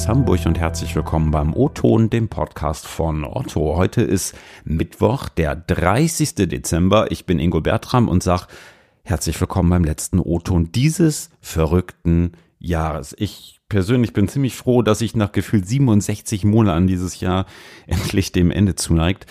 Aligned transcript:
aus 0.00 0.08
Hamburg 0.08 0.46
und 0.46 0.58
herzlich 0.58 0.96
willkommen 0.96 1.30
beim 1.30 1.52
O-Ton, 1.52 2.08
dem 2.08 2.28
Podcast 2.30 2.86
von 2.86 3.22
Otto. 3.22 3.76
Heute 3.76 4.00
ist 4.00 4.34
Mittwoch, 4.64 5.28
der 5.28 5.54
30. 5.54 6.36
Dezember. 6.36 7.10
Ich 7.10 7.26
bin 7.26 7.38
Ingo 7.38 7.60
Bertram 7.60 8.08
und 8.08 8.22
sag 8.22 8.46
herzlich 9.02 9.38
willkommen 9.38 9.68
beim 9.68 9.84
letzten 9.84 10.18
O-Ton 10.18 10.72
dieses 10.72 11.28
verrückten 11.42 12.32
Jahres. 12.58 13.14
Ich 13.18 13.60
persönlich 13.68 14.14
bin 14.14 14.26
ziemlich 14.26 14.56
froh, 14.56 14.80
dass 14.80 15.02
ich 15.02 15.14
nach 15.16 15.32
gefühlt 15.32 15.68
67 15.68 16.44
Monaten 16.46 16.86
dieses 16.86 17.20
Jahr 17.20 17.44
endlich 17.86 18.32
dem 18.32 18.50
Ende 18.50 18.76
zuneigt 18.76 19.26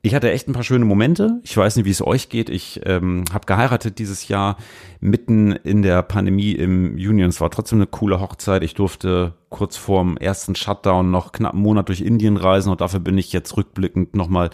ich 0.00 0.14
hatte 0.14 0.30
echt 0.30 0.46
ein 0.46 0.52
paar 0.52 0.62
schöne 0.62 0.84
Momente. 0.84 1.40
Ich 1.42 1.56
weiß 1.56 1.74
nicht, 1.76 1.84
wie 1.84 1.90
es 1.90 2.06
euch 2.06 2.28
geht. 2.28 2.50
Ich 2.50 2.80
ähm, 2.84 3.24
habe 3.32 3.46
geheiratet 3.46 3.98
dieses 3.98 4.28
Jahr 4.28 4.56
mitten 5.00 5.52
in 5.52 5.82
der 5.82 6.02
Pandemie 6.02 6.52
im 6.52 6.96
Juni 6.96 7.24
und 7.24 7.30
es 7.30 7.40
war 7.40 7.50
trotzdem 7.50 7.78
eine 7.78 7.88
coole 7.88 8.20
Hochzeit. 8.20 8.62
Ich 8.62 8.74
durfte 8.74 9.34
kurz 9.48 9.76
vorm 9.76 10.16
ersten 10.16 10.54
Shutdown 10.54 11.10
noch 11.10 11.32
knapp 11.32 11.54
einen 11.54 11.62
Monat 11.62 11.88
durch 11.88 12.00
Indien 12.00 12.36
reisen 12.36 12.70
und 12.70 12.80
dafür 12.80 13.00
bin 13.00 13.18
ich 13.18 13.32
jetzt 13.32 13.56
rückblickend 13.56 14.14
nochmal 14.14 14.50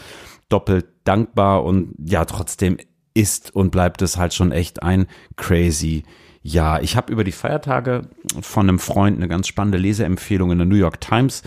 doppelt 0.49 0.87
dankbar 1.05 1.65
und 1.65 1.95
ja, 1.99 2.25
trotzdem 2.25 2.79
ist 3.13 3.55
und 3.55 3.71
bleibt 3.71 4.01
es 4.01 4.17
halt 4.17 4.33
schon 4.33 4.51
echt 4.51 4.83
ein 4.83 5.07
crazy 5.37 6.05
Jahr. 6.43 6.83
Ich 6.83 6.97
habe 6.97 7.13
über 7.13 7.23
die 7.23 7.33
Feiertage 7.33 8.09
von 8.41 8.69
einem 8.69 8.79
Freund 8.79 9.19
eine 9.19 9.29
ganz 9.29 9.47
spannende 9.47 9.79
Leseempfehlung 9.79 10.53
in 10.53 10.59
der 10.59 10.67
New 10.67 10.77
York 10.77 11.01
Times 11.01 11.43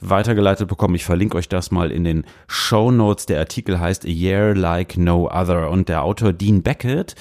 weitergeleitet 0.00 0.68
bekommen. 0.68 0.94
Ich 0.94 1.04
verlinke 1.04 1.36
euch 1.36 1.48
das 1.48 1.70
mal 1.70 1.90
in 1.90 2.04
den 2.04 2.24
Show 2.46 2.90
Notes. 2.90 3.26
Der 3.26 3.38
Artikel 3.38 3.80
heißt 3.80 4.04
A 4.04 4.08
Year 4.08 4.54
Like 4.54 4.96
No 4.96 5.30
Other 5.30 5.70
und 5.70 5.88
der 5.88 6.02
Autor 6.02 6.32
Dean 6.32 6.62
Beckett 6.62 7.14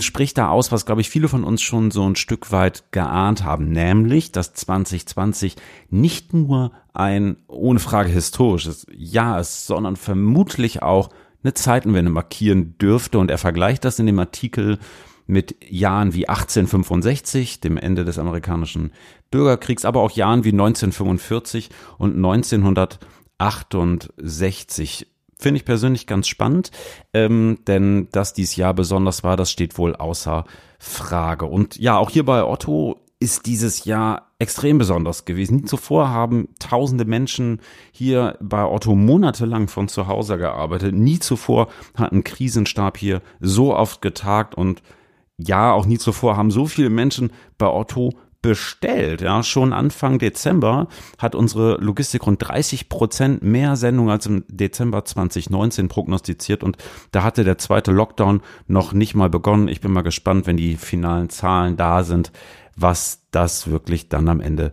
spricht 0.00 0.38
da 0.38 0.48
aus, 0.48 0.72
was 0.72 0.86
glaube 0.86 1.00
ich 1.00 1.10
viele 1.10 1.28
von 1.28 1.44
uns 1.44 1.62
schon 1.62 1.90
so 1.90 2.08
ein 2.08 2.16
Stück 2.16 2.52
weit 2.52 2.84
geahnt 2.92 3.44
haben, 3.44 3.70
nämlich, 3.70 4.32
dass 4.32 4.54
2020 4.54 5.56
nicht 5.90 6.32
nur 6.32 6.72
ein 6.92 7.36
ohne 7.48 7.80
Frage 7.80 8.10
historisches 8.10 8.86
Jahr 8.92 9.40
ist, 9.40 9.66
sondern 9.66 9.96
vermutlich 9.96 10.82
auch 10.82 11.10
eine 11.42 11.54
Zeitenwende 11.54 12.10
markieren 12.10 12.78
dürfte 12.78 13.18
und 13.18 13.30
er 13.30 13.38
vergleicht 13.38 13.84
das 13.84 13.98
in 13.98 14.06
dem 14.06 14.18
Artikel 14.18 14.78
mit 15.26 15.56
Jahren 15.68 16.14
wie 16.14 16.28
1865, 16.28 17.60
dem 17.60 17.76
Ende 17.76 18.04
des 18.04 18.18
amerikanischen 18.18 18.92
Bürgerkriegs, 19.34 19.84
aber 19.84 20.00
auch 20.00 20.12
Jahren 20.12 20.44
wie 20.44 20.52
1945 20.52 21.68
und 21.98 22.14
1968. 22.14 25.08
Finde 25.36 25.58
ich 25.58 25.64
persönlich 25.64 26.06
ganz 26.06 26.28
spannend, 26.28 26.70
ähm, 27.12 27.58
denn 27.66 28.06
dass 28.12 28.32
dies 28.32 28.54
Jahr 28.54 28.74
besonders 28.74 29.24
war, 29.24 29.36
das 29.36 29.50
steht 29.50 29.76
wohl 29.76 29.96
außer 29.96 30.44
Frage. 30.78 31.46
Und 31.46 31.80
ja, 31.80 31.98
auch 31.98 32.10
hier 32.10 32.24
bei 32.24 32.44
Otto 32.44 33.00
ist 33.18 33.46
dieses 33.46 33.86
Jahr 33.86 34.30
extrem 34.38 34.78
besonders 34.78 35.24
gewesen. 35.24 35.56
Nie 35.56 35.64
zuvor 35.64 36.10
haben 36.10 36.50
tausende 36.60 37.04
Menschen 37.04 37.60
hier 37.90 38.38
bei 38.40 38.64
Otto 38.64 38.94
monatelang 38.94 39.66
von 39.66 39.88
zu 39.88 40.06
Hause 40.06 40.38
gearbeitet. 40.38 40.94
Nie 40.94 41.18
zuvor 41.18 41.66
hat 41.96 42.12
ein 42.12 42.22
Krisenstab 42.22 42.98
hier 42.98 43.20
so 43.40 43.74
oft 43.74 44.00
getagt 44.00 44.54
und 44.54 44.80
ja, 45.38 45.72
auch 45.72 45.86
nie 45.86 45.98
zuvor 45.98 46.36
haben 46.36 46.52
so 46.52 46.66
viele 46.66 46.90
Menschen 46.90 47.32
bei 47.58 47.66
Otto 47.66 48.12
bestellt. 48.44 49.22
Ja, 49.22 49.42
schon 49.42 49.72
Anfang 49.72 50.18
Dezember 50.18 50.88
hat 51.16 51.34
unsere 51.34 51.78
Logistik 51.80 52.26
rund 52.26 52.46
30 52.46 52.90
Prozent 52.90 53.42
mehr 53.42 53.74
Sendungen 53.76 54.10
als 54.10 54.26
im 54.26 54.44
Dezember 54.48 55.02
2019 55.02 55.88
prognostiziert 55.88 56.62
und 56.62 56.76
da 57.10 57.22
hatte 57.22 57.44
der 57.44 57.56
zweite 57.56 57.90
Lockdown 57.90 58.42
noch 58.66 58.92
nicht 58.92 59.14
mal 59.14 59.30
begonnen. 59.30 59.68
Ich 59.68 59.80
bin 59.80 59.92
mal 59.92 60.02
gespannt, 60.02 60.46
wenn 60.46 60.58
die 60.58 60.76
finalen 60.76 61.30
Zahlen 61.30 61.78
da 61.78 62.04
sind, 62.04 62.32
was 62.76 63.22
das 63.30 63.70
wirklich 63.70 64.10
dann 64.10 64.28
am 64.28 64.40
Ende 64.40 64.72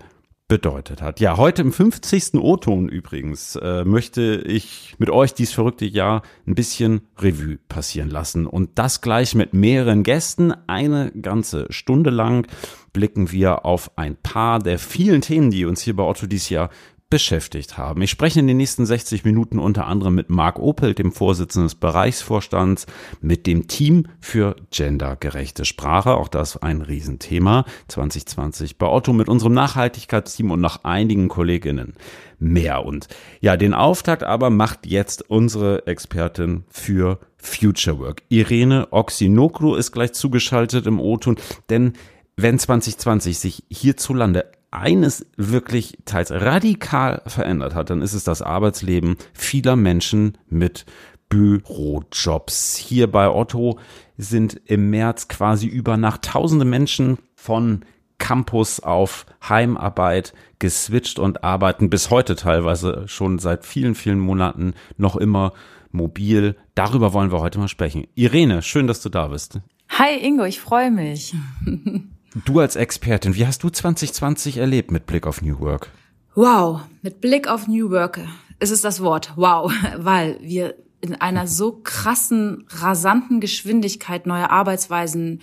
bedeutet 0.50 1.02
hat. 1.02 1.22
Ja, 1.22 1.38
heute 1.38 1.62
im 1.62 1.72
50. 1.72 2.34
O-Ton 2.34 2.90
übrigens 2.90 3.56
äh, 3.56 3.86
möchte 3.86 4.44
ich 4.46 4.96
mit 4.98 5.10
euch 5.10 5.34
dieses 5.34 5.54
verrückte 5.54 5.86
Jahr 5.86 6.24
ein 6.46 6.56
bisschen 6.56 7.04
Revue 7.18 7.58
passieren 7.70 8.10
lassen 8.10 8.48
und 8.48 8.72
das 8.76 9.00
gleich 9.00 9.34
mit 9.34 9.54
mehreren 9.54 10.04
Gästen. 10.04 10.54
Eine 10.68 11.14
ganze 11.14 11.68
Stunde 11.70 12.10
lang 12.10 12.48
blicken 12.94 13.32
wir 13.32 13.66
auf 13.66 13.98
ein 13.98 14.16
paar 14.16 14.60
der 14.60 14.80
vielen 14.80 15.22
Themen, 15.22 15.52
die 15.52 15.66
uns 15.66 15.82
hier 15.82 15.96
bei 15.96 16.04
Otto 16.04 16.28
dieses 16.28 16.50
Jahr 16.50 16.70
beschäftigt 17.12 17.78
haben. 17.78 18.02
Ich 18.02 18.10
spreche 18.10 18.40
in 18.40 18.48
den 18.48 18.58
nächsten 18.58 18.86
60 18.86 19.26
Minuten 19.26 19.60
unter 19.60 19.86
anderem 19.86 20.16
mit 20.16 20.30
Marc 20.30 20.58
Opel, 20.58 20.96
dem 20.96 21.12
Vorsitzenden 21.12 21.68
des 21.68 21.76
Bereichsvorstands, 21.76 22.88
mit 23.20 23.46
dem 23.46 23.68
Team 23.68 24.08
für 24.22 24.56
gendergerechte 24.72 25.66
Sprache. 25.66 26.16
Auch 26.16 26.30
das 26.30 26.58
ein 26.64 26.82
Riesenthema 26.82 27.66
2020 27.90 28.78
bei 28.78 28.88
Otto 28.88 29.12
mit 29.12 29.28
unserem 29.28 29.54
Nachhaltigkeitsteam 29.54 30.52
und 30.52 30.62
noch 30.62 30.86
einigen 30.86 31.28
Kolleginnen 31.28 31.94
mehr. 32.40 32.86
Und 32.86 33.10
ja, 33.42 33.58
den 33.58 33.74
Auftakt 33.74 34.24
aber 34.24 34.50
macht 34.50 34.88
jetzt 34.88 35.30
unsere 35.30 35.86
Expertin 35.88 36.64
für 36.70 37.20
Future 37.36 38.00
Work. 38.00 38.24
Irene 38.30 38.88
Oxinoklu 38.92 39.76
ist 39.76 39.92
gleich 39.92 40.14
zugeschaltet 40.14 40.88
im 40.88 41.02
O-Ton, 41.02 41.36
denn 41.70 41.94
wenn 42.42 42.60
2020 42.60 43.40
sich 43.40 43.64
hierzulande 43.70 44.52
eines 44.72 45.26
wirklich 45.36 45.98
teils 46.06 46.32
radikal 46.32 47.22
verändert 47.28 47.76
hat, 47.76 47.90
dann 47.90 48.02
ist 48.02 48.14
es 48.14 48.24
das 48.24 48.42
Arbeitsleben 48.42 49.18
vieler 49.34 49.76
Menschen 49.76 50.38
mit 50.50 50.86
Bürojobs. 51.30 52.78
Hier 52.78 53.12
bei 53.12 53.30
Otto 53.30 53.80
sind 54.18 54.62
im 54.66 54.90
März 54.90 55.28
quasi 55.28 55.68
über 55.68 55.98
nach 55.98 56.18
tausende 56.18 56.66
Menschen 56.66 57.18
von 57.36 57.86
Campus 58.18 58.80
auf 58.80 59.26
Heimarbeit 59.48 60.34
geswitcht 60.60 61.20
und 61.20 61.44
arbeiten 61.44 61.90
bis 61.90 62.10
heute 62.10 62.36
teilweise 62.36 63.06
schon 63.08 63.40
seit 63.40 63.66
vielen, 63.66 63.96
vielen 63.96 64.20
Monaten 64.20 64.74
noch 64.98 65.16
immer 65.16 65.54
mobil. 65.92 66.56
Darüber 66.76 67.14
wollen 67.14 67.32
wir 67.32 67.42
heute 67.42 67.60
mal 67.60 67.68
sprechen. 67.68 68.06
Irene, 68.14 68.62
schön, 68.62 68.88
dass 68.88 69.02
du 69.02 69.10
da 69.10 69.28
bist. 69.28 69.60
Hi 69.90 70.16
Ingo, 70.22 70.46
ich 70.46 70.60
freue 70.60 70.92
mich. 70.92 71.34
Du 72.34 72.60
als 72.60 72.78
Expertin, 72.78 73.36
wie 73.36 73.46
hast 73.46 73.62
du 73.62 73.70
2020 73.70 74.58
erlebt 74.58 74.90
mit 74.90 75.06
Blick 75.06 75.28
auf 75.28 75.42
New 75.42 75.60
Work? 75.60 75.92
Wow, 76.34 76.82
mit 77.02 77.20
Blick 77.20 77.50
auf 77.50 77.68
New 77.68 77.92
Work 77.92 78.22
ist 78.60 78.72
es 78.72 78.82
das 78.82 79.02
Wort. 79.02 79.34
Wow, 79.36 79.72
weil 79.98 80.40
wir 80.42 80.76
in 81.02 81.16
einer 81.16 81.48
so 81.48 81.74
krassen, 81.84 82.66
rasanten 82.70 83.42
Geschwindigkeit 83.42 84.28
neue 84.28 84.50
Arbeitsweisen 84.50 85.42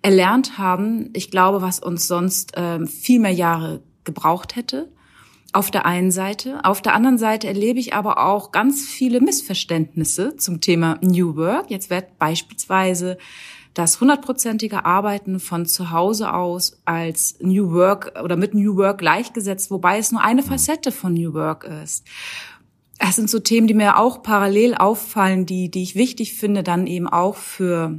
erlernt 0.00 0.56
haben. 0.56 1.10
Ich 1.12 1.30
glaube, 1.30 1.60
was 1.60 1.78
uns 1.78 2.08
sonst 2.08 2.52
ähm, 2.56 2.86
viel 2.86 3.20
mehr 3.20 3.32
Jahre 3.32 3.82
gebraucht 4.04 4.56
hätte. 4.56 4.90
Auf 5.52 5.70
der 5.70 5.84
einen 5.84 6.12
Seite. 6.12 6.64
Auf 6.64 6.80
der 6.80 6.94
anderen 6.94 7.18
Seite 7.18 7.48
erlebe 7.48 7.80
ich 7.80 7.92
aber 7.92 8.24
auch 8.24 8.52
ganz 8.52 8.86
viele 8.86 9.20
Missverständnisse 9.20 10.36
zum 10.36 10.60
Thema 10.60 10.96
New 11.02 11.36
Work. 11.36 11.70
Jetzt 11.70 11.90
wird 11.90 12.18
beispielsweise 12.18 13.18
das 13.74 14.00
hundertprozentige 14.00 14.84
Arbeiten 14.84 15.40
von 15.40 15.66
zu 15.66 15.90
Hause 15.90 16.32
aus 16.32 16.80
als 16.84 17.36
New 17.40 17.72
Work 17.72 18.18
oder 18.22 18.36
mit 18.36 18.54
New 18.54 18.76
Work 18.76 18.98
gleichgesetzt, 18.98 19.70
wobei 19.70 19.98
es 19.98 20.12
nur 20.12 20.22
eine 20.22 20.42
Facette 20.42 20.92
von 20.92 21.14
New 21.14 21.34
Work 21.34 21.64
ist. 21.64 22.04
Das 22.98 23.16
sind 23.16 23.30
so 23.30 23.38
Themen, 23.38 23.66
die 23.66 23.74
mir 23.74 23.96
auch 23.96 24.22
parallel 24.22 24.74
auffallen, 24.74 25.46
die, 25.46 25.70
die 25.70 25.82
ich 25.82 25.94
wichtig 25.94 26.34
finde, 26.34 26.62
dann 26.62 26.86
eben 26.86 27.08
auch 27.08 27.36
für 27.36 27.98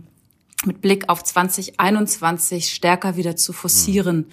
mit 0.64 0.82
Blick 0.82 1.10
auf 1.10 1.24
2021 1.24 2.70
stärker 2.70 3.16
wieder 3.16 3.36
zu 3.36 3.52
forcieren. 3.52 4.18
Mhm 4.18 4.32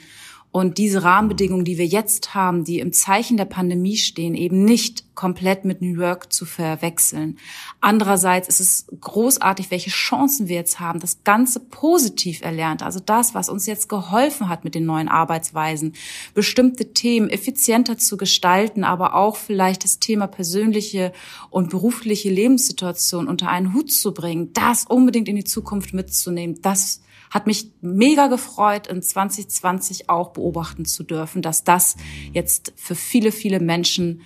und 0.51 0.79
diese 0.79 1.03
Rahmenbedingungen, 1.03 1.65
die 1.65 1.77
wir 1.77 1.87
jetzt 1.87 2.35
haben, 2.35 2.65
die 2.65 2.79
im 2.79 2.93
Zeichen 2.93 3.37
der 3.37 3.45
Pandemie 3.45 3.97
stehen, 3.97 4.35
eben 4.35 4.65
nicht 4.65 5.15
komplett 5.15 5.65
mit 5.65 5.83
New 5.83 6.01
York 6.01 6.33
zu 6.33 6.47
verwechseln. 6.47 7.39
Andererseits 7.81 8.49
ist 8.49 8.61
es 8.61 8.87
großartig, 9.01 9.71
welche 9.71 9.91
Chancen 9.91 10.49
wir 10.49 10.57
jetzt 10.57 10.81
haben, 10.81 11.01
das 11.01 11.23
Ganze 11.23 11.61
positiv 11.61 12.41
erlernt. 12.41 12.83
Also 12.83 12.99
das, 12.99 13.35
was 13.35 13.49
uns 13.51 13.67
jetzt 13.67 13.89
geholfen 13.89 14.49
hat 14.49 14.65
mit 14.65 14.75
den 14.75 14.87
neuen 14.87 15.09
Arbeitsweisen, 15.09 15.95
bestimmte 16.35 16.95
Themen 16.95 17.29
effizienter 17.29 17.99
zu 17.99 18.17
gestalten, 18.17 18.85
aber 18.85 19.15
auch 19.15 19.37
vielleicht 19.37 19.85
das 19.85 19.99
Thema 19.99 20.29
persönliche 20.29 21.13
und 21.51 21.69
berufliche 21.69 22.31
Lebenssituation 22.31 23.29
unter 23.29 23.51
einen 23.51 23.75
Hut 23.75 23.93
zu 23.93 24.15
bringen, 24.15 24.53
das 24.55 24.85
unbedingt 24.87 25.29
in 25.29 25.37
die 25.37 25.45
Zukunft 25.45 25.93
mitzunehmen, 25.93 26.63
das 26.63 27.01
hat 27.31 27.47
mich 27.47 27.73
mega 27.81 28.29
gefreut, 28.29 28.87
in 28.87 29.03
2020 29.03 30.11
auch 30.11 30.31
beobachten 30.31 30.85
zu 30.85 31.03
dürfen, 31.03 31.43
dass 31.43 31.65
das 31.65 31.97
jetzt 32.33 32.73
für 32.77 32.95
viele, 32.95 33.33
viele 33.33 33.61
Menschen 33.61 34.23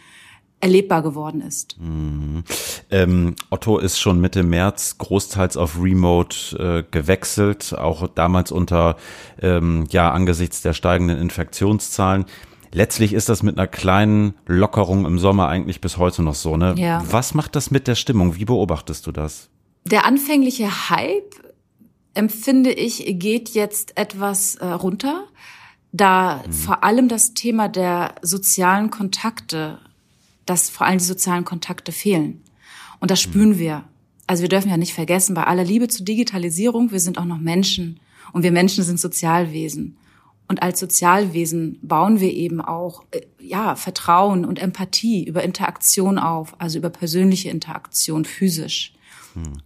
erlebbar 0.62 1.02
geworden 1.02 1.40
ist. 1.40 1.76
Mhm. 1.80 2.44
Ähm, 2.88 3.34
Otto 3.50 3.78
ist 3.78 3.98
schon 3.98 4.20
Mitte 4.20 4.44
März 4.44 4.96
großteils 4.96 5.56
auf 5.56 5.76
Remote 5.82 6.56
äh, 6.56 6.84
gewechselt, 6.88 7.74
auch 7.76 8.06
damals 8.06 8.52
unter, 8.52 8.96
ähm, 9.40 9.86
ja, 9.90 10.12
angesichts 10.12 10.62
der 10.62 10.72
steigenden 10.72 11.18
Infektionszahlen. 11.18 12.26
Letztlich 12.70 13.12
ist 13.12 13.28
das 13.28 13.42
mit 13.42 13.58
einer 13.58 13.66
kleinen 13.66 14.34
Lockerung 14.46 15.04
im 15.04 15.18
Sommer 15.18 15.48
eigentlich 15.48 15.80
bis 15.80 15.98
heute 15.98 16.22
noch 16.22 16.36
so, 16.36 16.56
ne? 16.56 16.74
Ja. 16.78 17.02
Was 17.10 17.34
macht 17.34 17.56
das 17.56 17.70
mit 17.72 17.88
der 17.88 17.96
Stimmung? 17.96 18.36
Wie 18.36 18.44
beobachtest 18.44 19.06
du 19.06 19.12
das? 19.12 19.50
Der 19.84 20.06
anfängliche 20.06 20.90
Hype 20.90 21.34
empfinde 22.14 22.72
ich, 22.72 23.04
geht 23.18 23.50
jetzt 23.50 23.96
etwas 23.96 24.56
äh, 24.56 24.66
runter. 24.66 25.26
da 25.92 26.42
mhm. 26.46 26.52
vor 26.52 26.84
allem 26.84 27.08
das 27.08 27.34
Thema 27.34 27.68
der 27.68 28.14
sozialen 28.22 28.90
Kontakte, 28.90 29.78
dass 30.46 30.70
vor 30.70 30.86
allem 30.86 30.98
die 30.98 31.04
sozialen 31.04 31.44
Kontakte 31.44 31.92
fehlen. 31.92 32.42
Und 33.00 33.10
das 33.10 33.20
spüren 33.20 33.50
mhm. 33.50 33.58
wir. 33.58 33.84
Also 34.26 34.42
wir 34.42 34.48
dürfen 34.48 34.70
ja 34.70 34.76
nicht 34.76 34.94
vergessen, 34.94 35.34
bei 35.34 35.44
aller 35.44 35.64
Liebe 35.64 35.88
zur 35.88 36.06
Digitalisierung, 36.06 36.92
wir 36.92 37.00
sind 37.00 37.18
auch 37.18 37.24
noch 37.24 37.38
Menschen 37.38 38.00
und 38.32 38.42
wir 38.42 38.52
Menschen 38.52 38.84
sind 38.84 38.98
Sozialwesen. 38.98 39.96
Und 40.48 40.62
als 40.62 40.80
Sozialwesen 40.80 41.78
bauen 41.82 42.20
wir 42.20 42.32
eben 42.32 42.60
auch 42.60 43.04
äh, 43.10 43.22
ja 43.38 43.74
Vertrauen 43.74 44.44
und 44.44 44.58
Empathie 44.58 45.24
über 45.24 45.42
Interaktion 45.42 46.18
auf, 46.18 46.54
also 46.58 46.78
über 46.78 46.90
persönliche 46.90 47.50
Interaktion 47.50 48.24
physisch. 48.24 48.94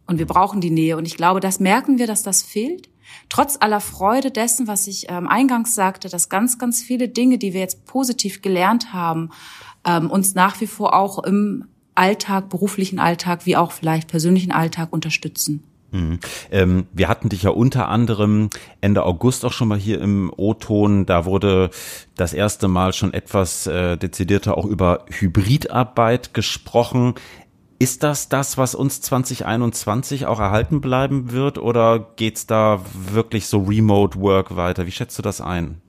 Und 0.06 0.18
wir 0.18 0.26
brauchen 0.26 0.60
die 0.60 0.70
Nähe. 0.70 0.96
Und 0.96 1.06
ich 1.06 1.16
glaube, 1.16 1.40
das 1.40 1.60
merken 1.60 1.98
wir, 1.98 2.06
dass 2.06 2.22
das 2.22 2.42
fehlt. 2.42 2.88
Trotz 3.28 3.56
aller 3.60 3.80
Freude 3.80 4.30
dessen, 4.30 4.66
was 4.66 4.86
ich 4.86 5.06
ähm, 5.08 5.28
eingangs 5.28 5.74
sagte, 5.74 6.08
dass 6.08 6.28
ganz, 6.28 6.58
ganz 6.58 6.82
viele 6.82 7.08
Dinge, 7.08 7.38
die 7.38 7.52
wir 7.52 7.60
jetzt 7.60 7.84
positiv 7.86 8.42
gelernt 8.42 8.92
haben, 8.92 9.30
ähm, 9.84 10.10
uns 10.10 10.34
nach 10.34 10.60
wie 10.60 10.66
vor 10.66 10.94
auch 10.94 11.22
im 11.22 11.66
Alltag, 11.94 12.48
beruflichen 12.48 12.98
Alltag, 12.98 13.46
wie 13.46 13.56
auch 13.56 13.72
vielleicht 13.72 14.08
persönlichen 14.08 14.52
Alltag 14.52 14.92
unterstützen. 14.92 15.62
Mhm. 15.92 16.18
Ähm, 16.50 16.86
wir 16.92 17.08
hatten 17.08 17.28
dich 17.28 17.44
ja 17.44 17.50
unter 17.50 17.88
anderem 17.88 18.50
Ende 18.80 19.04
August 19.04 19.44
auch 19.44 19.52
schon 19.52 19.68
mal 19.68 19.78
hier 19.78 20.00
im 20.00 20.32
O-Ton. 20.36 21.06
Da 21.06 21.24
wurde 21.24 21.70
das 22.16 22.32
erste 22.32 22.68
Mal 22.68 22.92
schon 22.92 23.14
etwas 23.14 23.66
äh, 23.66 23.96
dezidierter 23.96 24.58
auch 24.58 24.66
über 24.66 25.06
Hybridarbeit 25.08 26.34
gesprochen. 26.34 27.14
Ist 27.78 28.02
das 28.02 28.28
das, 28.28 28.56
was 28.56 28.74
uns 28.74 29.00
2021 29.02 30.26
auch 30.26 30.40
erhalten 30.40 30.80
bleiben 30.80 31.32
wird 31.32 31.58
oder 31.58 32.12
geht's 32.16 32.46
da 32.46 32.80
wirklich 32.94 33.46
so 33.46 33.58
Remote 33.58 34.18
Work 34.20 34.56
weiter? 34.56 34.86
Wie 34.86 34.92
schätzt 34.92 35.18
du 35.18 35.22
das 35.22 35.40
ein? 35.40 35.82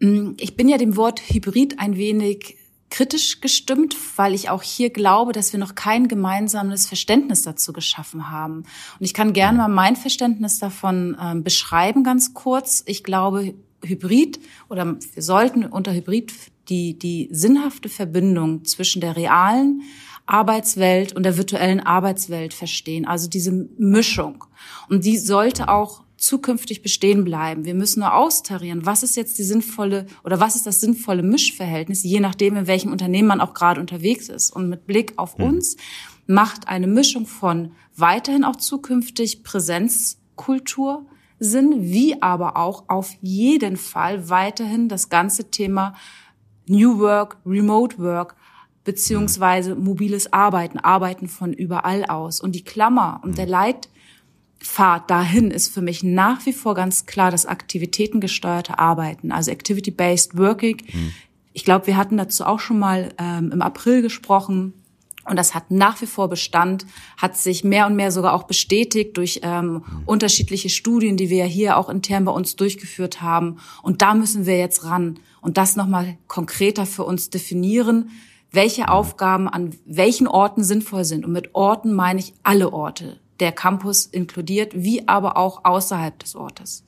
Mm, 0.00 0.32
ich 0.36 0.56
bin 0.56 0.68
ja 0.68 0.76
dem 0.76 0.96
Wort 0.96 1.20
Hybrid 1.20 1.78
ein 1.78 1.96
wenig 1.96 2.58
kritisch 2.90 3.40
gestimmt, 3.40 3.96
weil 4.16 4.34
ich 4.34 4.50
auch 4.50 4.62
hier 4.62 4.90
glaube, 4.90 5.32
dass 5.32 5.52
wir 5.52 5.60
noch 5.60 5.74
kein 5.74 6.08
gemeinsames 6.08 6.86
Verständnis 6.86 7.42
dazu 7.42 7.72
geschaffen 7.72 8.30
haben. 8.30 8.64
Und 8.98 9.06
ich 9.06 9.14
kann 9.14 9.32
gerne 9.32 9.58
mal 9.58 9.68
mein 9.68 9.96
Verständnis 9.96 10.58
davon 10.58 11.16
äh, 11.18 11.36
beschreiben, 11.36 12.04
ganz 12.04 12.34
kurz. 12.34 12.82
Ich 12.86 13.04
glaube, 13.04 13.54
Hybrid 13.82 14.40
oder 14.68 14.96
wir 15.14 15.22
sollten 15.22 15.64
unter 15.64 15.94
Hybrid 15.94 16.32
die, 16.68 16.98
die 16.98 17.28
sinnhafte 17.30 17.88
Verbindung 17.88 18.64
zwischen 18.64 19.00
der 19.00 19.16
realen 19.16 19.82
Arbeitswelt 20.30 21.14
und 21.14 21.24
der 21.24 21.36
virtuellen 21.36 21.80
Arbeitswelt 21.80 22.54
verstehen. 22.54 23.06
Also 23.06 23.28
diese 23.28 23.68
Mischung. 23.78 24.44
Und 24.88 25.04
die 25.04 25.18
sollte 25.18 25.68
auch 25.68 26.02
zukünftig 26.16 26.82
bestehen 26.82 27.24
bleiben. 27.24 27.64
Wir 27.64 27.74
müssen 27.74 28.00
nur 28.00 28.14
austarieren, 28.14 28.84
was 28.84 29.02
ist 29.02 29.16
jetzt 29.16 29.38
die 29.38 29.42
sinnvolle 29.42 30.06
oder 30.22 30.38
was 30.38 30.54
ist 30.54 30.66
das 30.66 30.80
sinnvolle 30.80 31.22
Mischverhältnis, 31.22 32.02
je 32.02 32.20
nachdem, 32.20 32.56
in 32.56 32.66
welchem 32.66 32.92
Unternehmen 32.92 33.28
man 33.28 33.40
auch 33.40 33.54
gerade 33.54 33.80
unterwegs 33.80 34.28
ist. 34.28 34.50
Und 34.50 34.68
mit 34.68 34.86
Blick 34.86 35.14
auf 35.16 35.38
mhm. 35.38 35.44
uns 35.44 35.76
macht 36.26 36.68
eine 36.68 36.86
Mischung 36.86 37.26
von 37.26 37.72
weiterhin 37.96 38.44
auch 38.44 38.56
zukünftig 38.56 39.42
Präsenzkultur 39.42 41.06
Sinn, 41.42 41.76
wie 41.80 42.20
aber 42.20 42.58
auch 42.58 42.84
auf 42.88 43.16
jeden 43.22 43.78
Fall 43.78 44.28
weiterhin 44.28 44.88
das 44.88 45.08
ganze 45.08 45.50
Thema 45.50 45.94
New 46.66 46.98
Work, 46.98 47.38
Remote 47.46 47.98
Work 47.98 48.36
beziehungsweise 48.84 49.74
mobiles 49.74 50.32
Arbeiten, 50.32 50.78
Arbeiten 50.78 51.28
von 51.28 51.52
überall 51.52 52.04
aus. 52.04 52.40
Und 52.40 52.52
die 52.52 52.64
Klammer 52.64 53.20
und 53.22 53.38
der 53.38 53.46
mhm. 53.46 53.50
Leit 53.52 53.88
Pfad 54.60 55.10
dahin 55.10 55.50
ist 55.50 55.72
für 55.72 55.80
mich 55.80 56.02
nach 56.02 56.44
wie 56.44 56.52
vor 56.52 56.74
ganz 56.74 57.06
klar 57.06 57.30
das 57.30 57.46
aktivitätengesteuerte 57.46 58.78
Arbeiten, 58.78 59.32
also 59.32 59.50
Activity-Based 59.50 60.36
Working. 60.36 60.82
Mhm. 60.92 61.12
Ich 61.52 61.64
glaube, 61.64 61.86
wir 61.86 61.96
hatten 61.96 62.16
dazu 62.16 62.44
auch 62.44 62.60
schon 62.60 62.78
mal 62.78 63.12
ähm, 63.18 63.50
im 63.52 63.62
April 63.62 64.02
gesprochen. 64.02 64.74
Und 65.24 65.36
das 65.36 65.54
hat 65.54 65.70
nach 65.70 66.00
wie 66.00 66.06
vor 66.06 66.28
Bestand, 66.28 66.86
hat 67.16 67.36
sich 67.36 67.62
mehr 67.62 67.86
und 67.86 67.94
mehr 67.94 68.10
sogar 68.10 68.32
auch 68.32 68.44
bestätigt 68.44 69.16
durch 69.16 69.40
ähm, 69.42 69.72
mhm. 69.72 69.82
unterschiedliche 70.06 70.70
Studien, 70.70 71.16
die 71.16 71.30
wir 71.30 71.38
ja 71.38 71.44
hier 71.44 71.76
auch 71.76 71.88
intern 71.88 72.24
bei 72.24 72.32
uns 72.32 72.56
durchgeführt 72.56 73.20
haben. 73.20 73.58
Und 73.82 74.02
da 74.02 74.14
müssen 74.14 74.46
wir 74.46 74.58
jetzt 74.58 74.84
ran 74.84 75.18
und 75.40 75.56
das 75.56 75.76
nochmal 75.76 76.16
konkreter 76.26 76.86
für 76.86 77.04
uns 77.04 77.30
definieren, 77.30 78.10
welche. 78.52 78.88
Aufgaben 78.88 79.48
an 79.48 79.74
welchen 79.84 80.26
Orten 80.26 80.64
sinnvoll 80.64 81.04
sind. 81.04 81.24
Und 81.24 81.32
mit 81.32 81.54
Orten 81.54 81.92
meine 81.92 82.20
ich 82.20 82.34
alle 82.42 82.72
Orte 82.72 83.20
der 83.40 83.52
Campus 83.52 84.06
inkludiert, 84.06 84.72
wie 84.74 85.08
aber 85.08 85.36
auch 85.36 85.64
außerhalb 85.64 86.18
des 86.18 86.36
Ortes. 86.36 86.84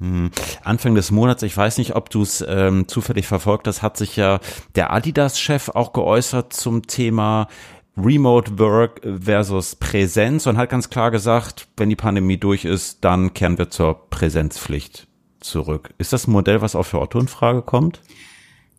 Hm. 0.00 0.30
Anfang 0.64 0.94
des 0.94 1.10
Monats, 1.10 1.42
ich 1.42 1.56
weiß 1.56 1.78
nicht, 1.78 1.94
ob 1.94 2.10
du 2.10 2.22
es 2.22 2.44
ähm, 2.46 2.88
zufällig 2.88 3.26
verfolgt 3.26 3.66
hast, 3.66 3.82
hat 3.82 3.96
sich 3.96 4.16
ja 4.16 4.40
der 4.74 4.92
Adidas-Chef 4.92 5.70
auch 5.70 5.92
geäußert 5.92 6.52
zum 6.52 6.86
Thema 6.86 7.48
Remote 7.96 8.58
Work 8.58 9.02
versus 9.22 9.76
Präsenz 9.76 10.46
und 10.46 10.56
hat 10.56 10.68
ganz 10.68 10.90
klar 10.90 11.12
gesagt, 11.12 11.68
wenn 11.76 11.90
die 11.90 11.96
Pandemie 11.96 12.38
durch 12.38 12.64
ist, 12.64 13.04
dann 13.04 13.34
kehren 13.34 13.56
wir 13.56 13.70
zur 13.70 14.08
Präsenzpflicht 14.10 15.06
zurück. 15.38 15.94
Ist 15.98 16.12
das 16.12 16.26
ein 16.26 16.32
Modell, 16.32 16.60
was 16.60 16.74
auch 16.74 16.82
für 16.86 17.00
Otto 17.00 17.20
in 17.20 17.28
Frage 17.28 17.62
kommt? 17.62 18.00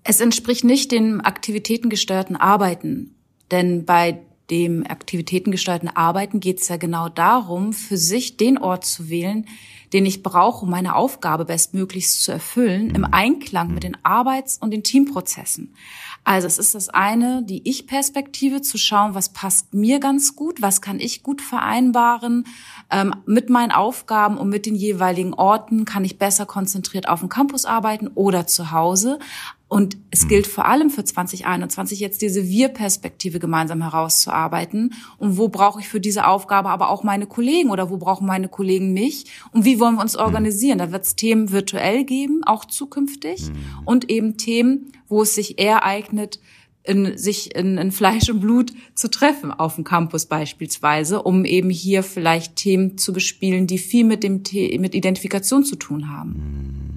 Es 0.07 0.19
entspricht 0.19 0.63
nicht 0.63 0.92
dem 0.92 1.19
aktivitätengesteuerten 1.19 2.36
Arbeiten, 2.36 3.16
denn 3.50 3.86
bei 3.86 4.22
dem 4.52 4.86
aktivitätengesteuerten 4.86 5.90
Arbeiten 5.90 6.40
geht 6.40 6.62
es 6.62 6.68
ja 6.68 6.78
genau 6.78 7.10
darum, 7.10 7.74
für 7.74 7.98
sich 7.98 8.38
den 8.38 8.60
Ort 8.60 8.86
zu 8.86 9.10
wählen, 9.10 9.48
den 9.94 10.06
ich 10.06 10.22
brauche, 10.22 10.66
um 10.66 10.69
meine 10.69 10.96
Aufgabe 10.96 11.46
bestmöglichst 11.46 12.22
zu 12.22 12.31
erfüllen, 12.31 12.92
im 12.92 13.06
Einklang 13.06 13.74
mit 13.74 13.84
den 13.84 13.98
Arbeits- 14.04 14.57
und 14.60 14.72
den 14.72 14.84
Teamprozessen. 14.84 15.74
Also 16.24 16.48
es 16.48 16.57
ist 16.57 16.75
das 16.75 16.90
eine, 16.90 17.44
die 17.44 17.68
Ich-Perspektive, 17.68 18.62
zu 18.62 18.78
schauen, 18.78 19.16
was 19.16 19.30
passt 19.30 19.74
mir 19.74 20.00
ganz 20.00 20.36
gut, 20.36 20.62
was 20.62 20.81
kann 20.81 21.00
ich 21.00 21.24
gut 21.24 21.42
vereinbaren 21.42 22.46
ähm, 22.92 23.16
mit 23.25 23.50
meinen 23.50 23.72
Aufgaben 23.72 24.38
und 24.38 24.50
mit 24.50 24.66
den 24.66 24.75
jeweiligen 24.75 25.34
Orten, 25.34 25.86
kann 25.86 26.04
ich 26.04 26.18
besser 26.18 26.46
konzentriert 26.46 27.07
auf 27.07 27.19
dem 27.19 27.30
Campus 27.30 27.66
arbeiten 27.66 28.07
oder 28.07 28.48
zu 28.48 28.72
Hause. 28.72 29.19
Und 29.68 29.98
es 30.12 30.24
mhm. 30.24 30.28
gilt 30.30 30.48
vor 30.48 30.66
allem 30.66 30.90
für 30.90 31.04
2021 31.04 32.00
jetzt 32.00 32.22
diese 32.22 32.48
Wir-Perspektive 32.48 33.40
gemeinsam 33.40 33.82
herauszuarbeiten. 33.82 34.94
Und 35.18 35.38
wo 35.38 35.50
brauche 35.50 35.80
ich 35.80 35.88
für 35.88 36.00
diese 36.00 36.28
Aufgabe 36.28 36.70
aber 36.70 36.90
auch 36.90 37.04
meine 37.04 37.26
Kollegen 37.26 37.72
oder 37.72 37.90
wo 37.90 37.98
brauchen 37.98 38.28
meine 38.28 38.48
Kollegen 38.48 38.94
mich? 38.94 39.26
Und 39.52 39.66
wie 39.66 39.80
wollen 39.80 39.96
wir 39.96 40.02
uns 40.02 40.16
mhm. 40.16 40.22
organisieren? 40.22 40.78
Da 40.78 40.92
wird 40.92 41.06
es 41.06 41.16
Themen 41.16 41.52
virtuell 41.52 42.04
geben, 42.06 42.44
auch 42.44 42.66
zukünftig. 42.66 43.50
Mhm. 43.50 43.56
Und 43.86 44.10
eben 44.12 44.38
Themen, 44.38 44.92
wo 45.07 45.24
es 45.24 45.34
sich 45.34 45.60
eher 45.60 45.84
eignet, 45.84 46.40
in, 46.84 47.18
sich 47.18 47.56
in, 47.56 47.80
in 47.80 47.92
Fleisch 47.92 48.30
und 48.30 48.42
Blut 48.42 48.72
zu 48.94 49.10
treffen 49.10 49.52
auf 49.52 49.76
dem 49.76 49.84
Campus 49.84 50.28
beispielsweise, 50.28 51.24
um 51.24 51.44
eben 51.44 51.72
hier 51.72 52.04
vielleicht 52.04 52.56
Themen 52.56 53.00
zu 53.00 53.12
bespielen, 53.12 53.66
die 53.66 53.80
viel 53.80 54.06
mit 54.06 54.24
dem 54.24 54.44
mit 54.80 54.94
Identifikation 54.94 55.64
zu 55.64 55.76
tun 55.76 56.10
haben. 56.10 56.94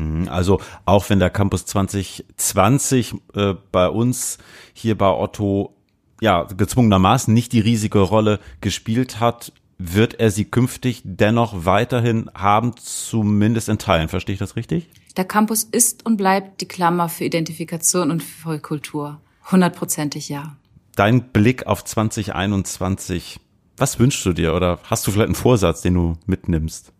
Mhm. 0.00 0.28
Also 0.28 0.60
auch 0.86 1.08
wenn 1.10 1.18
der 1.18 1.30
Campus 1.30 1.66
2020 1.66 3.14
äh, 3.34 3.54
bei 3.70 3.88
uns 3.88 4.38
hier 4.72 4.96
bei 4.96 5.08
Otto 5.08 5.74
ja 6.20 6.44
gezwungenermaßen 6.44 7.32
nicht 7.32 7.52
die 7.52 7.60
riesige 7.60 8.00
Rolle 8.00 8.40
gespielt 8.60 9.20
hat, 9.20 9.52
wird 9.78 10.20
er 10.20 10.30
sie 10.30 10.44
künftig 10.44 11.02
dennoch 11.04 11.64
weiterhin 11.64 12.30
haben, 12.34 12.76
zumindest 12.76 13.68
in 13.68 13.78
Teilen. 13.78 14.08
Verstehe 14.08 14.34
ich 14.34 14.38
das 14.38 14.56
richtig? 14.56 14.88
Der 15.16 15.24
Campus 15.24 15.64
ist 15.64 16.04
und 16.04 16.16
bleibt 16.16 16.60
die 16.60 16.68
Klammer 16.68 17.08
für 17.08 17.24
Identifikation 17.24 18.10
und 18.10 18.22
für 18.22 18.58
Kultur. 18.58 19.20
Hundertprozentig 19.50 20.28
ja. 20.28 20.56
Dein 20.96 21.30
Blick 21.30 21.66
auf 21.66 21.84
2021, 21.84 23.40
was 23.76 23.98
wünschst 23.98 24.24
du 24.26 24.32
dir 24.34 24.54
oder 24.54 24.78
hast 24.84 25.06
du 25.06 25.10
vielleicht 25.10 25.28
einen 25.28 25.34
Vorsatz, 25.34 25.80
den 25.80 25.94
du 25.94 26.18
mitnimmst? 26.26 26.92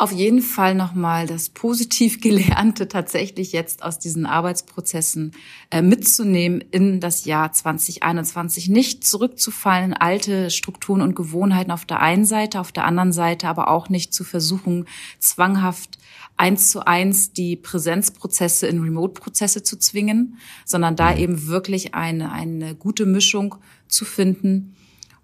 Auf 0.00 0.12
jeden 0.12 0.40
Fall 0.40 0.74
nochmal 0.74 1.26
das 1.26 1.50
positiv 1.50 2.22
Gelernte 2.22 2.88
tatsächlich 2.88 3.52
jetzt 3.52 3.82
aus 3.82 3.98
diesen 3.98 4.24
Arbeitsprozessen 4.24 5.32
äh, 5.70 5.82
mitzunehmen 5.82 6.64
in 6.70 7.00
das 7.00 7.26
Jahr 7.26 7.52
2021. 7.52 8.70
Nicht 8.70 9.04
zurückzufallen 9.04 9.90
in 9.90 9.92
alte 9.92 10.50
Strukturen 10.50 11.02
und 11.02 11.14
Gewohnheiten 11.14 11.70
auf 11.70 11.84
der 11.84 12.00
einen 12.00 12.24
Seite, 12.24 12.60
auf 12.60 12.72
der 12.72 12.86
anderen 12.86 13.12
Seite 13.12 13.46
aber 13.46 13.68
auch 13.68 13.90
nicht 13.90 14.14
zu 14.14 14.24
versuchen, 14.24 14.86
zwanghaft 15.18 15.98
eins 16.38 16.70
zu 16.70 16.86
eins 16.86 17.34
die 17.34 17.56
Präsenzprozesse 17.56 18.66
in 18.68 18.80
Remote-Prozesse 18.80 19.62
zu 19.62 19.78
zwingen, 19.78 20.38
sondern 20.64 20.96
da 20.96 21.10
mhm. 21.12 21.18
eben 21.18 21.46
wirklich 21.46 21.94
eine, 21.94 22.32
eine 22.32 22.74
gute 22.74 23.04
Mischung 23.04 23.56
zu 23.86 24.06
finden 24.06 24.76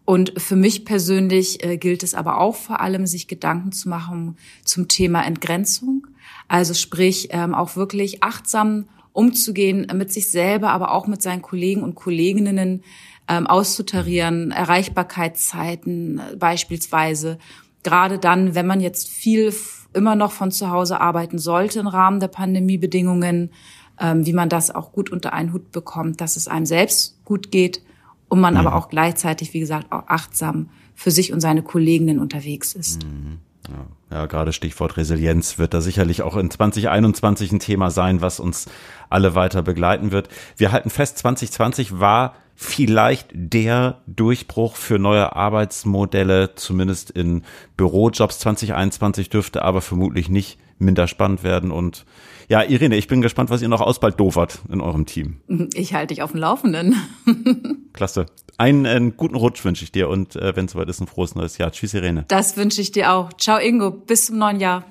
und 0.06 0.40
für 0.40 0.54
mich 0.54 0.84
persönlich 0.84 1.64
äh, 1.64 1.76
gilt 1.76 2.04
es 2.04 2.14
aber 2.14 2.38
auch 2.38 2.54
vor 2.54 2.80
allem, 2.80 3.06
sich 3.06 3.26
Gedanken 3.26 3.72
zu 3.72 3.88
machen 3.88 4.36
zum 4.64 4.86
Thema 4.86 5.26
Entgrenzung. 5.26 6.06
Also 6.46 6.74
sprich, 6.74 7.28
ähm, 7.32 7.54
auch 7.54 7.74
wirklich 7.74 8.22
achtsam 8.22 8.86
umzugehen 9.12 9.88
mit 9.94 10.12
sich 10.12 10.30
selber, 10.30 10.70
aber 10.70 10.92
auch 10.92 11.08
mit 11.08 11.22
seinen 11.22 11.42
Kollegen 11.42 11.82
und 11.82 11.96
Kolleginnen 11.96 12.84
ähm, 13.26 13.48
auszutarieren, 13.48 14.52
Erreichbarkeitszeiten 14.52 16.20
äh, 16.20 16.36
beispielsweise. 16.36 17.38
Gerade 17.82 18.20
dann, 18.20 18.54
wenn 18.54 18.66
man 18.66 18.80
jetzt 18.80 19.08
viel 19.08 19.52
immer 19.92 20.14
noch 20.14 20.30
von 20.30 20.52
zu 20.52 20.70
Hause 20.70 21.00
arbeiten 21.00 21.38
sollte 21.38 21.80
im 21.80 21.88
Rahmen 21.88 22.20
der 22.20 22.28
Pandemiebedingungen, 22.28 23.50
ähm, 23.98 24.24
wie 24.24 24.32
man 24.32 24.48
das 24.48 24.72
auch 24.72 24.92
gut 24.92 25.10
unter 25.10 25.32
einen 25.32 25.52
Hut 25.52 25.72
bekommt, 25.72 26.20
dass 26.20 26.36
es 26.36 26.46
einem 26.46 26.66
selbst 26.66 27.18
gut 27.24 27.50
geht 27.50 27.82
und 28.28 28.40
man 28.40 28.54
mhm. 28.54 28.60
aber 28.60 28.74
auch 28.74 28.88
gleichzeitig, 28.88 29.54
wie 29.54 29.60
gesagt, 29.60 29.92
auch 29.92 30.04
achtsam 30.06 30.70
für 30.94 31.10
sich 31.10 31.32
und 31.32 31.40
seine 31.40 31.62
Kolleginnen 31.62 32.18
unterwegs 32.18 32.74
ist. 32.74 33.04
Mhm. 33.04 33.38
Ja, 33.68 34.18
ja, 34.18 34.26
gerade 34.26 34.52
Stichwort 34.52 34.96
Resilienz 34.96 35.58
wird 35.58 35.74
da 35.74 35.80
sicherlich 35.80 36.22
auch 36.22 36.36
in 36.36 36.50
2021 36.50 37.52
ein 37.52 37.58
Thema 37.58 37.90
sein, 37.90 38.20
was 38.20 38.38
uns 38.38 38.66
alle 39.10 39.34
weiter 39.34 39.62
begleiten 39.62 40.12
wird. 40.12 40.28
Wir 40.56 40.70
halten 40.70 40.90
fest, 40.90 41.18
2020 41.18 41.98
war 41.98 42.34
vielleicht 42.54 43.28
der 43.32 44.00
Durchbruch 44.06 44.76
für 44.76 44.98
neue 44.98 45.34
Arbeitsmodelle, 45.34 46.54
zumindest 46.54 47.10
in 47.10 47.42
Bürojobs. 47.76 48.38
2021 48.38 49.28
dürfte 49.28 49.62
aber 49.62 49.82
vermutlich 49.82 50.28
nicht 50.28 50.58
minder 50.78 51.06
spannend 51.08 51.42
werden 51.42 51.70
und 51.70 52.06
ja, 52.48 52.62
Irene, 52.62 52.96
ich 52.96 53.08
bin 53.08 53.22
gespannt, 53.22 53.50
was 53.50 53.62
ihr 53.62 53.68
noch 53.68 53.80
ausbaldovert 53.80 54.60
in 54.70 54.80
eurem 54.80 55.06
Team. 55.06 55.40
Ich 55.74 55.94
halte 55.94 56.14
dich 56.14 56.22
auf 56.22 56.32
dem 56.32 56.40
Laufenden. 56.40 56.94
Klasse. 57.92 58.26
Einen, 58.56 58.86
einen 58.86 59.16
guten 59.16 59.34
Rutsch 59.34 59.64
wünsche 59.64 59.84
ich 59.84 59.92
dir 59.92 60.08
und 60.08 60.36
äh, 60.36 60.54
wenn 60.54 60.66
es 60.66 60.72
soweit 60.72 60.88
ist, 60.88 61.00
ein 61.00 61.06
frohes 61.06 61.34
neues 61.34 61.58
Jahr. 61.58 61.72
Tschüss, 61.72 61.94
Irene. 61.94 62.24
Das 62.28 62.56
wünsche 62.56 62.80
ich 62.80 62.92
dir 62.92 63.12
auch. 63.12 63.32
Ciao, 63.34 63.58
Ingo. 63.58 63.90
Bis 63.90 64.26
zum 64.26 64.38
neuen 64.38 64.60
Jahr. 64.60 64.84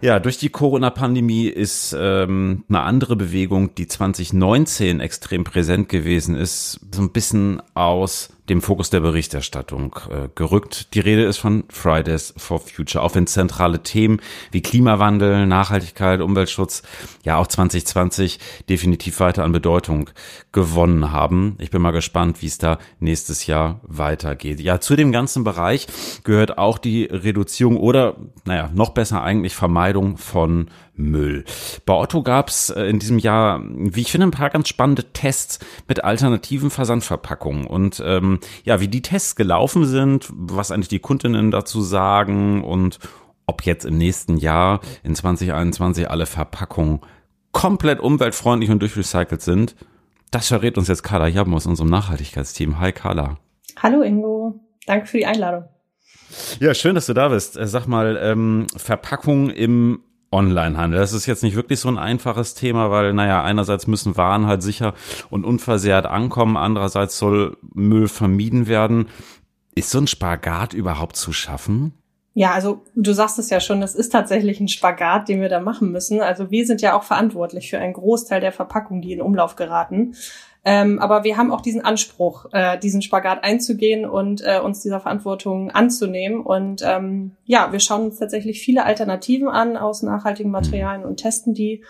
Ja, 0.00 0.20
durch 0.20 0.38
die 0.38 0.48
Corona-Pandemie 0.48 1.48
ist 1.48 1.94
ähm, 1.98 2.64
eine 2.68 2.82
andere 2.82 3.16
Bewegung, 3.16 3.74
die 3.74 3.88
2019 3.88 5.00
extrem 5.00 5.42
präsent 5.44 5.88
gewesen 5.88 6.36
ist, 6.36 6.80
so 6.94 7.02
ein 7.02 7.10
bisschen 7.10 7.60
aus 7.74 8.30
dem 8.48 8.62
Fokus 8.62 8.90
der 8.90 9.00
Berichterstattung 9.00 9.98
äh, 10.10 10.28
gerückt. 10.34 10.94
Die 10.94 11.00
Rede 11.00 11.24
ist 11.24 11.38
von 11.38 11.64
Fridays 11.68 12.34
for 12.36 12.60
Future, 12.60 13.04
auch 13.04 13.14
wenn 13.14 13.26
zentrale 13.26 13.82
Themen 13.82 14.20
wie 14.50 14.62
Klimawandel, 14.62 15.46
Nachhaltigkeit, 15.46 16.20
Umweltschutz 16.20 16.82
ja 17.24 17.36
auch 17.36 17.46
2020 17.46 18.38
definitiv 18.68 19.20
weiter 19.20 19.44
an 19.44 19.52
Bedeutung 19.52 20.10
gewonnen 20.52 21.12
haben. 21.12 21.56
Ich 21.58 21.70
bin 21.70 21.82
mal 21.82 21.90
gespannt, 21.90 22.42
wie 22.42 22.46
es 22.46 22.58
da 22.58 22.78
nächstes 23.00 23.46
Jahr 23.46 23.80
weitergeht. 23.82 24.60
Ja, 24.60 24.80
zu 24.80 24.96
dem 24.96 25.12
ganzen 25.12 25.44
Bereich 25.44 25.86
gehört 26.24 26.58
auch 26.58 26.78
die 26.78 27.04
Reduzierung 27.04 27.76
oder, 27.76 28.16
naja, 28.44 28.70
noch 28.74 28.90
besser 28.90 29.22
eigentlich 29.22 29.54
Vermeidung 29.54 30.16
von 30.16 30.68
Müll. 30.98 31.44
Bei 31.86 31.94
Otto 31.94 32.22
gab's 32.22 32.70
äh, 32.70 32.84
in 32.84 32.98
diesem 32.98 33.18
Jahr, 33.18 33.62
wie 33.64 34.00
ich 34.00 34.12
finde, 34.12 34.26
ein 34.26 34.32
paar 34.32 34.50
ganz 34.50 34.68
spannende 34.68 35.12
Tests 35.12 35.58
mit 35.86 36.04
alternativen 36.04 36.70
Versandverpackungen. 36.70 37.66
Und 37.66 38.02
ähm, 38.04 38.40
ja, 38.64 38.80
wie 38.80 38.88
die 38.88 39.02
Tests 39.02 39.36
gelaufen 39.36 39.86
sind, 39.86 40.28
was 40.30 40.70
eigentlich 40.70 40.88
die 40.88 40.98
Kundinnen 40.98 41.50
dazu 41.50 41.80
sagen 41.80 42.62
und 42.64 42.98
ob 43.46 43.64
jetzt 43.64 43.86
im 43.86 43.96
nächsten 43.96 44.36
Jahr, 44.36 44.80
in 45.02 45.14
2021, 45.14 46.10
alle 46.10 46.26
Verpackungen 46.26 47.00
komplett 47.52 47.98
umweltfreundlich 48.00 48.70
und 48.70 48.80
durchrecycelt 48.80 49.40
sind, 49.40 49.74
das 50.30 50.48
verrät 50.48 50.76
uns 50.76 50.88
jetzt 50.88 51.02
Carla 51.02 51.26
Jaben 51.26 51.54
aus 51.54 51.64
unserem 51.64 51.88
Nachhaltigkeitsteam. 51.88 52.78
Hi 52.78 52.92
Carla. 52.92 53.38
Hallo 53.82 54.02
Ingo, 54.02 54.60
danke 54.86 55.06
für 55.06 55.18
die 55.18 55.26
Einladung. 55.26 55.64
Ja, 56.60 56.74
schön, 56.74 56.94
dass 56.94 57.06
du 57.06 57.14
da 57.14 57.28
bist. 57.28 57.56
Äh, 57.56 57.66
sag 57.66 57.86
mal, 57.86 58.18
ähm, 58.20 58.66
Verpackung 58.76 59.48
im 59.48 60.00
Onlinehandel. 60.30 61.00
Das 61.00 61.12
ist 61.12 61.26
jetzt 61.26 61.42
nicht 61.42 61.56
wirklich 61.56 61.80
so 61.80 61.88
ein 61.88 61.98
einfaches 61.98 62.54
Thema, 62.54 62.90
weil, 62.90 63.14
naja, 63.14 63.42
einerseits 63.42 63.86
müssen 63.86 64.16
Waren 64.16 64.46
halt 64.46 64.62
sicher 64.62 64.94
und 65.30 65.44
unversehrt 65.44 66.06
ankommen, 66.06 66.56
andererseits 66.56 67.18
soll 67.18 67.56
Müll 67.72 68.08
vermieden 68.08 68.66
werden. 68.66 69.08
Ist 69.74 69.90
so 69.90 69.98
ein 69.98 70.06
Spagat 70.06 70.74
überhaupt 70.74 71.16
zu 71.16 71.32
schaffen? 71.32 71.94
Ja, 72.34 72.52
also 72.52 72.84
du 72.94 73.12
sagst 73.12 73.38
es 73.38 73.50
ja 73.50 73.58
schon, 73.58 73.80
das 73.80 73.94
ist 73.94 74.10
tatsächlich 74.10 74.60
ein 74.60 74.68
Spagat, 74.68 75.28
den 75.28 75.40
wir 75.40 75.48
da 75.48 75.58
machen 75.58 75.90
müssen. 75.90 76.20
Also 76.20 76.50
wir 76.50 76.66
sind 76.66 76.80
ja 76.82 76.96
auch 76.96 77.02
verantwortlich 77.02 77.68
für 77.70 77.78
einen 77.78 77.94
Großteil 77.94 78.40
der 78.40 78.52
Verpackungen, 78.52 79.02
die 79.02 79.12
in 79.12 79.22
Umlauf 79.22 79.56
geraten. 79.56 80.14
Ähm, 80.70 80.98
aber 80.98 81.24
wir 81.24 81.38
haben 81.38 81.50
auch 81.50 81.62
diesen 81.62 81.82
Anspruch, 81.82 82.44
äh, 82.52 82.78
diesen 82.78 83.00
Spagat 83.00 83.42
einzugehen 83.42 84.04
und 84.04 84.42
äh, 84.44 84.60
uns 84.60 84.82
dieser 84.82 85.00
Verantwortung 85.00 85.70
anzunehmen. 85.70 86.42
Und 86.42 86.82
ähm, 86.84 87.30
ja, 87.46 87.72
wir 87.72 87.80
schauen 87.80 88.02
uns 88.02 88.18
tatsächlich 88.18 88.60
viele 88.60 88.84
Alternativen 88.84 89.48
an 89.48 89.78
aus 89.78 90.02
nachhaltigen 90.02 90.50
Materialien 90.50 91.06
und 91.06 91.16
testen 91.16 91.54
die. 91.54 91.84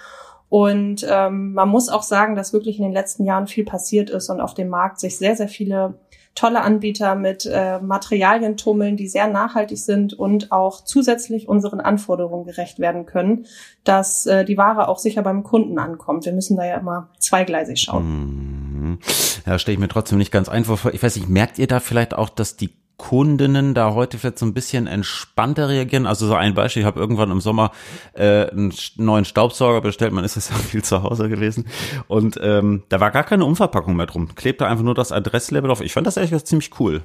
Und 0.48 1.04
ähm, 1.10 1.54
man 1.54 1.68
muss 1.68 1.88
auch 1.88 2.04
sagen, 2.04 2.36
dass 2.36 2.52
wirklich 2.52 2.78
in 2.78 2.84
den 2.84 2.92
letzten 2.92 3.24
Jahren 3.24 3.48
viel 3.48 3.64
passiert 3.64 4.10
ist 4.10 4.30
und 4.30 4.40
auf 4.40 4.54
dem 4.54 4.68
Markt 4.68 5.00
sich 5.00 5.18
sehr, 5.18 5.34
sehr 5.34 5.48
viele 5.48 5.94
tolle 6.36 6.60
Anbieter 6.60 7.16
mit 7.16 7.46
äh, 7.46 7.80
Materialien 7.80 8.56
tummeln, 8.56 8.96
die 8.96 9.08
sehr 9.08 9.26
nachhaltig 9.26 9.78
sind 9.78 10.14
und 10.14 10.52
auch 10.52 10.84
zusätzlich 10.84 11.48
unseren 11.48 11.80
Anforderungen 11.80 12.46
gerecht 12.46 12.78
werden 12.78 13.06
können, 13.06 13.46
dass 13.82 14.24
äh, 14.26 14.44
die 14.44 14.56
Ware 14.56 14.86
auch 14.86 14.98
sicher 14.98 15.22
beim 15.22 15.42
Kunden 15.42 15.80
ankommt. 15.80 16.26
Wir 16.26 16.32
müssen 16.32 16.56
da 16.56 16.64
ja 16.64 16.76
immer 16.76 17.08
zweigleisig 17.18 17.80
schauen. 17.80 18.67
Mhm. 18.78 18.98
Ja, 19.46 19.58
stelle 19.58 19.74
ich 19.74 19.80
mir 19.80 19.88
trotzdem 19.88 20.18
nicht 20.18 20.32
ganz 20.32 20.48
einfach 20.48 20.78
vor. 20.78 20.94
Ich 20.94 21.02
weiß 21.02 21.16
nicht, 21.16 21.28
merkt 21.28 21.58
ihr 21.58 21.66
da 21.66 21.80
vielleicht 21.80 22.14
auch, 22.14 22.28
dass 22.28 22.56
die 22.56 22.70
Kundinnen 22.98 23.74
da 23.74 23.94
heute 23.94 24.18
vielleicht 24.18 24.40
so 24.40 24.46
ein 24.46 24.54
bisschen 24.54 24.88
entspannter 24.88 25.68
reagieren. 25.68 26.04
Also 26.04 26.26
so 26.26 26.34
ein 26.34 26.54
Beispiel, 26.54 26.82
ich 26.82 26.86
habe 26.86 26.98
irgendwann 26.98 27.30
im 27.30 27.40
Sommer 27.40 27.70
äh, 28.12 28.50
einen 28.50 28.74
neuen 28.96 29.24
Staubsauger 29.24 29.80
bestellt, 29.80 30.12
man 30.12 30.24
ist 30.24 30.34
jetzt 30.34 30.50
ja 30.50 30.56
viel 30.56 30.82
zu 30.82 31.02
Hause 31.02 31.28
gewesen 31.28 31.66
und 32.08 32.38
ähm, 32.42 32.82
da 32.88 32.98
war 32.98 33.12
gar 33.12 33.24
keine 33.24 33.44
Umverpackung 33.44 33.94
mehr 33.96 34.06
drum. 34.06 34.34
Klebte 34.34 34.66
einfach 34.66 34.84
nur 34.84 34.94
das 34.94 35.12
Adresslabel 35.12 35.70
auf. 35.70 35.80
Ich 35.80 35.92
fand 35.92 36.06
das 36.08 36.16
ehrlich 36.16 36.44
ziemlich 36.44 36.78
cool. 36.80 37.02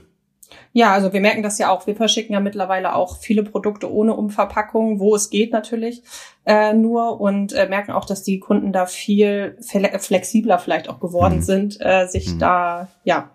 Ja, 0.72 0.94
also 0.94 1.14
wir 1.14 1.22
merken 1.22 1.44
das 1.44 1.58
ja 1.58 1.70
auch. 1.70 1.88
Wir 1.88 1.96
verschicken 1.96 2.34
ja 2.34 2.40
mittlerweile 2.40 2.96
auch 2.96 3.18
viele 3.18 3.44
Produkte 3.44 3.92
ohne 3.92 4.16
Umverpackung, 4.16 5.00
wo 5.00 5.16
es 5.16 5.30
geht 5.30 5.52
natürlich 5.52 6.04
äh, 6.46 6.74
nur 6.74 7.22
und 7.22 7.54
äh, 7.54 7.68
merken 7.68 7.92
auch, 7.92 8.06
dass 8.06 8.24
die 8.24 8.40
Kunden 8.40 8.72
da 8.72 8.86
viel 8.86 9.58
flexibler 9.60 10.60
vielleicht 10.60 10.90
auch 10.90 11.00
geworden 11.00 11.38
mhm. 11.38 11.44
sind, 11.44 11.78
äh, 11.80 12.08
sich 12.08 12.34
mhm. 12.34 12.40
da 12.40 12.88
ja 13.04 13.30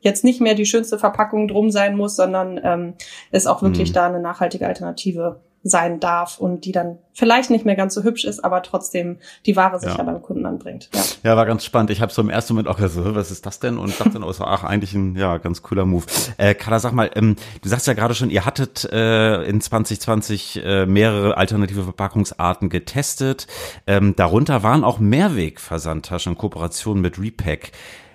jetzt 0.00 0.24
nicht 0.24 0.40
mehr 0.40 0.54
die 0.54 0.66
schönste 0.66 0.98
Verpackung 0.98 1.46
drum 1.46 1.70
sein 1.70 1.96
muss, 1.96 2.16
sondern 2.16 2.60
ähm, 2.62 2.94
es 3.30 3.46
auch 3.46 3.62
wirklich 3.62 3.90
mhm. 3.90 3.94
da 3.94 4.06
eine 4.06 4.20
nachhaltige 4.20 4.66
Alternative 4.66 5.40
sein 5.64 6.00
darf 6.00 6.38
und 6.38 6.64
die 6.64 6.72
dann 6.72 6.98
vielleicht 7.12 7.50
nicht 7.50 7.64
mehr 7.64 7.76
ganz 7.76 7.94
so 7.94 8.02
hübsch 8.02 8.24
ist, 8.24 8.44
aber 8.44 8.62
trotzdem 8.62 9.18
die 9.46 9.54
Ware 9.54 9.78
sicher 9.78 9.98
ja. 9.98 10.02
beim 10.02 10.22
Kunden 10.22 10.44
anbringt. 10.46 10.88
Ja. 10.92 11.30
ja, 11.30 11.36
war 11.36 11.46
ganz 11.46 11.64
spannend. 11.64 11.90
Ich 11.90 12.00
habe 12.00 12.12
so 12.12 12.22
im 12.22 12.30
ersten 12.30 12.54
Moment 12.54 12.68
auch 12.68 12.78
gesagt, 12.78 13.14
was 13.14 13.30
ist 13.30 13.46
das 13.46 13.60
denn? 13.60 13.78
Und 13.78 13.98
dachte 14.00 14.14
dann 14.14 14.24
auch 14.24 14.32
so, 14.32 14.44
ach, 14.44 14.64
eigentlich 14.64 14.94
ein 14.94 15.14
ja 15.16 15.38
ganz 15.38 15.62
cooler 15.62 15.84
Move. 15.84 16.04
Äh, 16.36 16.54
Carla, 16.54 16.80
sag 16.80 16.92
mal, 16.92 17.10
ähm, 17.14 17.36
du 17.62 17.68
sagst 17.68 17.86
ja 17.86 17.92
gerade 17.92 18.14
schon, 18.14 18.30
ihr 18.30 18.44
hattet 18.44 18.90
äh, 18.92 19.42
in 19.44 19.60
2020 19.60 20.62
äh, 20.64 20.86
mehrere 20.86 21.36
alternative 21.36 21.84
Verpackungsarten 21.84 22.68
getestet. 22.68 23.46
Ähm, 23.86 24.16
darunter 24.16 24.62
waren 24.62 24.84
auch 24.84 24.98
Mehrwegversandtaschen 24.98 26.32
in 26.32 26.38
Kooperation 26.38 27.00
mit 27.00 27.20
Repack. 27.20 27.72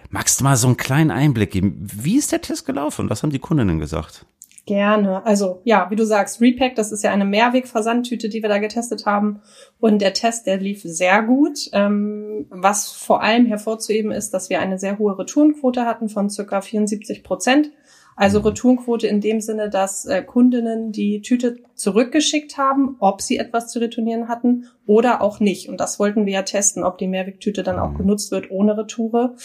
Magst 0.09 0.39
du 0.39 0.43
mal 0.43 0.55
so 0.55 0.67
einen 0.67 0.77
kleinen 0.77 1.11
Einblick 1.11 1.51
geben? 1.51 1.75
Wie 1.79 2.17
ist 2.17 2.31
der 2.31 2.41
Test 2.41 2.65
gelaufen? 2.65 3.09
Was 3.09 3.23
haben 3.23 3.29
die 3.29 3.39
Kundinnen 3.39 3.79
gesagt? 3.79 4.25
Gerne. 4.67 5.25
Also 5.25 5.61
ja, 5.63 5.87
wie 5.89 5.95
du 5.95 6.05
sagst, 6.05 6.41
Repack, 6.41 6.75
das 6.75 6.91
ist 6.91 7.01
ja 7.01 7.11
eine 7.11 7.23
Mehrweg-Versandtüte, 7.23 8.27
die 8.27 8.41
wir 8.41 8.49
da 8.49 8.57
getestet 8.57 9.05
haben. 9.05 9.39
Und 9.79 10.01
der 10.01 10.13
Test, 10.13 10.45
der 10.45 10.57
lief 10.57 10.81
sehr 10.83 11.23
gut. 11.23 11.69
Ähm, 11.71 12.47
was 12.49 12.91
vor 12.91 13.23
allem 13.23 13.45
hervorzuheben 13.45 14.11
ist, 14.11 14.33
dass 14.33 14.49
wir 14.49 14.59
eine 14.59 14.77
sehr 14.77 14.99
hohe 14.99 15.17
Retourenquote 15.17 15.85
hatten 15.85 16.09
von 16.09 16.29
circa 16.29 16.59
74 16.59 17.23
Prozent. 17.23 17.71
Also. 18.17 18.41
Retourenquote 18.41 19.07
in 19.07 19.21
dem 19.21 19.39
Sinne, 19.39 19.69
dass 19.69 20.05
äh, 20.05 20.21
Kundinnen 20.21 20.91
die 20.91 21.21
Tüte 21.21 21.55
zurückgeschickt 21.75 22.57
haben, 22.57 22.97
ob 22.99 23.21
sie 23.21 23.37
etwas 23.37 23.69
zu 23.71 23.79
retournieren 23.79 24.27
hatten 24.27 24.65
oder 24.85 25.21
auch 25.21 25.39
nicht. 25.39 25.69
Und 25.69 25.79
das 25.79 25.97
wollten 25.97 26.25
wir 26.25 26.33
ja 26.33 26.41
testen, 26.41 26.83
ob 26.83 26.97
die 26.97 27.07
Mehrwegtüte 27.07 27.63
dann 27.63 27.79
auch 27.79 27.91
mhm. 27.91 27.99
genutzt 27.99 28.31
wird 28.31 28.51
ohne 28.51 28.77
Retoure. 28.77 29.35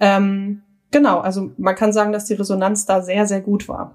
Ähm, 0.00 0.62
genau, 0.90 1.20
also 1.20 1.52
man 1.56 1.76
kann 1.76 1.92
sagen, 1.92 2.10
dass 2.10 2.24
die 2.24 2.34
Resonanz 2.34 2.84
da 2.84 3.00
sehr, 3.00 3.26
sehr 3.26 3.42
gut 3.42 3.68
war. 3.68 3.94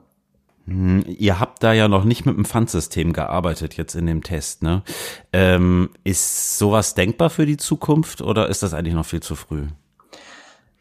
Mhm. 0.68 1.04
Ihr 1.08 1.40
habt 1.40 1.64
da 1.64 1.74
ja 1.74 1.88
noch 1.88 2.04
nicht 2.04 2.26
mit 2.26 2.36
dem 2.36 2.46
Pfandsystem 2.46 3.14
gearbeitet 3.14 3.78
jetzt 3.78 3.96
in 3.96 4.06
dem 4.06 4.22
Test, 4.22 4.64
ne? 4.64 4.84
Ähm, 5.34 5.90
ist 6.04 6.60
sowas 6.60 6.94
denkbar 6.94 7.30
für 7.30 7.46
die 7.46 7.58
Zukunft 7.58 8.22
oder 8.22 8.50
ist 8.50 8.64
das 8.64 8.74
eigentlich 8.74 8.94
noch 8.94 9.06
viel 9.06 9.22
zu 9.22 9.36
früh? 9.36 9.68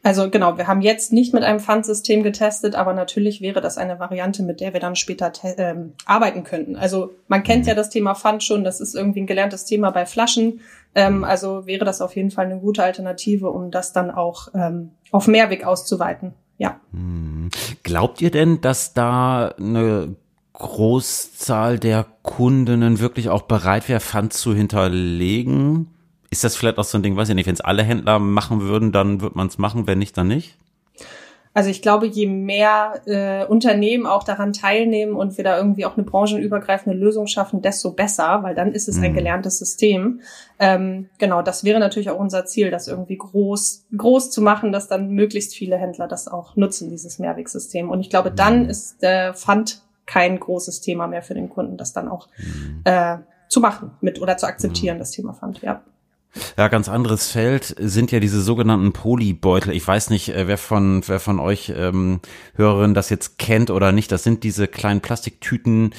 Also 0.03 0.31
genau, 0.31 0.57
wir 0.57 0.69
haben 0.69 0.83
jetzt 0.83 1.13
nicht 1.13 1.35
mit 1.35 1.43
einem 1.43 1.59
Pfandsystem 1.59 2.23
getestet, 2.23 2.77
aber 2.77 2.93
natürlich 2.93 3.41
wäre 3.41 3.61
das 3.61 3.77
eine 3.77 3.99
Variante, 3.99 4.45
mit 4.45 4.61
der 4.61 4.73
wir 4.73 4.79
dann 4.79 4.95
später 4.95 5.33
ähm, 5.43 5.95
arbeiten 6.05 6.45
könnten. 6.45 6.77
Also 6.77 7.15
man 7.27 7.43
kennt 7.43 7.63
mhm. 7.63 7.71
ja 7.71 7.75
das 7.75 7.91
Thema 7.91 8.15
Pfand 8.15 8.45
schon, 8.45 8.63
das 8.63 8.81
ist 8.81 8.95
irgendwie 8.95 9.23
ein 9.23 9.27
gelerntes 9.27 9.65
Thema 9.65 9.91
bei 9.91 10.07
Flaschen. 10.07 10.61
Ähm, 10.95 11.25
also 11.25 11.67
wäre 11.67 11.85
das 11.85 12.01
auf 12.01 12.15
jeden 12.15 12.31
Fall 12.31 12.47
eine 12.47 12.61
gute 12.61 12.85
Alternative, 12.85 13.51
um 13.51 13.73
das 13.73 13.93
dann 13.93 14.13
auch 14.13 14.49
ähm, 14.55 14.93
auf 15.11 15.27
Mehrweg 15.27 15.65
auszuweiten. 15.65 16.35
Ja. 16.59 16.81
Mhm. 16.93 17.51
Glaubt 17.83 18.21
ihr 18.21 18.31
denn, 18.31 18.61
dass 18.61 18.95
da 18.95 19.49
eine 19.59 20.17
Großzahl 20.55 21.79
der 21.79 22.07
Kundinnen 22.23 22.99
wirklich 22.99 23.29
auch 23.29 23.43
bereit 23.43 23.89
wäre, 23.89 24.01
Pfand 24.01 24.33
zu 24.33 24.55
hinterlegen? 24.55 25.89
Ist 26.31 26.45
das 26.45 26.57
vielleicht 26.57 26.79
auch 26.79 26.85
so 26.85 26.99
ein 26.99 27.03
Ding, 27.03 27.17
weiß 27.17 27.29
ich 27.29 27.35
nicht, 27.35 27.47
wenn 27.47 27.55
es 27.55 27.61
alle 27.61 27.83
Händler 27.83 28.19
machen 28.19 28.63
würden, 28.63 28.91
dann 28.91 29.21
wird 29.21 29.37
man 29.37 29.49
es 29.49 29.59
machen, 29.59 29.87
wenn 29.87 29.99
nicht, 29.99 30.17
dann 30.17 30.29
nicht? 30.29 30.57
Also 31.57 31.71
ich 31.71 31.81
glaube, 31.81 32.07
je 32.07 32.27
mehr 32.27 33.01
äh, 33.07 33.47
Unternehmen 33.47 34.05
auch 34.05 34.25
daran 34.25 34.53
teilnehmen 34.53 35.17
und 35.17 35.39
wir 35.39 35.43
da 35.43 35.57
irgendwie 35.57 35.87
auch 35.87 35.97
eine 35.97 36.05
branchenübergreifende 36.05 36.95
Lösung 36.95 37.27
schaffen, 37.29 37.63
desto 37.63 37.93
besser, 37.93 38.43
weil 38.43 38.55
dann 38.55 38.73
ist 38.73 38.91
es 38.91 38.99
ein 38.99 39.13
mhm. 39.13 39.15
gelerntes 39.15 39.59
System. 39.59 40.21
Ähm, 40.59 41.09
genau, 41.17 41.41
das 41.41 41.65
wäre 41.65 41.81
natürlich 41.81 42.11
auch 42.11 42.19
unser 42.19 42.45
Ziel, 42.45 42.71
das 42.71 42.89
irgendwie 42.89 43.17
groß, 43.17 43.87
groß 43.97 44.31
zu 44.31 44.43
machen, 44.43 44.71
dass 44.71 44.87
dann 44.89 45.09
möglichst 45.09 45.55
viele 45.55 45.79
Händler 45.79 46.09
das 46.09 46.29
auch 46.29 46.57
nutzen, 46.57 46.91
dieses 46.91 47.19
Mehrwegsystem. 47.19 47.89
Und 47.89 48.01
ich 48.01 48.11
glaube, 48.11 48.31
dann 48.31 48.65
mhm. 48.65 48.69
ist 48.69 49.01
der 49.01 49.33
Pfand 49.33 49.81
kein 50.05 50.39
großes 50.39 50.83
Thema 50.83 51.07
mehr 51.07 51.23
für 51.23 51.33
den 51.33 51.49
Kunden, 51.49 51.79
das 51.79 51.95
dann 51.95 52.09
auch 52.09 52.29
mhm. 52.37 52.83
äh, 52.85 53.17
zu 53.49 53.63
machen 53.63 53.93
mit 54.03 54.21
oder 54.21 54.37
zu 54.37 54.47
akzeptieren, 54.47 54.99
das 54.99 55.11
Thema 55.11 55.33
Pfand, 55.33 55.63
ja. 55.63 55.81
Ja, 56.59 56.69
ganz 56.69 56.89
anderes 56.89 57.31
Feld 57.31 57.75
sind 57.79 58.13
ja 58.13 58.21
diese 58.21 58.43
sogenannten 58.43 58.93
Polybeutel. 58.93 59.73
Ich 59.73 59.87
weiß 59.87 60.11
nicht, 60.11 60.29
äh, 60.29 60.47
wer 60.47 60.59
von, 60.59 61.03
wer 61.07 61.21
von 61.21 61.39
euch 61.41 61.73
ähm, 61.75 62.21
Hörerinnen 62.55 62.95
das 62.95 63.11
jetzt 63.11 63.39
kennt 63.39 63.71
oder 63.71 63.93
nicht. 63.93 64.13
Das 64.13 64.23
sind 64.23 64.45
diese 64.45 64.69
kleinen 64.69 65.01
Plastiktüten, 65.01 65.95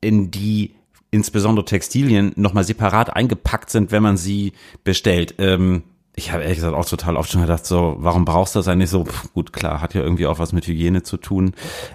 in 0.00 0.30
die 0.30 0.74
insbesondere 1.10 1.64
Textilien 1.64 2.32
nochmal 2.36 2.64
separat 2.64 3.14
eingepackt 3.14 3.70
sind, 3.70 3.90
wenn 3.90 4.02
man 4.02 4.16
sie 4.16 4.52
bestellt. 4.84 5.34
Ähm, 5.38 5.82
ich 6.14 6.32
habe 6.32 6.42
ehrlich 6.42 6.58
gesagt 6.58 6.74
auch 6.74 6.84
total 6.84 7.16
oft 7.16 7.30
schon 7.30 7.40
gedacht, 7.40 7.64
so, 7.64 7.96
warum 7.98 8.24
brauchst 8.24 8.54
du 8.54 8.58
das 8.58 8.68
eigentlich 8.68 8.90
so? 8.90 9.04
Pff, 9.04 9.32
gut, 9.32 9.52
klar, 9.52 9.80
hat 9.80 9.94
ja 9.94 10.02
irgendwie 10.02 10.26
auch 10.26 10.38
was 10.38 10.52
mit 10.52 10.66
Hygiene 10.66 11.02
zu 11.02 11.16
tun. 11.16 11.54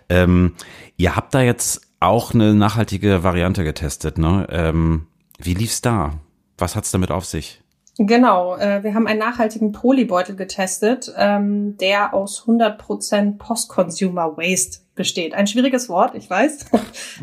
Ähm, 0.10 0.54
ihr 0.98 1.16
habt 1.16 1.34
da 1.34 1.42
jetzt 1.42 1.82
auch 2.00 2.34
eine 2.34 2.54
nachhaltige 2.54 3.24
Variante 3.24 3.64
getestet, 3.64 4.18
ne? 4.18 4.48
Ähm, 4.50 5.08
wie 5.40 5.54
lief's 5.54 5.82
da? 5.82 6.20
Was 6.58 6.76
hat's 6.76 6.92
damit 6.92 7.12
auf 7.12 7.26
sich? 7.26 7.62
Genau, 7.98 8.58
äh, 8.58 8.84
wir 8.84 8.94
haben 8.94 9.08
einen 9.08 9.20
nachhaltigen 9.20 9.72
Polybeutel 9.72 10.36
getestet, 10.36 11.14
ähm, 11.18 11.78
der 11.78 12.14
aus 12.14 12.46
100% 12.46 13.38
Post-Consumer 13.38 14.36
Waste 14.36 14.80
besteht. 14.96 15.34
Ein 15.34 15.48
schwieriges 15.48 15.88
Wort, 15.88 16.16
ich 16.16 16.30
weiß. 16.30 16.66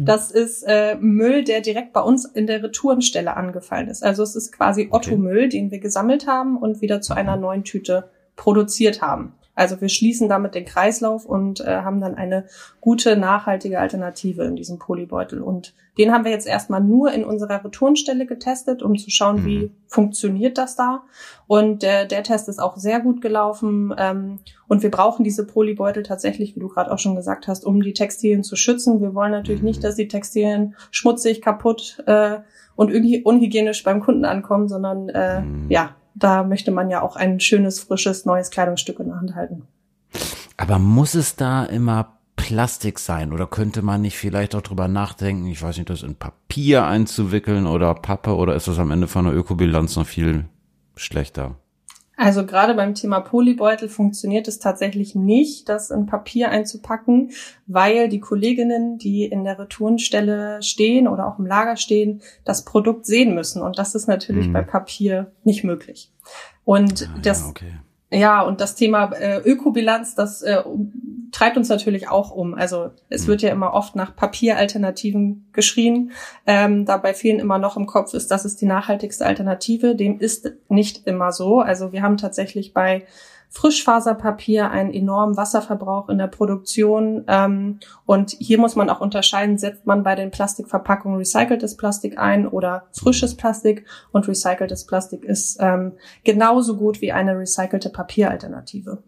Das 0.00 0.30
ist 0.30 0.62
äh, 0.62 0.96
Müll, 0.98 1.44
der 1.44 1.60
direkt 1.60 1.92
bei 1.92 2.00
uns 2.00 2.24
in 2.24 2.46
der 2.46 2.62
Retourenstelle 2.62 3.36
angefallen 3.36 3.88
ist. 3.88 4.02
Also 4.02 4.22
es 4.22 4.34
ist 4.34 4.52
quasi 4.52 4.88
Otto-Müll, 4.90 5.50
den 5.50 5.70
wir 5.70 5.80
gesammelt 5.80 6.26
haben 6.26 6.56
und 6.56 6.80
wieder 6.80 7.02
zu 7.02 7.14
einer 7.14 7.36
neuen 7.36 7.64
Tüte 7.64 8.08
produziert 8.36 9.02
haben. 9.02 9.34
Also 9.54 9.80
wir 9.82 9.90
schließen 9.90 10.30
damit 10.30 10.54
den 10.54 10.64
Kreislauf 10.64 11.26
und 11.26 11.60
äh, 11.60 11.82
haben 11.82 12.00
dann 12.00 12.14
eine 12.14 12.46
gute, 12.80 13.16
nachhaltige 13.16 13.78
Alternative 13.78 14.44
in 14.44 14.56
diesem 14.56 14.78
Polybeutel. 14.78 15.42
Und 15.42 15.74
den 15.98 16.10
haben 16.12 16.24
wir 16.24 16.32
jetzt 16.32 16.46
erstmal 16.46 16.80
nur 16.80 17.12
in 17.12 17.24
unserer 17.24 17.62
Returnstelle 17.62 18.24
getestet, 18.24 18.82
um 18.82 18.96
zu 18.96 19.10
schauen, 19.10 19.42
mhm. 19.42 19.46
wie 19.46 19.72
funktioniert 19.86 20.56
das 20.56 20.74
da. 20.74 21.02
Und 21.46 21.84
äh, 21.84 22.06
der 22.06 22.22
Test 22.22 22.48
ist 22.48 22.60
auch 22.60 22.76
sehr 22.78 23.00
gut 23.00 23.20
gelaufen. 23.20 23.94
Ähm, 23.98 24.38
und 24.68 24.82
wir 24.82 24.90
brauchen 24.90 25.22
diese 25.22 25.46
Polybeutel 25.46 26.02
tatsächlich, 26.02 26.56
wie 26.56 26.60
du 26.60 26.68
gerade 26.68 26.90
auch 26.90 26.98
schon 26.98 27.14
gesagt 27.14 27.46
hast, 27.46 27.66
um 27.66 27.82
die 27.82 27.92
Textilien 27.92 28.42
zu 28.42 28.56
schützen. 28.56 29.02
Wir 29.02 29.14
wollen 29.14 29.32
natürlich 29.32 29.62
nicht, 29.62 29.84
dass 29.84 29.96
die 29.96 30.08
Textilien 30.08 30.76
schmutzig, 30.90 31.42
kaputt 31.42 32.02
äh, 32.06 32.38
und 32.74 32.90
irgendwie 32.90 33.22
unhygienisch 33.22 33.82
beim 33.82 34.00
Kunden 34.00 34.24
ankommen, 34.24 34.68
sondern 34.68 35.10
äh, 35.10 35.42
mhm. 35.42 35.66
ja, 35.68 35.94
da 36.14 36.42
möchte 36.42 36.70
man 36.70 36.88
ja 36.88 37.02
auch 37.02 37.16
ein 37.16 37.38
schönes, 37.38 37.80
frisches, 37.80 38.24
neues 38.24 38.50
Kleidungsstück 38.50 38.98
in 38.98 39.08
der 39.08 39.16
Hand 39.16 39.34
halten. 39.34 39.66
Aber 40.56 40.78
muss 40.78 41.14
es 41.14 41.36
da 41.36 41.64
immer 41.64 42.18
Plastik 42.42 42.98
sein 42.98 43.32
oder 43.32 43.46
könnte 43.46 43.82
man 43.82 44.02
nicht 44.02 44.18
vielleicht 44.18 44.56
auch 44.56 44.62
drüber 44.62 44.88
nachdenken, 44.88 45.46
ich 45.46 45.62
weiß 45.62 45.76
nicht, 45.76 45.88
das 45.90 46.02
in 46.02 46.16
Papier 46.16 46.84
einzuwickeln 46.84 47.68
oder 47.68 47.94
Pappe 47.94 48.34
oder 48.34 48.56
ist 48.56 48.66
das 48.66 48.80
am 48.80 48.90
Ende 48.90 49.06
von 49.06 49.26
der 49.26 49.34
Ökobilanz 49.34 49.94
noch 49.94 50.06
viel 50.06 50.46
schlechter? 50.96 51.54
Also 52.16 52.44
gerade 52.44 52.74
beim 52.74 52.94
Thema 52.94 53.20
Polybeutel 53.20 53.88
funktioniert 53.88 54.48
es 54.48 54.58
tatsächlich 54.58 55.14
nicht, 55.14 55.68
das 55.68 55.92
in 55.92 56.06
Papier 56.06 56.50
einzupacken, 56.50 57.30
weil 57.68 58.08
die 58.08 58.20
Kolleginnen, 58.20 58.98
die 58.98 59.24
in 59.24 59.44
der 59.44 59.60
Retourenstelle 59.60 60.62
stehen 60.62 61.06
oder 61.06 61.28
auch 61.28 61.38
im 61.38 61.46
Lager 61.46 61.76
stehen, 61.76 62.22
das 62.44 62.64
Produkt 62.64 63.06
sehen 63.06 63.36
müssen. 63.36 63.62
Und 63.62 63.78
das 63.78 63.94
ist 63.94 64.08
natürlich 64.08 64.48
mhm. 64.48 64.52
bei 64.52 64.62
Papier 64.62 65.30
nicht 65.44 65.62
möglich. 65.62 66.10
Und 66.64 67.08
ah, 67.08 67.18
das, 67.22 67.42
ja, 67.42 67.48
okay. 67.48 67.72
Ja, 68.12 68.42
und 68.42 68.60
das 68.60 68.74
Thema 68.74 69.10
äh, 69.12 69.38
Ökobilanz, 69.38 70.14
das 70.14 70.42
äh, 70.42 70.62
treibt 71.32 71.56
uns 71.56 71.70
natürlich 71.70 72.08
auch 72.08 72.30
um. 72.30 72.54
Also 72.54 72.90
es 73.08 73.22
mhm. 73.24 73.28
wird 73.28 73.42
ja 73.42 73.50
immer 73.50 73.72
oft 73.72 73.96
nach 73.96 74.14
Papieralternativen 74.14 75.48
geschrien. 75.52 76.12
Ähm, 76.46 76.84
dabei 76.84 77.14
vielen 77.14 77.40
immer 77.40 77.58
noch 77.58 77.76
im 77.76 77.86
Kopf 77.86 78.12
ist, 78.12 78.30
das 78.30 78.44
ist 78.44 78.60
die 78.60 78.66
nachhaltigste 78.66 79.24
Alternative. 79.24 79.96
Dem 79.96 80.18
ist 80.20 80.52
nicht 80.68 81.06
immer 81.06 81.32
so. 81.32 81.60
Also 81.60 81.92
wir 81.92 82.02
haben 82.02 82.18
tatsächlich 82.18 82.74
bei 82.74 83.06
Frischfaserpapier 83.52 84.70
einen 84.70 84.92
enormen 84.92 85.36
Wasserverbrauch 85.36 86.08
in 86.08 86.16
der 86.16 86.26
Produktion. 86.26 87.24
Ähm, 87.28 87.80
und 88.06 88.30
hier 88.30 88.58
muss 88.58 88.76
man 88.76 88.88
auch 88.88 89.00
unterscheiden, 89.00 89.58
setzt 89.58 89.86
man 89.86 90.02
bei 90.02 90.14
den 90.14 90.30
Plastikverpackungen 90.30 91.18
recyceltes 91.18 91.76
Plastik 91.76 92.18
ein 92.18 92.48
oder 92.48 92.86
frisches 92.92 93.36
Plastik. 93.36 93.86
Und 94.10 94.26
recyceltes 94.26 94.86
Plastik 94.86 95.24
ist 95.24 95.58
ähm, 95.60 95.92
genauso 96.24 96.78
gut 96.78 97.02
wie 97.02 97.12
eine 97.12 97.38
recycelte 97.38 97.90
Papieralternative. 97.90 99.02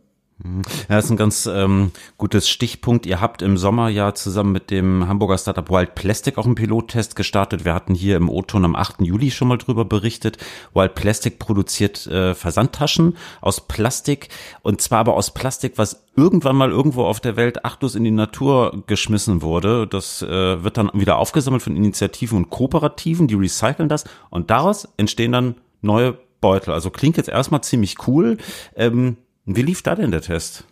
Mhm. 0.45 0.63
Ja, 0.91 0.97
das 0.97 1.07
ist 1.07 1.11
ein 1.11 1.17
ganz 1.17 1.47
ähm, 1.47 1.91
gutes 2.19 2.49
Stichpunkt. 2.49 3.07
Ihr 3.07 3.21
habt 3.21 3.41
im 3.41 3.57
Sommer 3.57 3.89
ja 3.89 4.15
zusammen 4.15 4.53
mit 4.53 4.71
dem 4.71 5.09
Hamburger 5.09 5.39
Startup 5.39 5.69
Wild 5.71 5.95
Plastic 5.95 6.37
auch 6.37 6.45
einen 6.45 6.55
Pilottest 6.55 7.17
gestartet. 7.17 7.65
Wir 7.65 7.75
hatten 7.75 7.95
hier 7.95 8.17
im 8.19 8.29
O-Ton 8.29 8.65
am 8.67 8.77
8. 8.77 9.01
Juli 9.01 9.31
schon 9.31 9.49
mal 9.49 9.57
drüber 9.57 9.87
berichtet. 9.87 10.37
Wild 10.75 10.95
Plastic 10.95 11.39
produziert 11.39 12.07
äh, 12.07 12.35
Versandtaschen 12.35 13.17
aus 13.41 13.67
Plastik 13.67 14.29
und 14.63 14.83
zwar 14.83 15.01
aber 15.01 15.15
aus 15.15 15.33
Plastik, 15.33 15.79
was 15.79 16.05
irgendwann 16.15 16.57
mal 16.57 16.71
irgendwo 16.71 17.05
auf 17.05 17.21
der 17.21 17.37
Welt 17.37 17.65
achtlos 17.65 17.95
in 17.95 18.05
die 18.05 18.11
Natur 18.11 18.85
geschmissen 18.87 19.41
wurde. 19.41 19.87
Das 19.87 20.21
äh, 20.21 20.63
wird 20.63 20.77
dann 20.77 20.91
wieder 20.93 21.17
aufgesammelt 21.17 21.63
von 21.63 21.75
Initiativen 21.75 22.37
und 22.37 22.51
Kooperativen, 22.51 23.29
die 23.29 23.35
recyceln 23.35 23.89
das 23.89 24.05
und 24.29 24.51
daraus 24.51 24.89
entstehen 24.99 25.33
dann 25.33 25.55
neue 25.81 26.19
Beutel. 26.43 26.75
Also 26.75 26.91
klingt 26.91 27.17
jetzt 27.17 27.31
erstmal 27.31 27.63
ziemlich 27.63 28.07
cool. 28.07 28.37
Ähm, 28.77 29.17
wie 29.47 29.63
lief 29.63 29.83
da 29.83 29.95
denn 29.95 30.11
der 30.11 30.23
Test? 30.23 30.65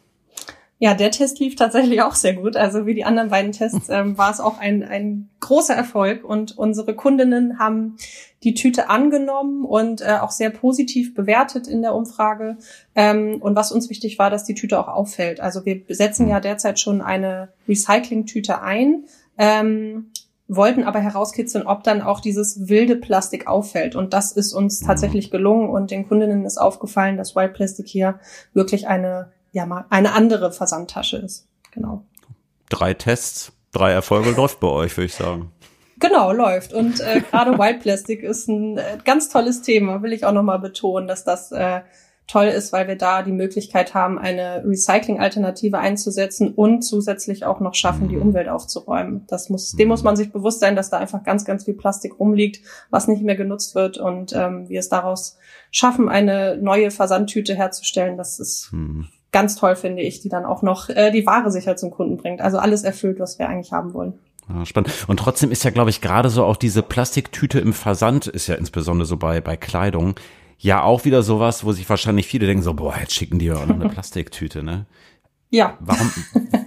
Ja, 0.83 0.95
der 0.95 1.13
Test 1.13 1.39
lief 1.39 1.55
tatsächlich 1.55 2.03
auch 2.03 2.17
sehr 2.17 2.35
gut. 2.35 2.57
Also 2.57 2.87
wie 2.87 2.95
die 2.95 3.05
anderen 3.05 3.29
beiden 3.29 3.53
Tests 3.53 3.89
ähm, 3.89 4.19
war 4.19 4.33
es 4.33 4.41
auch 4.41 4.59
ein, 4.59 4.83
ein 4.83 5.31
großer 5.39 5.75
Erfolg 5.75 6.25
und 6.25 6.59
unsere 6.59 6.97
Kundinnen 6.97 7.61
haben 7.61 7.97
die 8.43 8.55
Tüte 8.55 8.91
angenommen 8.91 9.65
und 9.65 10.01
äh, 10.01 10.19
auch 10.21 10.33
sehr 10.33 10.51
positiv 10.51 11.15
bewertet 11.15 11.69
in 11.69 11.83
der 11.83 11.95
Umfrage. 11.95 12.57
Ähm, 12.97 13.41
und 13.41 13.55
was 13.55 13.71
uns 13.71 13.91
wichtig 13.91 14.19
war, 14.19 14.29
dass 14.29 14.43
die 14.43 14.57
Tüte 14.57 14.81
auch 14.81 14.89
auffällt. 14.89 15.39
Also 15.39 15.65
wir 15.65 15.83
setzen 15.89 16.27
ja 16.27 16.41
derzeit 16.41 16.81
schon 16.81 17.01
eine 17.01 17.51
Recycling-Tüte 17.69 18.61
ein. 18.61 19.05
Ähm, 19.39 20.11
wollten 20.49 20.85
aber 20.85 21.01
herauskitzeln, 21.01 21.67
ob 21.67 21.83
dann 21.83 22.03
auch 22.03 22.21
dieses 22.21 22.69
wilde 22.69 22.97
Plastik 22.97 23.47
auffällt. 23.47 23.97
Und 23.97 24.13
das 24.13 24.33
ist 24.33 24.53
uns 24.53 24.83
mhm. 24.83 24.87
tatsächlich 24.87 25.31
gelungen 25.31 25.71
und 25.71 25.91
den 25.91 26.07
Kundinnen 26.07 26.45
ist 26.45 26.59
aufgefallen, 26.59 27.17
dass 27.17 27.35
Wild 27.35 27.55
Plastic 27.55 27.87
hier 27.87 28.19
wirklich 28.53 28.89
eine, 28.89 29.33
ja 29.53 29.67
mal, 29.67 29.87
eine 29.91 30.13
andere 30.13 30.53
Versandtasche 30.53 31.19
ist. 31.19 31.49
Genau. 31.71 32.05
Drei 32.69 32.95
Tests, 32.95 33.53
drei 33.73 33.93
Erfolge 33.93 34.31
läuft 34.31 34.61
bei 34.61 34.69
euch, 34.69 34.97
würde 34.97 35.07
ich 35.07 35.15
sagen. 35.15 35.53
Genau, 35.99 36.33
läuft. 36.33 36.73
Und 36.73 37.01
äh, 37.01 37.21
gerade 37.21 37.59
Wild 37.59 37.81
Plastic 37.81 38.23
ist 38.23 38.49
ein 38.49 38.77
äh, 38.77 38.99
ganz 39.05 39.29
tolles 39.29 39.63
Thema, 39.63 40.03
will 40.03 40.13
ich 40.13 40.25
auch 40.25 40.33
nochmal 40.33 40.59
betonen, 40.59 41.07
dass 41.07 41.23
das 41.25 41.53
äh, 41.53 41.83
toll 42.27 42.47
ist, 42.47 42.73
weil 42.73 42.89
wir 42.89 42.97
da 42.97 43.23
die 43.23 43.33
Möglichkeit 43.33 43.95
haben, 43.95 44.19
eine 44.19 44.65
Recycling-Alternative 44.65 45.79
einzusetzen 45.79 46.53
und 46.55 46.83
zusätzlich 46.83 47.45
auch 47.45 47.61
noch 47.61 47.75
schaffen, 47.75 48.09
die. 48.09 48.17
Umwelt 48.17 48.49
aufzuräumen. 48.49 49.25
Das 49.27 49.51
muss, 49.51 49.73
dem 49.73 49.89
muss 49.89 50.03
man 50.03 50.17
sich 50.17 50.33
bewusst 50.33 50.61
sein, 50.61 50.77
dass 50.77 50.91
da 50.91 50.99
einfach 50.99 51.25
ganz, 51.25 51.45
ganz 51.45 51.65
viel 51.65 51.75
Plastik 51.75 52.19
rumliegt, 52.19 52.61
was 52.91 53.09
nicht 53.09 53.23
mehr 53.23 53.37
genutzt 53.37 53.75
wird 53.75 53.99
und 53.99 54.33
ähm, 54.33 54.69
wir 54.69 54.79
es 54.79 54.89
daraus 54.89 55.37
schaffen, 55.71 56.09
eine 56.09 56.57
neue 56.57 56.91
Versandtüte 56.91 57.55
herzustellen. 57.55 58.17
Das 58.17 58.39
ist 58.39 58.73
mhm. 58.73 59.09
ganz 59.33 59.57
toll, 59.57 59.75
finde 59.75 60.03
ich, 60.03 60.21
die 60.21 60.29
dann 60.29 60.45
auch 60.45 60.63
noch 60.63 60.89
äh, 60.89 61.11
die 61.11 61.27
Ware 61.27 61.51
sicher 61.51 61.77
zum 61.77 61.91
Kunden 61.91 62.17
bringt. 62.17 62.41
Also 62.41 62.59
alles 62.59 62.85
erfüllt, 62.85 63.19
was 63.19 63.39
wir 63.39 63.49
eigentlich 63.49 63.73
haben 63.73 63.93
wollen. 63.93 64.15
Ja, 64.49 64.65
spannend. 64.67 64.91
Und 65.09 65.19
trotzdem 65.19 65.51
ist 65.51 65.65
ja, 65.65 65.71
glaube 65.71 65.91
ich, 65.91 66.01
gerade 66.01 66.29
so 66.29 66.45
auch 66.45 66.57
diese 66.57 66.83
Plastiktüte 66.83 67.61
im 67.61 67.73
Versand, 67.73 68.27
ist 68.27 68.47
ja 68.47 68.55
insbesondere 68.55 69.07
so 69.07 69.17
bei, 69.17 69.41
bei 69.41 69.57
Kleidung, 69.57 70.15
ja 70.63 70.83
auch 70.83 71.05
wieder 71.05 71.23
sowas, 71.23 71.65
wo 71.65 71.73
sich 71.73 71.89
wahrscheinlich 71.89 72.29
viele 72.29 72.47
denken 72.47 72.63
so, 72.63 72.73
boah, 72.73 72.95
jetzt 72.99 73.15
schicken 73.15 73.39
die 73.39 73.47
ja 73.47 73.67
noch 73.67 73.75
eine 73.75 73.89
Plastiktüte, 73.91 74.63
ne? 74.63 74.87
Ja. 75.51 75.77
Warum, 75.81 76.11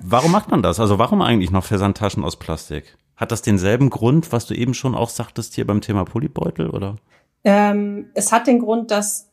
warum 0.03 0.31
macht 0.31 0.51
man 0.51 0.61
das? 0.61 0.79
Also 0.79 0.99
warum 0.99 1.21
eigentlich 1.21 1.49
noch 1.49 1.63
Versandtaschen 1.63 2.23
aus 2.23 2.35
Plastik? 2.35 2.97
Hat 3.15 3.31
das 3.31 3.41
denselben 3.41 3.89
Grund, 3.89 4.31
was 4.31 4.45
du 4.45 4.53
eben 4.53 4.73
schon 4.73 4.95
auch 4.95 5.09
sagtest 5.09 5.55
hier 5.55 5.65
beim 5.65 5.81
Thema 5.81 6.03
Polybeutel, 6.03 6.69
oder? 6.69 6.97
Ähm, 7.45 8.09
es 8.13 8.31
hat 8.31 8.47
den 8.47 8.59
Grund, 8.59 8.91
dass 8.91 9.29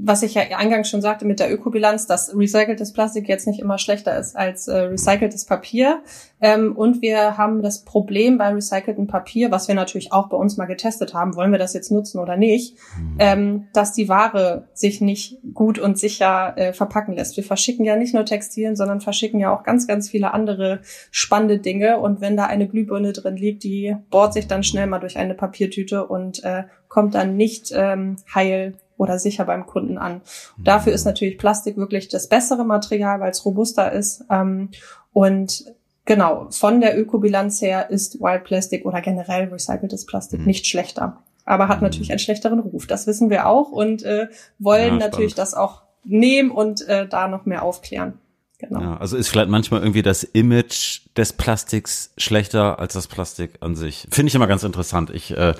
was 0.00 0.22
ich 0.22 0.34
ja 0.34 0.42
eingangs 0.56 0.88
schon 0.88 1.02
sagte 1.02 1.24
mit 1.24 1.40
der 1.40 1.52
Ökobilanz, 1.52 2.06
dass 2.06 2.34
recyceltes 2.36 2.92
Plastik 2.92 3.28
jetzt 3.28 3.46
nicht 3.46 3.60
immer 3.60 3.78
schlechter 3.78 4.18
ist 4.18 4.36
als 4.36 4.68
äh, 4.68 4.76
recyceltes 4.76 5.44
Papier. 5.44 6.02
Ähm, 6.40 6.76
und 6.76 7.02
wir 7.02 7.38
haben 7.38 7.62
das 7.62 7.84
Problem 7.84 8.38
bei 8.38 8.48
recyceltem 8.48 9.06
Papier, 9.06 9.50
was 9.50 9.68
wir 9.68 9.74
natürlich 9.74 10.12
auch 10.12 10.28
bei 10.28 10.36
uns 10.36 10.56
mal 10.56 10.66
getestet 10.66 11.14
haben, 11.14 11.36
wollen 11.36 11.52
wir 11.52 11.58
das 11.58 11.74
jetzt 11.74 11.90
nutzen 11.90 12.18
oder 12.18 12.36
nicht, 12.36 12.76
mhm. 12.98 13.16
ähm, 13.18 13.66
dass 13.72 13.92
die 13.92 14.08
Ware 14.08 14.68
sich 14.74 15.00
nicht 15.00 15.38
gut 15.54 15.78
und 15.78 15.98
sicher 15.98 16.54
äh, 16.56 16.72
verpacken 16.72 17.14
lässt. 17.14 17.36
Wir 17.36 17.44
verschicken 17.44 17.84
ja 17.84 17.96
nicht 17.96 18.14
nur 18.14 18.24
Textilien, 18.24 18.76
sondern 18.76 19.00
verschicken 19.00 19.40
ja 19.40 19.54
auch 19.54 19.62
ganz, 19.62 19.86
ganz 19.86 20.10
viele 20.10 20.34
andere 20.34 20.80
spannende 21.10 21.58
Dinge. 21.58 21.98
Und 21.98 22.20
wenn 22.20 22.36
da 22.36 22.46
eine 22.46 22.68
Glühbirne 22.68 23.12
drin 23.12 23.36
liegt, 23.36 23.62
die 23.64 23.96
bohrt 24.10 24.34
sich 24.34 24.46
dann 24.46 24.64
schnell 24.64 24.86
mal 24.86 24.98
durch 24.98 25.16
eine 25.16 25.34
Papiertüte 25.34 26.06
und 26.06 26.42
äh, 26.44 26.64
kommt 26.88 27.14
dann 27.14 27.36
nicht 27.36 27.72
ähm, 27.74 28.16
heil 28.34 28.74
oder 28.96 29.18
sicher 29.18 29.44
beim 29.44 29.66
Kunden 29.66 29.98
an. 29.98 30.22
Und 30.56 30.66
dafür 30.66 30.92
ist 30.92 31.04
natürlich 31.04 31.38
Plastik 31.38 31.76
wirklich 31.76 32.08
das 32.08 32.28
bessere 32.28 32.64
Material, 32.64 33.20
weil 33.20 33.30
es 33.30 33.44
robuster 33.44 33.92
ist. 33.92 34.24
Ähm, 34.30 34.70
und 35.12 35.64
genau, 36.04 36.46
von 36.50 36.80
der 36.80 36.98
Ökobilanz 36.98 37.60
her 37.60 37.90
ist 37.90 38.20
Wild 38.20 38.44
Plastic 38.44 38.84
oder 38.84 39.00
generell 39.00 39.48
recyceltes 39.48 40.06
Plastik 40.06 40.40
mhm. 40.40 40.46
nicht 40.46 40.66
schlechter. 40.66 41.18
Aber 41.44 41.68
hat 41.68 41.78
mhm. 41.78 41.84
natürlich 41.84 42.10
einen 42.10 42.18
schlechteren 42.18 42.60
Ruf. 42.60 42.86
Das 42.86 43.06
wissen 43.06 43.30
wir 43.30 43.46
auch 43.46 43.70
und 43.70 44.02
äh, 44.04 44.28
wollen 44.58 44.98
ja, 45.00 45.06
natürlich 45.06 45.34
das 45.34 45.54
auch 45.54 45.82
nehmen 46.04 46.50
und 46.50 46.86
äh, 46.88 47.06
da 47.06 47.28
noch 47.28 47.46
mehr 47.46 47.62
aufklären. 47.62 48.18
Genau. 48.58 48.80
Ja, 48.80 48.96
also 48.98 49.16
ist 49.16 49.28
vielleicht 49.28 49.48
manchmal 49.48 49.80
irgendwie 49.80 50.02
das 50.02 50.22
Image 50.22 51.00
des 51.16 51.32
Plastiks 51.32 52.12
schlechter 52.16 52.78
als 52.78 52.94
das 52.94 53.08
Plastik 53.08 53.54
an 53.60 53.74
sich. 53.74 54.06
Finde 54.10 54.28
ich 54.28 54.36
immer 54.36 54.46
ganz 54.46 54.62
interessant. 54.62 55.10
Ich 55.10 55.36
äh, 55.36 55.54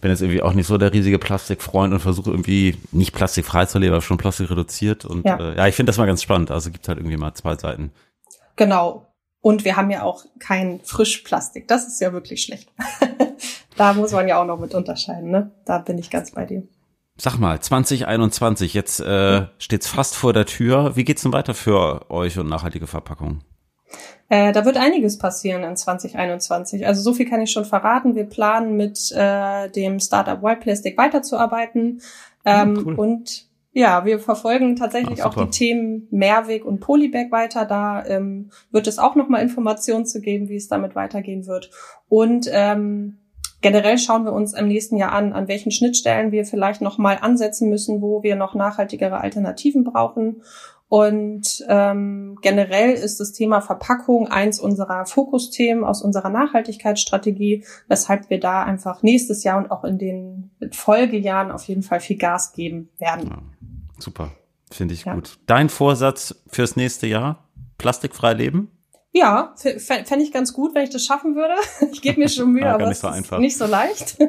bin 0.00 0.10
jetzt 0.10 0.22
irgendwie 0.22 0.42
auch 0.42 0.52
nicht 0.52 0.66
so 0.66 0.78
der 0.78 0.92
riesige 0.92 1.18
Plastikfreund 1.18 1.92
und 1.92 2.00
versuche 2.00 2.30
irgendwie 2.30 2.76
nicht 2.92 3.12
plastikfrei 3.12 3.66
zu 3.66 3.78
leben, 3.78 3.94
aber 3.94 4.02
schon 4.02 4.18
Plastik 4.18 4.50
reduziert. 4.50 5.04
Und 5.04 5.24
ja, 5.26 5.38
äh, 5.38 5.56
ja 5.56 5.66
ich 5.66 5.74
finde 5.74 5.90
das 5.90 5.98
mal 5.98 6.06
ganz 6.06 6.22
spannend. 6.22 6.50
Also 6.50 6.70
gibt 6.70 6.88
halt 6.88 6.98
irgendwie 6.98 7.16
mal 7.16 7.34
zwei 7.34 7.56
Seiten. 7.56 7.90
Genau. 8.56 9.06
Und 9.40 9.64
wir 9.64 9.76
haben 9.76 9.90
ja 9.90 10.02
auch 10.02 10.24
kein 10.38 10.80
Frischplastik. 10.82 11.68
Das 11.68 11.86
ist 11.86 12.00
ja 12.00 12.12
wirklich 12.12 12.42
schlecht. 12.42 12.68
da 13.76 13.92
muss 13.92 14.12
man 14.12 14.26
ja 14.26 14.40
auch 14.40 14.46
noch 14.46 14.58
mit 14.58 14.74
unterscheiden. 14.74 15.30
Ne? 15.30 15.52
Da 15.64 15.78
bin 15.78 15.98
ich 15.98 16.10
ganz 16.10 16.32
bei 16.32 16.44
dir. 16.44 16.62
Sag 17.18 17.38
mal, 17.38 17.58
2021, 17.60 18.74
jetzt 18.74 19.00
äh, 19.00 19.46
steht's 19.58 19.86
fast 19.86 20.16
vor 20.16 20.32
der 20.32 20.44
Tür. 20.44 20.96
Wie 20.96 21.04
geht's 21.04 21.22
denn 21.22 21.32
weiter 21.32 21.54
für 21.54 22.10
euch 22.10 22.38
und 22.38 22.48
nachhaltige 22.48 22.86
Verpackung? 22.86 23.40
Äh, 24.28 24.52
da 24.52 24.64
wird 24.64 24.76
einiges 24.76 25.18
passieren 25.18 25.62
in 25.62 25.76
2021. 25.76 26.86
Also 26.86 27.00
so 27.02 27.14
viel 27.14 27.28
kann 27.28 27.40
ich 27.40 27.50
schon 27.50 27.64
verraten. 27.64 28.16
Wir 28.16 28.24
planen 28.24 28.76
mit 28.76 29.12
äh, 29.12 29.70
dem 29.70 30.00
Startup 30.00 30.42
Wild 30.42 30.60
Plastic 30.60 30.98
weiterzuarbeiten. 30.98 32.00
Ähm, 32.44 32.82
cool. 32.84 32.94
Und 32.94 33.46
ja, 33.72 34.06
wir 34.06 34.18
verfolgen 34.18 34.74
tatsächlich 34.74 35.22
Ach, 35.22 35.26
auch 35.26 35.44
die 35.44 35.50
Themen 35.50 36.08
Mehrweg 36.10 36.64
und 36.64 36.80
Polybag 36.80 37.30
weiter. 37.30 37.66
Da 37.66 38.04
ähm, 38.06 38.50
wird 38.70 38.86
es 38.86 38.98
auch 38.98 39.16
nochmal 39.16 39.42
Informationen 39.42 40.06
zu 40.06 40.20
geben, 40.22 40.48
wie 40.48 40.56
es 40.56 40.66
damit 40.66 40.94
weitergehen 40.94 41.46
wird. 41.46 41.70
Und 42.08 42.48
ähm, 42.50 43.18
generell 43.60 43.98
schauen 43.98 44.24
wir 44.24 44.32
uns 44.32 44.54
im 44.54 44.68
nächsten 44.68 44.96
Jahr 44.96 45.12
an, 45.12 45.34
an 45.34 45.46
welchen 45.46 45.72
Schnittstellen 45.72 46.32
wir 46.32 46.46
vielleicht 46.46 46.80
nochmal 46.80 47.18
ansetzen 47.20 47.68
müssen, 47.68 48.00
wo 48.00 48.22
wir 48.22 48.34
noch 48.34 48.54
nachhaltigere 48.54 49.20
Alternativen 49.20 49.84
brauchen. 49.84 50.42
Und 50.88 51.64
ähm, 51.68 52.38
generell 52.42 52.92
ist 52.92 53.18
das 53.18 53.32
Thema 53.32 53.60
Verpackung 53.60 54.28
eins 54.28 54.60
unserer 54.60 55.04
Fokusthemen 55.04 55.84
aus 55.84 56.00
unserer 56.00 56.28
Nachhaltigkeitsstrategie, 56.28 57.64
weshalb 57.88 58.30
wir 58.30 58.38
da 58.38 58.62
einfach 58.62 59.02
nächstes 59.02 59.42
Jahr 59.42 59.58
und 59.58 59.70
auch 59.70 59.82
in 59.82 59.98
den 59.98 60.50
Folgejahren 60.70 61.50
auf 61.50 61.64
jeden 61.64 61.82
Fall 61.82 62.00
viel 62.00 62.18
Gas 62.18 62.52
geben 62.52 62.88
werden. 62.98 63.28
Ja, 63.28 63.42
super, 63.98 64.30
finde 64.70 64.94
ich 64.94 65.04
ja. 65.04 65.14
gut. 65.14 65.38
Dein 65.46 65.68
Vorsatz 65.68 66.36
fürs 66.46 66.76
nächste 66.76 67.08
Jahr? 67.08 67.48
Plastikfrei 67.78 68.34
leben? 68.34 68.70
Ja, 69.12 69.54
fände 69.56 70.22
ich 70.22 70.30
ganz 70.30 70.52
gut, 70.52 70.74
wenn 70.74 70.84
ich 70.84 70.90
das 70.90 71.04
schaffen 71.04 71.34
würde. 71.34 71.54
Ich 71.92 72.02
gebe 72.02 72.20
mir 72.20 72.28
schon 72.28 72.52
Mühe, 72.52 72.62
ja, 72.62 72.74
aber 72.74 72.90
es 72.90 73.00
so 73.00 73.08
ist 73.08 73.32
nicht 73.32 73.56
so 73.56 73.66
leicht. 73.66 74.18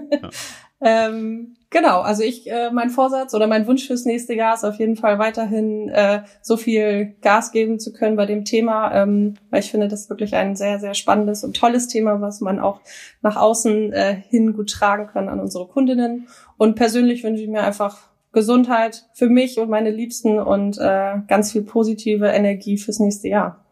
Ähm, 0.80 1.57
Genau, 1.69 1.99
also 1.99 2.23
ich, 2.23 2.49
äh, 2.49 2.71
mein 2.71 2.89
Vorsatz 2.89 3.34
oder 3.34 3.45
mein 3.45 3.67
Wunsch 3.67 3.88
fürs 3.88 4.06
nächste 4.06 4.34
Jahr 4.34 4.53
ist 4.53 4.63
auf 4.63 4.75
jeden 4.75 4.95
Fall 4.95 5.19
weiterhin 5.19 5.89
äh, 5.89 6.21
so 6.41 6.56
viel 6.56 7.15
Gas 7.21 7.51
geben 7.51 7.77
zu 7.80 7.91
können 7.91 8.15
bei 8.15 8.25
dem 8.25 8.45
Thema, 8.45 8.93
ähm, 8.93 9.34
weil 9.49 9.60
ich 9.60 9.69
finde, 9.69 9.89
das 9.89 10.01
ist 10.01 10.10
wirklich 10.10 10.34
ein 10.36 10.56
sehr, 10.56 10.80
sehr 10.80 10.93
spannendes 10.93 11.43
und 11.43 11.58
tolles 11.58 11.89
Thema, 11.89 12.21
was 12.21 12.39
man 12.39 12.60
auch 12.60 12.80
nach 13.21 13.36
außen 13.36 13.91
äh, 13.91 14.15
hin 14.30 14.53
gut 14.53 14.69
tragen 14.69 15.08
kann 15.08 15.27
an 15.27 15.41
unsere 15.41 15.67
Kundinnen. 15.67 16.30
Und 16.56 16.75
persönlich 16.75 17.25
wünsche 17.25 17.43
ich 17.43 17.49
mir 17.49 17.63
einfach 17.63 17.97
Gesundheit 18.32 19.06
für 19.13 19.27
mich 19.27 19.60
und 19.60 19.69
meine 19.69 19.91
Liebsten 19.91 20.39
und 20.39 20.77
äh, 20.77 21.15
ganz 21.27 21.51
viel 21.51 21.63
positive 21.63 22.27
Energie 22.27 22.77
fürs 22.77 22.99
nächste 22.99 23.27
Jahr. 23.27 23.65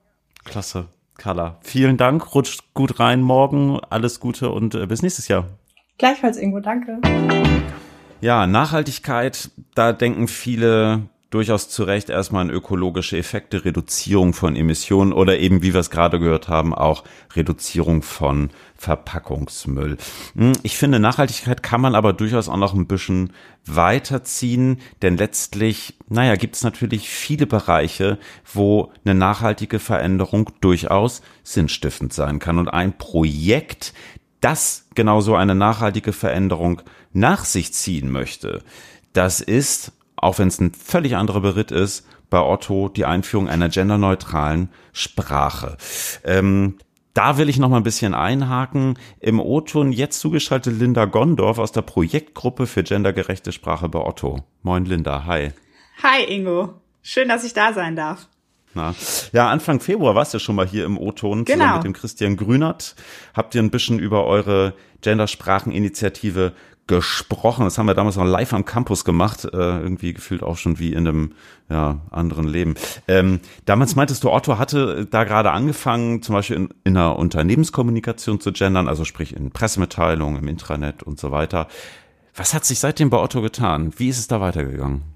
Klasse, 0.43 0.88
Carla. 1.17 1.60
Vielen 1.62 1.95
Dank, 1.95 2.36
rutscht 2.36 2.73
gut 2.73 2.99
rein 2.99 3.21
morgen, 3.21 3.79
alles 3.89 4.19
Gute 4.19 4.49
und 4.49 4.75
äh, 4.75 4.86
bis 4.86 5.01
nächstes 5.01 5.29
Jahr. 5.29 5.45
Gleichfalls, 5.97 6.38
Ingo, 6.38 6.60
danke. 6.60 6.99
Ja, 8.26 8.48
Nachhaltigkeit, 8.48 9.52
da 9.76 9.94
denken 9.94 10.28
viele 10.28 11.04
durchaus 11.30 11.70
zu 11.70 11.84
Recht 11.84 12.10
erstmal 12.10 12.42
an 12.42 12.50
ökologische 12.50 13.20
Effekte, 13.20 13.66
Reduzierung 13.66 14.34
von 14.34 14.56
Emissionen 14.56 15.14
oder 15.14 15.38
eben, 15.38 15.62
wie 15.62 15.76
wir 15.76 15.80
es 15.80 15.92
gerade 15.92 16.18
gehört 16.18 16.48
haben, 16.48 16.74
auch 16.74 17.04
Reduzierung 17.36 18.02
von 18.02 18.50
Verpackungsmüll. 18.78 19.98
Hm, 20.36 20.54
ich 20.64 20.76
finde, 20.76 21.00
Nachhaltigkeit 21.00 21.62
kann 21.62 21.82
man 21.82 21.94
aber 21.94 22.14
durchaus 22.14 22.50
auch 22.50 22.58
noch 22.58 22.74
ein 22.74 22.88
bisschen 22.88 23.32
weiterziehen, 23.68 24.82
denn 25.04 25.18
letztlich, 25.18 25.94
naja, 26.10 26.36
gibt 26.36 26.56
es 26.56 26.64
natürlich 26.64 27.08
viele 27.08 27.46
Bereiche, 27.46 28.18
wo 28.52 28.92
eine 29.04 29.14
nachhaltige 29.14 29.78
Veränderung 29.78 30.50
durchaus 30.62 31.22
sinnstiftend 31.44 32.12
sein 32.12 32.40
kann. 32.40 32.58
Und 32.58 32.70
ein 32.70 32.98
Projekt, 32.98 33.94
das 34.42 34.88
genauso 34.96 35.36
eine 35.36 35.54
nachhaltige 35.54 36.12
Veränderung 36.12 36.82
nach 37.15 37.45
sich 37.45 37.73
ziehen 37.73 38.12
möchte, 38.12 38.62
das 39.13 39.39
ist, 39.39 39.93
auch 40.17 40.38
wenn 40.38 40.49
es 40.49 40.60
ein 40.60 40.73
völlig 40.73 41.15
anderer 41.15 41.41
Beritt 41.41 41.71
ist, 41.71 42.06
bei 42.30 42.39
Otto 42.39 42.89
die 42.89 43.06
Einführung 43.06 43.47
einer 43.47 43.69
genderneutralen 43.69 44.69
Sprache. 44.91 45.78
Ähm, 46.23 46.78
da 47.13 47.38
will 47.38 47.47
ich 47.47 47.58
noch 47.58 47.69
mal 47.69 47.78
ein 47.78 47.84
bisschen 47.84 48.13
einhaken. 48.13 48.99
Im 49.21 49.39
O-Ton 49.39 49.93
jetzt 49.93 50.19
zugeschaltet 50.19 50.78
Linda 50.78 51.06
Gondorf 51.06 51.60
aus 51.60 51.71
der 51.71 51.82
Projektgruppe 51.82 52.67
für 52.67 52.84
gendergerechte 52.84 53.54
Sprache 53.54 53.88
bei 53.88 53.99
Otto. 53.99 54.43
Moin 54.63 54.84
Linda, 54.84 55.25
hi. 55.25 55.51
Hi 56.04 56.23
Ingo, 56.25 56.73
schön, 57.01 57.30
dass 57.30 57.45
ich 57.45 57.54
da 57.54 57.71
sein 57.71 57.95
darf. 57.95 58.28
Na. 58.73 58.93
Ja, 59.32 59.49
Anfang 59.49 59.80
Februar 59.80 60.15
warst 60.15 60.34
du 60.34 60.39
schon 60.39 60.56
mal 60.56 60.67
hier 60.67 60.84
im 60.84 60.97
O-Ton 60.97 61.45
genau. 61.45 61.58
zusammen 61.58 61.78
mit 61.78 61.84
dem 61.86 61.93
Christian 61.93 62.36
Grünert. 62.36 62.95
Habt 63.34 63.56
ihr 63.56 63.63
ein 63.63 63.71
bisschen 63.71 63.99
über 63.99 64.25
eure 64.25 64.73
Genderspracheninitiative 64.99 66.51
gesprochen. 66.88 67.65
Das 67.65 67.78
haben 67.78 67.88
wir 67.88 67.93
damals 67.93 68.15
noch 68.15 68.26
live 68.26 68.54
am 68.54 68.65
Campus 68.65 69.06
gemacht, 69.06 69.45
äh, 69.45 69.58
irgendwie 69.58 70.13
gefühlt 70.13 70.43
auch 70.43 70.58
schon 70.58 70.78
wie 70.80 70.93
in 70.93 71.08
einem 71.08 71.34
ja, 71.69 72.02
anderen 72.12 72.48
Leben. 72.48 72.76
Ähm, 73.08 73.39
damals 73.65 73.95
meintest 73.95 74.24
du, 74.24 74.32
Otto 74.32 74.58
hatte 74.60 75.08
da 75.10 75.24
gerade 75.24 75.52
angefangen, 75.52 76.21
zum 76.21 76.34
Beispiel 76.34 76.58
in, 76.58 76.69
in 76.84 76.98
einer 76.98 77.17
Unternehmenskommunikation 77.17 78.39
zu 78.39 78.52
gendern, 78.52 78.88
also 78.88 79.04
sprich 79.04 79.36
in 79.36 79.52
Pressemitteilungen, 79.52 80.41
im 80.41 80.48
Intranet 80.48 81.02
und 81.02 81.19
so 81.19 81.32
weiter. 81.32 81.67
Was 82.36 82.54
hat 82.54 82.65
sich 82.65 82.80
seitdem 82.80 83.10
bei 83.10 83.17
Otto 83.17 83.41
getan? 83.41 83.93
Wie 83.98 84.10
ist 84.10 84.19
es 84.19 84.28
da 84.28 84.41
weitergegangen? 84.41 85.14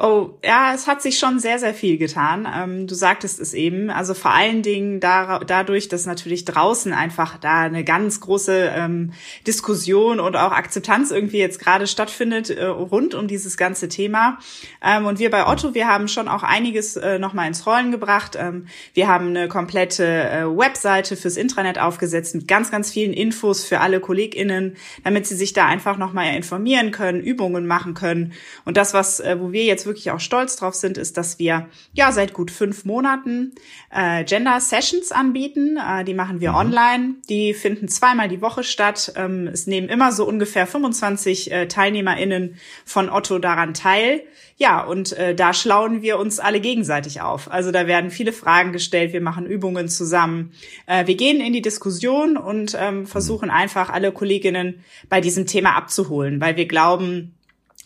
Oh, 0.00 0.38
ja, 0.44 0.74
es 0.74 0.86
hat 0.86 1.02
sich 1.02 1.18
schon 1.18 1.40
sehr, 1.40 1.58
sehr 1.58 1.74
viel 1.74 1.98
getan. 1.98 2.46
Ähm, 2.54 2.86
du 2.86 2.94
sagtest 2.94 3.40
es 3.40 3.52
eben. 3.52 3.90
Also 3.90 4.14
vor 4.14 4.30
allen 4.30 4.62
Dingen 4.62 5.00
da, 5.00 5.40
dadurch, 5.40 5.88
dass 5.88 6.06
natürlich 6.06 6.44
draußen 6.44 6.92
einfach 6.92 7.36
da 7.36 7.62
eine 7.62 7.82
ganz 7.82 8.20
große 8.20 8.70
ähm, 8.76 9.12
Diskussion 9.44 10.20
und 10.20 10.36
auch 10.36 10.52
Akzeptanz 10.52 11.10
irgendwie 11.10 11.38
jetzt 11.38 11.58
gerade 11.58 11.88
stattfindet 11.88 12.48
äh, 12.48 12.66
rund 12.66 13.16
um 13.16 13.26
dieses 13.26 13.56
ganze 13.56 13.88
Thema. 13.88 14.38
Ähm, 14.84 15.04
und 15.06 15.18
wir 15.18 15.32
bei 15.32 15.48
Otto, 15.48 15.74
wir 15.74 15.88
haben 15.88 16.06
schon 16.06 16.28
auch 16.28 16.44
einiges 16.44 16.94
äh, 16.96 17.18
nochmal 17.18 17.48
ins 17.48 17.66
Rollen 17.66 17.90
gebracht. 17.90 18.36
Ähm, 18.38 18.66
wir 18.94 19.08
haben 19.08 19.30
eine 19.30 19.48
komplette 19.48 20.06
äh, 20.06 20.44
Webseite 20.44 21.16
fürs 21.16 21.36
Intranet 21.36 21.80
aufgesetzt 21.80 22.36
mit 22.36 22.46
ganz, 22.46 22.70
ganz 22.70 22.92
vielen 22.92 23.12
Infos 23.12 23.64
für 23.64 23.80
alle 23.80 23.98
KollegInnen, 23.98 24.76
damit 25.02 25.26
sie 25.26 25.34
sich 25.34 25.54
da 25.54 25.66
einfach 25.66 25.98
nochmal 25.98 26.36
informieren 26.36 26.92
können, 26.92 27.20
Übungen 27.20 27.66
machen 27.66 27.94
können. 27.94 28.32
Und 28.64 28.76
das, 28.76 28.94
was, 28.94 29.18
äh, 29.18 29.40
wo 29.40 29.50
wir 29.50 29.64
jetzt 29.64 29.87
wirklich 29.88 30.12
auch 30.12 30.20
stolz 30.20 30.54
drauf 30.54 30.74
sind, 30.74 30.96
ist, 30.96 31.16
dass 31.16 31.40
wir 31.40 31.68
ja 31.92 32.12
seit 32.12 32.32
gut 32.32 32.52
fünf 32.52 32.84
Monaten 32.84 33.54
äh, 33.90 34.22
Gender 34.22 34.60
Sessions 34.60 35.10
anbieten. 35.10 35.76
Äh, 35.76 36.04
die 36.04 36.14
machen 36.14 36.40
wir 36.40 36.50
mhm. 36.50 36.56
online. 36.56 37.14
Die 37.28 37.54
finden 37.54 37.88
zweimal 37.88 38.28
die 38.28 38.40
Woche 38.40 38.62
statt. 38.62 39.12
Ähm, 39.16 39.48
es 39.48 39.66
nehmen 39.66 39.88
immer 39.88 40.12
so 40.12 40.24
ungefähr 40.24 40.66
25 40.66 41.50
äh, 41.50 41.66
TeilnehmerInnen 41.66 42.54
von 42.84 43.10
Otto 43.10 43.40
daran 43.40 43.74
teil. 43.74 44.22
Ja, 44.58 44.82
und 44.82 45.12
äh, 45.12 45.36
da 45.36 45.54
schlauen 45.54 46.02
wir 46.02 46.18
uns 46.18 46.40
alle 46.40 46.60
gegenseitig 46.60 47.20
auf. 47.20 47.50
Also 47.50 47.70
da 47.70 47.86
werden 47.86 48.10
viele 48.10 48.32
Fragen 48.32 48.72
gestellt, 48.72 49.12
wir 49.12 49.20
machen 49.20 49.46
Übungen 49.46 49.88
zusammen. 49.88 50.52
Äh, 50.86 51.06
wir 51.06 51.14
gehen 51.14 51.40
in 51.40 51.52
die 51.52 51.62
Diskussion 51.62 52.36
und 52.36 52.76
ähm, 52.78 53.06
versuchen 53.06 53.50
einfach 53.50 53.88
alle 53.88 54.10
Kolleginnen 54.10 54.82
bei 55.08 55.20
diesem 55.20 55.46
Thema 55.46 55.76
abzuholen, 55.76 56.40
weil 56.40 56.56
wir 56.56 56.66
glauben, 56.66 57.37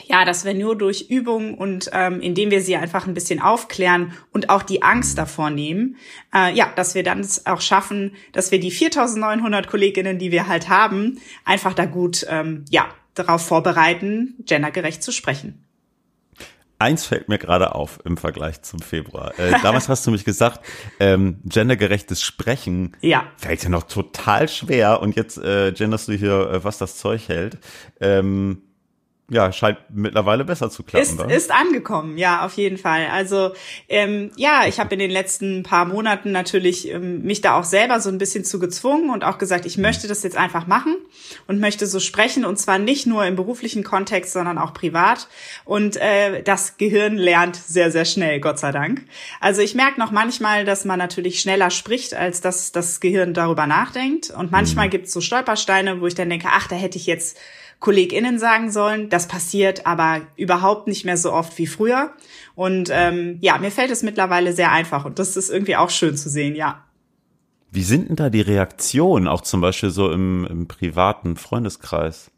ja, 0.06 0.24
dass 0.24 0.44
wir 0.44 0.54
nur 0.54 0.76
durch 0.76 1.06
Übung 1.10 1.54
und 1.54 1.90
ähm, 1.92 2.20
indem 2.20 2.50
wir 2.50 2.62
sie 2.62 2.76
einfach 2.76 3.06
ein 3.06 3.14
bisschen 3.14 3.40
aufklären 3.40 4.12
und 4.32 4.50
auch 4.50 4.62
die 4.62 4.82
Angst 4.82 5.18
davor 5.18 5.50
nehmen, 5.50 5.96
äh, 6.34 6.52
ja, 6.54 6.72
dass 6.74 6.94
wir 6.94 7.02
dann 7.02 7.26
auch 7.44 7.60
schaffen, 7.60 8.14
dass 8.32 8.50
wir 8.50 8.60
die 8.60 8.72
4.900 8.72 9.66
Kolleginnen, 9.66 10.18
die 10.18 10.32
wir 10.32 10.48
halt 10.48 10.68
haben, 10.68 11.18
einfach 11.44 11.74
da 11.74 11.84
gut, 11.84 12.26
ähm, 12.28 12.64
ja, 12.70 12.86
darauf 13.14 13.46
vorbereiten, 13.46 14.36
gendergerecht 14.46 15.02
zu 15.02 15.12
sprechen. 15.12 15.64
Eins 16.82 17.06
fällt 17.06 17.28
mir 17.28 17.38
gerade 17.38 17.76
auf 17.76 18.00
im 18.04 18.16
Vergleich 18.16 18.62
zum 18.62 18.80
Februar. 18.80 19.38
Äh, 19.38 19.52
damals 19.62 19.88
hast 19.88 20.04
du 20.04 20.10
mich 20.10 20.24
gesagt, 20.24 20.66
ähm, 20.98 21.38
gendergerechtes 21.44 22.20
Sprechen 22.20 22.96
ja. 23.00 23.24
fällt 23.36 23.62
ja 23.62 23.68
noch 23.68 23.84
total 23.84 24.48
schwer 24.48 25.00
und 25.00 25.14
jetzt 25.14 25.38
äh, 25.38 25.70
genderst 25.70 26.08
du 26.08 26.14
hier, 26.14 26.50
äh, 26.50 26.64
was 26.64 26.78
das 26.78 26.96
Zeug 26.96 27.28
hält. 27.28 27.58
Ähm, 28.00 28.62
ja, 29.30 29.50
scheint 29.50 29.78
mittlerweile 29.88 30.44
besser 30.44 30.68
zu 30.68 30.82
klappen. 30.82 31.30
Ist, 31.30 31.30
ist 31.30 31.50
angekommen, 31.50 32.18
ja, 32.18 32.44
auf 32.44 32.54
jeden 32.54 32.76
Fall. 32.76 33.06
Also 33.10 33.52
ähm, 33.88 34.30
ja, 34.36 34.64
ich 34.66 34.78
habe 34.78 34.92
in 34.92 34.98
den 34.98 35.10
letzten 35.10 35.62
paar 35.62 35.86
Monaten 35.86 36.32
natürlich 36.32 36.90
ähm, 36.90 37.22
mich 37.22 37.40
da 37.40 37.58
auch 37.58 37.64
selber 37.64 38.00
so 38.00 38.10
ein 38.10 38.18
bisschen 38.18 38.44
zu 38.44 38.58
gezwungen 38.58 39.08
und 39.10 39.24
auch 39.24 39.38
gesagt, 39.38 39.64
ich 39.64 39.78
möchte 39.78 40.06
das 40.06 40.22
jetzt 40.22 40.36
einfach 40.36 40.66
machen 40.66 40.96
und 41.46 41.60
möchte 41.60 41.86
so 41.86 41.98
sprechen 41.98 42.44
und 42.44 42.58
zwar 42.58 42.78
nicht 42.78 43.06
nur 43.06 43.24
im 43.24 43.36
beruflichen 43.36 43.84
Kontext, 43.84 44.32
sondern 44.32 44.58
auch 44.58 44.74
privat. 44.74 45.28
Und 45.64 45.96
äh, 45.96 46.42
das 46.42 46.76
Gehirn 46.76 47.16
lernt 47.16 47.56
sehr, 47.56 47.90
sehr 47.90 48.04
schnell, 48.04 48.38
Gott 48.40 48.58
sei 48.58 48.70
Dank. 48.70 49.06
Also 49.40 49.62
ich 49.62 49.74
merke 49.74 49.98
noch 49.98 50.10
manchmal, 50.10 50.66
dass 50.66 50.84
man 50.84 50.98
natürlich 50.98 51.40
schneller 51.40 51.70
spricht, 51.70 52.12
als 52.12 52.42
dass 52.42 52.72
das 52.72 53.00
Gehirn 53.00 53.32
darüber 53.32 53.66
nachdenkt. 53.66 54.30
Und 54.30 54.52
manchmal 54.52 54.88
mhm. 54.88 54.90
gibt 54.90 55.06
es 55.06 55.12
so 55.12 55.22
Stolpersteine, 55.22 56.02
wo 56.02 56.06
ich 56.06 56.14
dann 56.14 56.28
denke, 56.28 56.48
ach, 56.50 56.68
da 56.68 56.76
hätte 56.76 56.98
ich 56.98 57.06
jetzt 57.06 57.38
KollegInnen 57.82 58.38
sagen 58.38 58.70
sollen. 58.70 59.10
Das 59.10 59.28
passiert 59.28 59.86
aber 59.86 60.22
überhaupt 60.36 60.86
nicht 60.86 61.04
mehr 61.04 61.18
so 61.18 61.32
oft 61.32 61.58
wie 61.58 61.66
früher. 61.66 62.12
Und 62.54 62.88
ähm, 62.90 63.36
ja, 63.42 63.58
mir 63.58 63.70
fällt 63.70 63.90
es 63.90 64.02
mittlerweile 64.02 64.54
sehr 64.54 64.72
einfach 64.72 65.04
und 65.04 65.18
das 65.18 65.36
ist 65.36 65.50
irgendwie 65.50 65.76
auch 65.76 65.90
schön 65.90 66.16
zu 66.16 66.30
sehen, 66.30 66.56
ja. 66.56 66.84
Wie 67.70 67.82
sind 67.82 68.08
denn 68.08 68.16
da 68.16 68.30
die 68.30 68.40
Reaktionen, 68.40 69.28
auch 69.28 69.42
zum 69.42 69.60
Beispiel 69.60 69.90
so 69.90 70.10
im, 70.10 70.46
im 70.46 70.68
privaten 70.68 71.36
Freundeskreis? 71.36 72.31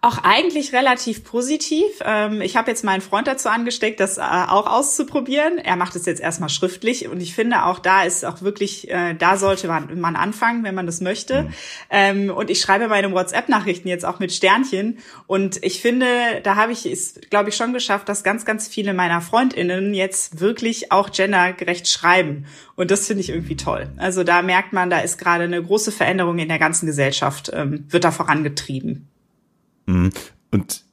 Auch 0.00 0.18
eigentlich 0.22 0.72
relativ 0.72 1.24
positiv. 1.24 1.84
Ähm, 2.04 2.40
ich 2.40 2.56
habe 2.56 2.70
jetzt 2.70 2.84
meinen 2.84 3.00
Freund 3.00 3.26
dazu 3.26 3.48
angesteckt, 3.48 3.98
das 3.98 4.16
äh, 4.16 4.20
auch 4.20 4.66
auszuprobieren. 4.66 5.58
Er 5.58 5.74
macht 5.74 5.96
es 5.96 6.06
jetzt 6.06 6.20
erstmal 6.20 6.50
schriftlich 6.50 7.08
und 7.08 7.20
ich 7.20 7.34
finde 7.34 7.64
auch 7.64 7.80
da 7.80 8.04
ist 8.04 8.24
auch 8.24 8.40
wirklich, 8.42 8.88
äh, 8.90 9.14
da 9.14 9.36
sollte 9.36 9.66
man, 9.66 10.00
man 10.00 10.14
anfangen, 10.14 10.62
wenn 10.62 10.76
man 10.76 10.86
das 10.86 11.00
möchte. 11.00 11.42
Mhm. 11.42 11.54
Ähm, 11.90 12.30
und 12.30 12.48
ich 12.48 12.60
schreibe 12.60 12.86
meine 12.86 13.10
WhatsApp-Nachrichten 13.10 13.88
jetzt 13.88 14.04
auch 14.04 14.20
mit 14.20 14.32
Sternchen 14.32 14.98
und 15.26 15.64
ich 15.64 15.80
finde, 15.82 16.06
da 16.44 16.54
habe 16.54 16.70
ich 16.70 16.86
es, 16.86 17.20
glaube 17.28 17.48
ich, 17.48 17.56
schon 17.56 17.72
geschafft, 17.72 18.08
dass 18.08 18.22
ganz, 18.22 18.44
ganz 18.44 18.68
viele 18.68 18.94
meiner 18.94 19.20
FreundInnen 19.20 19.94
jetzt 19.94 20.38
wirklich 20.38 20.92
auch 20.92 21.10
gendergerecht 21.10 21.88
schreiben. 21.88 22.46
Und 22.76 22.92
das 22.92 23.08
finde 23.08 23.22
ich 23.22 23.30
irgendwie 23.30 23.56
toll. 23.56 23.88
Also 23.96 24.22
da 24.22 24.42
merkt 24.42 24.72
man, 24.72 24.90
da 24.90 25.00
ist 25.00 25.18
gerade 25.18 25.42
eine 25.42 25.60
große 25.60 25.90
Veränderung 25.90 26.38
in 26.38 26.48
der 26.48 26.60
ganzen 26.60 26.86
Gesellschaft, 26.86 27.50
ähm, 27.52 27.84
wird 27.88 28.04
da 28.04 28.12
vorangetrieben. 28.12 29.08
Mhm. 29.88 30.10
Und 30.50 30.84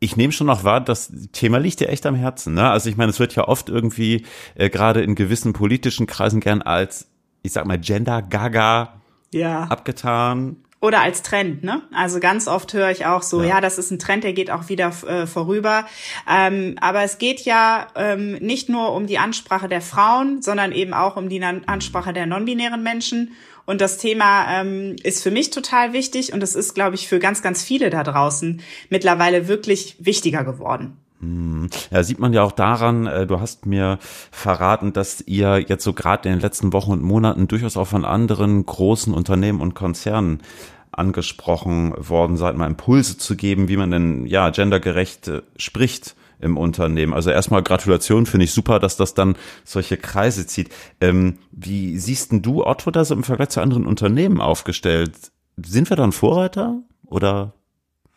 ich 0.00 0.16
nehme 0.16 0.32
schon 0.32 0.46
noch 0.46 0.64
wahr, 0.64 0.80
das 0.80 1.12
Thema 1.32 1.58
liegt 1.58 1.80
dir 1.80 1.88
echt 1.88 2.06
am 2.06 2.14
Herzen. 2.14 2.54
Ne? 2.54 2.68
Also 2.68 2.88
ich 2.88 2.96
meine, 2.96 3.10
es 3.10 3.20
wird 3.20 3.36
ja 3.36 3.46
oft 3.46 3.68
irgendwie 3.68 4.24
äh, 4.54 4.70
gerade 4.70 5.02
in 5.02 5.14
gewissen 5.14 5.52
politischen 5.52 6.06
Kreisen 6.06 6.40
gern 6.40 6.62
als, 6.62 7.06
ich 7.42 7.52
sag 7.52 7.66
mal, 7.66 7.78
Gender-Gaga 7.78 9.00
ja. 9.32 9.62
abgetan. 9.64 10.56
Oder 10.82 11.02
als 11.02 11.20
Trend, 11.20 11.62
ne? 11.62 11.82
Also 11.92 12.20
ganz 12.20 12.48
oft 12.48 12.72
höre 12.72 12.90
ich 12.90 13.04
auch 13.04 13.20
so, 13.20 13.42
ja, 13.42 13.48
ja 13.48 13.60
das 13.60 13.76
ist 13.76 13.90
ein 13.90 13.98
Trend, 13.98 14.24
der 14.24 14.32
geht 14.32 14.50
auch 14.50 14.70
wieder 14.70 14.90
äh, 15.06 15.26
vorüber. 15.26 15.84
Ähm, 16.26 16.76
aber 16.80 17.02
es 17.02 17.18
geht 17.18 17.42
ja 17.42 17.88
ähm, 17.94 18.32
nicht 18.40 18.70
nur 18.70 18.94
um 18.94 19.06
die 19.06 19.18
Ansprache 19.18 19.68
der 19.68 19.82
Frauen, 19.82 20.40
sondern 20.40 20.72
eben 20.72 20.94
auch 20.94 21.16
um 21.16 21.28
die 21.28 21.42
Ansprache 21.42 22.14
der 22.14 22.24
non-binären 22.24 22.82
Menschen 22.82 23.32
und 23.70 23.80
das 23.80 23.98
Thema 23.98 24.46
ähm, 24.50 24.96
ist 25.04 25.22
für 25.22 25.30
mich 25.30 25.50
total 25.50 25.92
wichtig 25.92 26.32
und 26.32 26.42
es 26.42 26.56
ist, 26.56 26.74
glaube 26.74 26.96
ich, 26.96 27.06
für 27.06 27.20
ganz, 27.20 27.40
ganz 27.40 27.62
viele 27.62 27.88
da 27.88 28.02
draußen 28.02 28.62
mittlerweile 28.88 29.46
wirklich 29.46 29.94
wichtiger 30.00 30.42
geworden. 30.42 30.96
Hm. 31.20 31.70
Ja, 31.92 32.02
sieht 32.02 32.18
man 32.18 32.32
ja 32.32 32.42
auch 32.42 32.50
daran, 32.50 33.06
äh, 33.06 33.28
du 33.28 33.38
hast 33.38 33.66
mir 33.66 34.00
verraten, 34.32 34.92
dass 34.92 35.20
ihr 35.24 35.64
jetzt 35.68 35.84
so 35.84 35.92
gerade 35.92 36.28
in 36.28 36.34
den 36.34 36.40
letzten 36.40 36.72
Wochen 36.72 36.90
und 36.90 37.02
Monaten 37.02 37.46
durchaus 37.46 37.76
auch 37.76 37.86
von 37.86 38.04
anderen 38.04 38.66
großen 38.66 39.14
Unternehmen 39.14 39.60
und 39.60 39.74
Konzernen 39.74 40.42
angesprochen 40.90 41.94
worden 41.96 42.36
seid, 42.36 42.56
mal 42.56 42.66
Impulse 42.66 43.18
zu 43.18 43.36
geben, 43.36 43.68
wie 43.68 43.76
man 43.76 43.92
denn 43.92 44.26
ja 44.26 44.50
gendergerecht 44.50 45.28
äh, 45.28 45.42
spricht 45.56 46.16
im 46.40 46.56
Unternehmen. 46.56 47.12
Also 47.12 47.30
erstmal 47.30 47.62
Gratulation, 47.62 48.26
finde 48.26 48.44
ich 48.44 48.52
super, 48.52 48.78
dass 48.78 48.96
das 48.96 49.14
dann 49.14 49.36
solche 49.64 49.96
Kreise 49.96 50.46
zieht. 50.46 50.70
Ähm, 51.00 51.38
wie 51.52 51.98
siehst 51.98 52.32
denn 52.32 52.42
du 52.42 52.64
Otto 52.64 52.90
da 52.90 53.04
so 53.04 53.14
im 53.14 53.24
Vergleich 53.24 53.50
zu 53.50 53.60
anderen 53.60 53.86
Unternehmen 53.86 54.40
aufgestellt? 54.40 55.12
Sind 55.56 55.90
wir 55.90 55.96
dann 55.96 56.12
Vorreiter 56.12 56.80
oder 57.06 57.54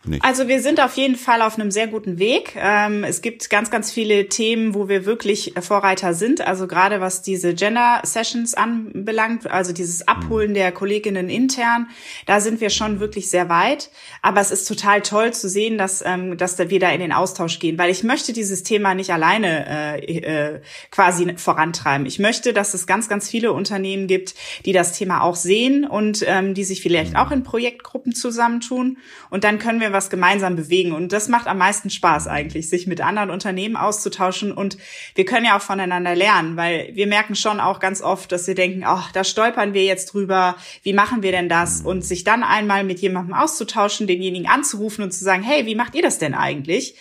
nicht. 0.06 0.24
Also 0.24 0.48
wir 0.48 0.62
sind 0.62 0.82
auf 0.82 0.96
jeden 0.98 1.16
Fall 1.16 1.42
auf 1.42 1.58
einem 1.58 1.72
sehr 1.72 1.88
guten 1.88 2.20
Weg. 2.20 2.56
Ähm, 2.58 3.04
es 3.04 3.22
gibt 3.22 3.50
ganz, 3.50 3.72
ganz 3.72 3.92
viele 3.92 4.28
Themen, 4.28 4.74
wo 4.74 4.90
wir 4.90 5.06
wirklich 5.06 5.54
Vorreiter 5.62 6.14
sind. 6.14 6.42
Also 6.42 6.68
gerade 6.68 7.00
was 7.00 7.22
diese 7.22 7.54
Gender 7.54 8.02
Sessions 8.04 8.54
anbelangt, 8.54 9.50
also 9.50 9.72
dieses 9.72 10.08
Abholen 10.08 10.52
mhm. 10.52 10.56
der 10.56 10.72
Kolleginnen 10.74 11.30
intern, 11.30 11.88
da 12.26 12.42
sind 12.42 12.60
wir 12.60 12.70
schon 12.70 13.00
wirklich 13.00 13.30
sehr 13.30 13.48
weit. 13.48 13.90
Aber 14.22 14.42
es 14.42 14.52
ist 14.52 14.68
total 14.68 15.02
toll 15.02 15.34
zu 15.34 15.48
sehen, 15.48 15.78
dass, 15.78 16.04
ähm, 16.06 16.38
dass 16.38 16.58
wir 16.60 16.80
da 16.80 16.90
in 16.92 17.00
den 17.00 17.14
Austausch 17.14 17.60
gehen, 17.60 17.78
weil 17.78 17.90
ich 17.90 18.04
möchte 18.04 18.34
dieses 18.34 18.64
Thema 18.64 18.96
nicht 18.96 19.12
alleine 19.12 20.00
äh, 20.02 20.18
äh, 20.18 20.62
quasi 20.92 21.34
vorantreiben. 21.38 22.06
Ich 22.06 22.20
möchte, 22.20 22.52
dass 22.52 22.74
es 22.74 22.88
ganz, 22.88 23.08
ganz 23.08 23.30
viele 23.30 23.54
Unternehmen 23.54 24.08
gibt, 24.08 24.36
die 24.66 24.74
das 24.74 24.92
Thema 24.92 25.22
auch 25.22 25.36
sehen 25.36 25.86
und 25.86 26.26
ähm, 26.28 26.54
die 26.54 26.66
sich 26.66 26.82
vielleicht 26.82 27.14
mhm. 27.14 27.20
auch 27.20 27.32
in 27.32 27.44
Projektgruppen 27.44 28.14
zusammentun. 28.14 28.98
Und 29.30 29.46
dann 29.46 29.60
können 29.60 29.80
wir 29.80 29.93
was 29.94 30.10
gemeinsam 30.10 30.56
bewegen. 30.56 30.92
Und 30.92 31.14
das 31.14 31.30
macht 31.30 31.48
am 31.48 31.58
meisten 31.58 31.90
Spaß 31.90 32.28
eigentlich, 32.28 32.70
sich 32.70 32.88
mit 32.88 33.00
anderen 33.00 33.30
Unternehmen 33.30 33.78
auszutauschen. 33.78 34.52
Und 34.52 34.78
wir 35.16 35.26
können 35.26 35.46
ja 35.46 35.58
auch 35.58 35.62
voneinander 35.62 36.16
lernen, 36.16 36.58
weil 36.58 36.90
wir 36.94 37.08
merken 37.08 37.36
schon 37.36 37.60
auch 37.60 37.80
ganz 37.80 38.02
oft, 38.02 38.32
dass 38.32 38.48
wir 38.48 38.56
denken, 38.56 38.84
ach, 38.86 39.12
da 39.12 39.24
stolpern 39.24 39.74
wir 39.74 39.86
jetzt 39.86 40.14
drüber. 40.14 40.58
Wie 40.82 40.94
machen 40.94 41.24
wir 41.24 41.32
denn 41.32 41.48
das? 41.48 41.82
Und 41.82 42.04
sich 42.04 42.24
dann 42.24 42.44
einmal 42.44 42.84
mit 42.84 43.00
jemandem 43.00 43.34
auszutauschen, 43.34 44.08
denjenigen 44.08 44.50
anzurufen 44.50 45.04
und 45.04 45.12
zu 45.12 45.24
sagen, 45.24 45.44
hey, 45.44 45.66
wie 45.66 45.76
macht 45.76 45.96
ihr 45.96 46.02
das 46.02 46.20
denn 46.20 46.34
eigentlich? 46.34 46.96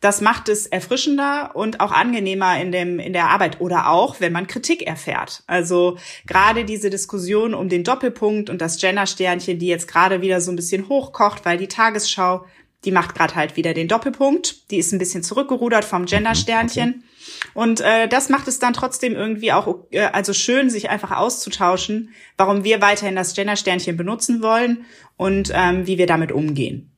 Das 0.00 0.20
macht 0.20 0.48
es 0.48 0.66
erfrischender 0.66 1.52
und 1.54 1.80
auch 1.80 1.90
angenehmer 1.90 2.60
in 2.60 2.70
dem 2.70 3.00
in 3.00 3.12
der 3.12 3.30
Arbeit 3.30 3.60
oder 3.60 3.88
auch, 3.88 4.20
wenn 4.20 4.32
man 4.32 4.46
Kritik 4.46 4.86
erfährt. 4.86 5.42
Also 5.48 5.98
gerade 6.26 6.64
diese 6.64 6.88
Diskussion 6.88 7.52
um 7.52 7.68
den 7.68 7.82
Doppelpunkt 7.82 8.48
und 8.48 8.60
das 8.60 8.78
Gender-Sternchen, 8.78 9.58
die 9.58 9.66
jetzt 9.66 9.88
gerade 9.88 10.20
wieder 10.20 10.40
so 10.40 10.52
ein 10.52 10.56
bisschen 10.56 10.88
hochkocht, 10.88 11.44
weil 11.44 11.58
die 11.58 11.66
Tagesschau, 11.66 12.44
die 12.84 12.92
macht 12.92 13.16
gerade 13.16 13.34
halt 13.34 13.56
wieder 13.56 13.74
den 13.74 13.88
Doppelpunkt. 13.88 14.70
Die 14.70 14.78
ist 14.78 14.92
ein 14.92 15.00
bisschen 15.00 15.24
zurückgerudert 15.24 15.84
vom 15.84 16.04
Gender-Sternchen. 16.06 17.02
Und 17.54 17.80
äh, 17.80 18.06
das 18.06 18.28
macht 18.28 18.46
es 18.46 18.60
dann 18.60 18.74
trotzdem 18.74 19.16
irgendwie 19.16 19.52
auch 19.52 19.86
äh, 19.90 20.02
also 20.02 20.32
schön, 20.32 20.70
sich 20.70 20.90
einfach 20.90 21.10
auszutauschen, 21.10 22.14
warum 22.36 22.62
wir 22.62 22.80
weiterhin 22.80 23.16
das 23.16 23.34
Gender-Sternchen 23.34 23.96
benutzen 23.96 24.42
wollen 24.42 24.84
und 25.16 25.50
ähm, 25.52 25.88
wie 25.88 25.98
wir 25.98 26.06
damit 26.06 26.30
umgehen. 26.30 26.92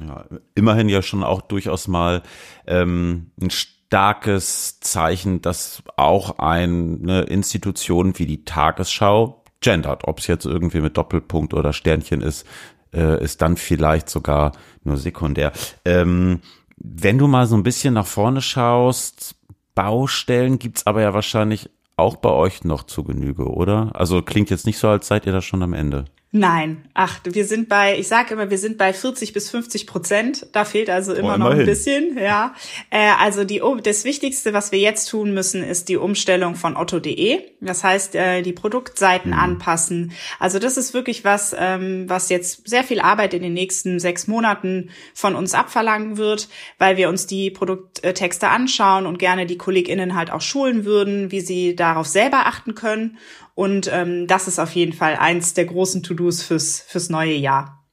Ja, 0.00 0.26
immerhin 0.54 0.88
ja 0.88 1.02
schon 1.02 1.22
auch 1.22 1.40
durchaus 1.40 1.86
mal 1.86 2.22
ähm, 2.66 3.30
ein 3.40 3.50
starkes 3.50 4.80
Zeichen, 4.80 5.40
dass 5.40 5.82
auch 5.96 6.38
eine 6.38 7.22
Institution 7.22 8.18
wie 8.18 8.26
die 8.26 8.44
Tagesschau 8.44 9.44
gendert. 9.60 10.06
Ob 10.08 10.18
es 10.18 10.26
jetzt 10.26 10.46
irgendwie 10.46 10.80
mit 10.80 10.96
Doppelpunkt 10.96 11.54
oder 11.54 11.72
Sternchen 11.72 12.20
ist, 12.20 12.46
äh, 12.92 13.22
ist 13.22 13.40
dann 13.40 13.56
vielleicht 13.56 14.08
sogar 14.08 14.52
nur 14.82 14.96
sekundär. 14.96 15.52
Ähm, 15.84 16.40
wenn 16.76 17.18
du 17.18 17.28
mal 17.28 17.46
so 17.46 17.56
ein 17.56 17.62
bisschen 17.62 17.94
nach 17.94 18.06
vorne 18.06 18.42
schaust, 18.42 19.36
Baustellen 19.74 20.58
gibt's 20.58 20.86
aber 20.86 21.02
ja 21.02 21.14
wahrscheinlich 21.14 21.70
auch 21.96 22.16
bei 22.16 22.30
euch 22.30 22.64
noch 22.64 22.84
zu 22.84 23.04
Genüge, 23.04 23.48
oder? 23.48 23.90
Also 23.94 24.22
klingt 24.22 24.50
jetzt 24.50 24.66
nicht 24.66 24.78
so, 24.78 24.88
als 24.88 25.06
seid 25.06 25.26
ihr 25.26 25.32
da 25.32 25.40
schon 25.40 25.62
am 25.62 25.72
Ende. 25.72 26.04
Nein, 26.36 26.88
ach, 26.94 27.20
wir 27.22 27.44
sind 27.44 27.68
bei, 27.68 27.96
ich 27.96 28.08
sage 28.08 28.34
immer, 28.34 28.50
wir 28.50 28.58
sind 28.58 28.76
bei 28.76 28.92
40 28.92 29.32
bis 29.32 29.50
50 29.50 29.86
Prozent. 29.86 30.48
Da 30.50 30.64
fehlt 30.64 30.90
also 30.90 31.14
immer 31.14 31.34
oh, 31.34 31.38
noch 31.38 31.50
ein 31.50 31.64
bisschen, 31.64 32.18
ja. 32.18 32.56
Äh, 32.90 33.12
also 33.20 33.44
die, 33.44 33.62
das 33.84 34.04
Wichtigste, 34.04 34.52
was 34.52 34.72
wir 34.72 34.80
jetzt 34.80 35.08
tun 35.08 35.32
müssen, 35.32 35.62
ist 35.62 35.88
die 35.88 35.96
Umstellung 35.96 36.56
von 36.56 36.76
otto.de. 36.76 37.38
Das 37.60 37.84
heißt, 37.84 38.16
äh, 38.16 38.42
die 38.42 38.52
Produktseiten 38.52 39.30
mhm. 39.30 39.38
anpassen. 39.38 40.10
Also 40.40 40.58
das 40.58 40.76
ist 40.76 40.92
wirklich 40.92 41.22
was, 41.22 41.54
ähm, 41.56 42.06
was 42.08 42.30
jetzt 42.30 42.68
sehr 42.68 42.82
viel 42.82 42.98
Arbeit 42.98 43.32
in 43.32 43.42
den 43.42 43.54
nächsten 43.54 44.00
sechs 44.00 44.26
Monaten 44.26 44.90
von 45.14 45.36
uns 45.36 45.54
abverlangen 45.54 46.16
wird, 46.16 46.48
weil 46.78 46.96
wir 46.96 47.10
uns 47.10 47.28
die 47.28 47.52
Produkttexte 47.52 48.48
anschauen 48.48 49.06
und 49.06 49.20
gerne 49.20 49.46
die 49.46 49.56
KollegInnen 49.56 50.16
halt 50.16 50.32
auch 50.32 50.40
schulen 50.40 50.84
würden, 50.84 51.30
wie 51.30 51.42
sie 51.42 51.76
darauf 51.76 52.08
selber 52.08 52.46
achten 52.46 52.74
können. 52.74 53.18
Und 53.54 53.88
ähm, 53.92 54.26
das 54.26 54.48
ist 54.48 54.58
auf 54.58 54.72
jeden 54.72 54.92
Fall 54.92 55.16
eins 55.16 55.54
der 55.54 55.66
großen 55.66 56.02
To-Dos 56.02 56.42
fürs, 56.42 56.80
fürs 56.80 57.08
neue 57.08 57.34
Jahr. 57.34 57.84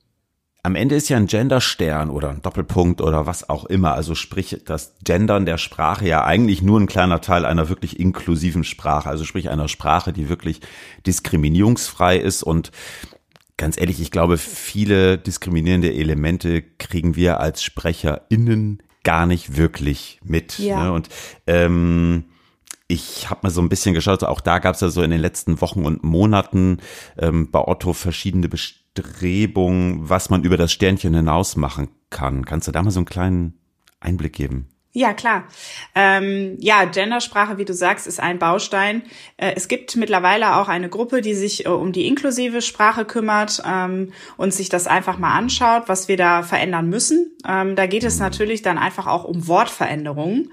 am 0.63 0.76
Ende 0.76 0.95
ist 0.95 1.10
ja 1.10 1.17
ein 1.17 1.28
Genderstern 1.28 2.10
oder 2.10 2.30
ein 2.30 2.41
Doppelpunkt 2.41 3.02
oder 3.02 3.26
was 3.26 3.50
auch 3.50 3.65
immer. 3.65 3.93
Also 3.93 4.15
sprich, 4.15 4.62
das 4.65 4.95
Gendern 5.04 5.45
der 5.45 5.58
Sprache 5.58 6.08
ja 6.08 6.24
eigentlich 6.24 6.62
nur 6.62 6.80
ein 6.80 6.88
kleiner 6.88 7.21
Teil 7.21 7.45
einer 7.45 7.69
wirklich 7.69 8.00
inklusiven 8.00 8.63
Sprache. 8.63 9.10
Also 9.10 9.24
sprich 9.24 9.50
einer 9.50 9.67
Sprache, 9.67 10.13
die 10.13 10.30
wirklich 10.30 10.62
diskriminierungsfrei 11.06 12.17
ist 12.17 12.43
und 12.43 12.71
ganz 13.58 13.80
ehrlich, 13.80 14.02
ich 14.02 14.10
glaube, 14.10 14.38
viele 14.38 15.19
diskriminierende 15.19 15.93
Elemente 15.93 16.63
kriegen 16.63 17.15
wir 17.15 17.39
als 17.39 17.63
SprecherInnen 17.63 18.82
gar 19.04 19.26
nicht 19.26 19.58
wirklich 19.58 20.19
mit. 20.24 20.58
Ja. 20.60 20.84
Ne? 20.84 20.91
Und 20.91 21.10
ähm, 21.47 22.26
ich 22.91 23.30
habe 23.30 23.41
mal 23.43 23.49
so 23.49 23.62
ein 23.62 23.69
bisschen 23.69 23.93
geschaut, 23.93 24.23
auch 24.23 24.41
da 24.41 24.60
gab 24.60 24.75
es 24.75 24.82
ja 24.82 24.89
so 24.89 25.01
in 25.01 25.12
den 25.12 25.21
letzten 25.21 25.62
Wochen 25.62 25.86
und 25.86 26.04
Monaten 26.04 26.80
ähm, 27.17 27.49
bei 27.49 27.60
Otto 27.60 27.93
verschiedene 27.93 28.49
Bestrebungen, 28.49 30.10
was 30.10 30.30
man 30.30 30.43
über 30.43 30.58
das 30.58 30.73
Sternchen 30.73 31.13
hinaus 31.13 31.56
machen 31.56 31.89
kann. 32.10 32.45
Kannst 32.45 32.67
du 32.67 32.71
da 32.71 32.84
mal 32.84 32.91
so 32.91 32.99
einen 32.99 33.06
kleinen 33.06 33.58
Einblick 34.01 34.34
geben? 34.34 34.67
Ja, 34.93 35.13
klar. 35.13 35.45
Ähm, 35.95 36.58
ja, 36.60 36.84
Gendersprache, 36.84 37.58
wie 37.58 37.63
du 37.63 37.73
sagst, 37.73 38.08
ist 38.08 38.19
ein 38.19 38.39
Baustein. 38.39 39.04
Äh, 39.38 39.54
es 39.56 39.69
gibt 39.69 39.95
mittlerweile 39.95 40.58
auch 40.58 40.67
eine 40.67 40.89
Gruppe, 40.89 41.21
die 41.21 41.34
sich 41.34 41.65
äh, 41.65 41.69
um 41.69 41.93
die 41.93 42.08
inklusive 42.08 42.62
Sprache 42.62 43.06
kümmert 43.06 43.63
ähm, 43.65 44.12
und 44.36 44.54
sich 44.54 44.67
das 44.67 44.88
einfach 44.88 45.17
mal 45.17 45.34
anschaut, 45.34 45.84
was 45.88 46.10
wir 46.10 46.17
da 46.17 46.43
verändern 46.43 46.89
müssen. 46.89 47.32
Ähm, 47.47 47.77
da 47.77 47.86
geht 47.86 48.04
es 48.04 48.19
natürlich 48.19 48.63
dann 48.63 48.77
einfach 48.77 49.08
auch 49.08 49.23
um 49.23 49.47
Wortveränderungen. 49.47 50.51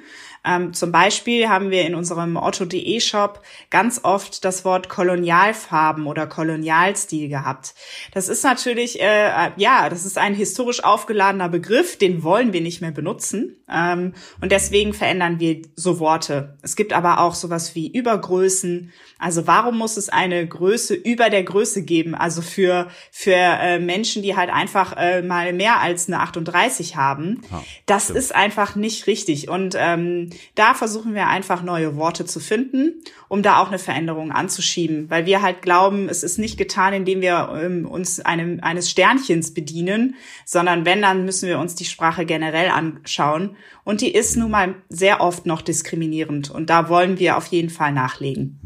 Ähm, 0.48 0.72
zum 0.72 0.92
Beispiel 0.92 1.48
haben 1.48 1.70
wir 1.70 1.86
in 1.86 1.94
unserem 1.94 2.36
Otto.de 2.36 3.00
Shop 3.00 3.42
ganz 3.68 4.00
oft 4.02 4.44
das 4.44 4.64
Wort 4.64 4.88
Kolonialfarben 4.88 6.06
oder 6.06 6.26
Kolonialstil 6.26 7.28
gehabt. 7.28 7.74
Das 8.14 8.30
ist 8.30 8.44
natürlich, 8.44 9.00
äh, 9.00 9.50
ja, 9.56 9.90
das 9.90 10.06
ist 10.06 10.16
ein 10.16 10.34
historisch 10.34 10.82
aufgeladener 10.82 11.50
Begriff, 11.50 11.98
den 11.98 12.22
wollen 12.22 12.52
wir 12.54 12.62
nicht 12.62 12.80
mehr 12.80 12.92
benutzen. 12.92 13.56
Ähm, 13.70 14.14
und 14.40 14.50
deswegen 14.50 14.94
verändern 14.94 15.38
wir 15.38 15.62
so 15.76 15.98
Worte. 15.98 16.56
Es 16.62 16.76
gibt 16.76 16.94
aber 16.94 17.20
auch 17.20 17.34
sowas 17.34 17.74
wie 17.74 17.92
Übergrößen. 17.92 18.90
Also 19.18 19.46
warum 19.46 19.76
muss 19.76 19.96
es 19.96 20.08
eine 20.08 20.46
Größe 20.46 20.94
über 20.94 21.28
der 21.28 21.42
Größe 21.42 21.82
geben? 21.82 22.14
Also 22.14 22.40
für, 22.40 22.88
für 23.10 23.34
äh, 23.34 23.78
Menschen, 23.78 24.22
die 24.22 24.36
halt 24.36 24.50
einfach 24.50 24.96
äh, 24.96 25.22
mal 25.22 25.52
mehr 25.52 25.80
als 25.80 26.06
eine 26.06 26.20
38 26.20 26.96
haben. 26.96 27.42
Ja, 27.50 27.64
das 27.86 28.04
stimmt. 28.04 28.18
ist 28.18 28.34
einfach 28.34 28.76
nicht 28.76 29.06
richtig. 29.06 29.48
Und 29.48 29.74
ähm, 29.76 30.30
da 30.54 30.74
versuchen 30.74 31.14
wir 31.14 31.28
einfach 31.28 31.62
neue 31.62 31.96
Worte 31.96 32.24
zu 32.24 32.40
finden, 32.40 33.02
um 33.28 33.42
da 33.42 33.60
auch 33.60 33.68
eine 33.68 33.78
Veränderung 33.78 34.32
anzuschieben, 34.32 35.10
weil 35.10 35.26
wir 35.26 35.42
halt 35.42 35.62
glauben, 35.62 36.08
es 36.08 36.22
ist 36.22 36.38
nicht 36.38 36.58
getan, 36.58 36.92
indem 36.92 37.20
wir 37.20 37.50
ähm, 37.62 37.86
uns 37.86 38.20
einem, 38.20 38.60
eines 38.62 38.90
Sternchens 38.90 39.54
bedienen, 39.54 40.14
sondern 40.44 40.84
wenn, 40.84 41.02
dann 41.02 41.24
müssen 41.24 41.48
wir 41.48 41.58
uns 41.58 41.74
die 41.74 41.84
Sprache 41.84 42.26
generell 42.26 42.70
anschauen. 42.70 43.56
Und 43.84 44.00
die 44.00 44.12
ist 44.12 44.36
nun 44.36 44.50
mal 44.50 44.74
sehr 44.88 45.20
oft 45.20 45.46
noch 45.46 45.62
diskriminierend. 45.62 46.50
Und 46.50 46.70
da 46.70 46.88
wollen 46.88 47.18
wir 47.18 47.36
auf 47.36 47.46
jeden 47.46 47.70
Fall 47.70 47.92
nachlegen. 47.92 48.60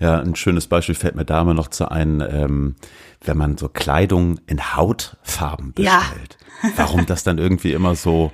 Ja, 0.00 0.20
ein 0.20 0.34
schönes 0.34 0.66
Beispiel 0.66 0.94
fällt 0.94 1.14
mir 1.14 1.24
da 1.24 1.42
immer 1.42 1.54
noch 1.54 1.68
zu 1.68 1.90
ein, 1.90 2.20
ähm, 2.20 2.76
wenn 3.24 3.36
man 3.36 3.58
so 3.58 3.68
Kleidung 3.68 4.40
in 4.46 4.76
Hautfarben 4.76 5.72
bestellt. 5.72 6.38
Ja. 6.62 6.70
Warum 6.76 7.06
das 7.06 7.24
dann 7.24 7.38
irgendwie 7.38 7.72
immer 7.72 7.94
so 7.94 8.32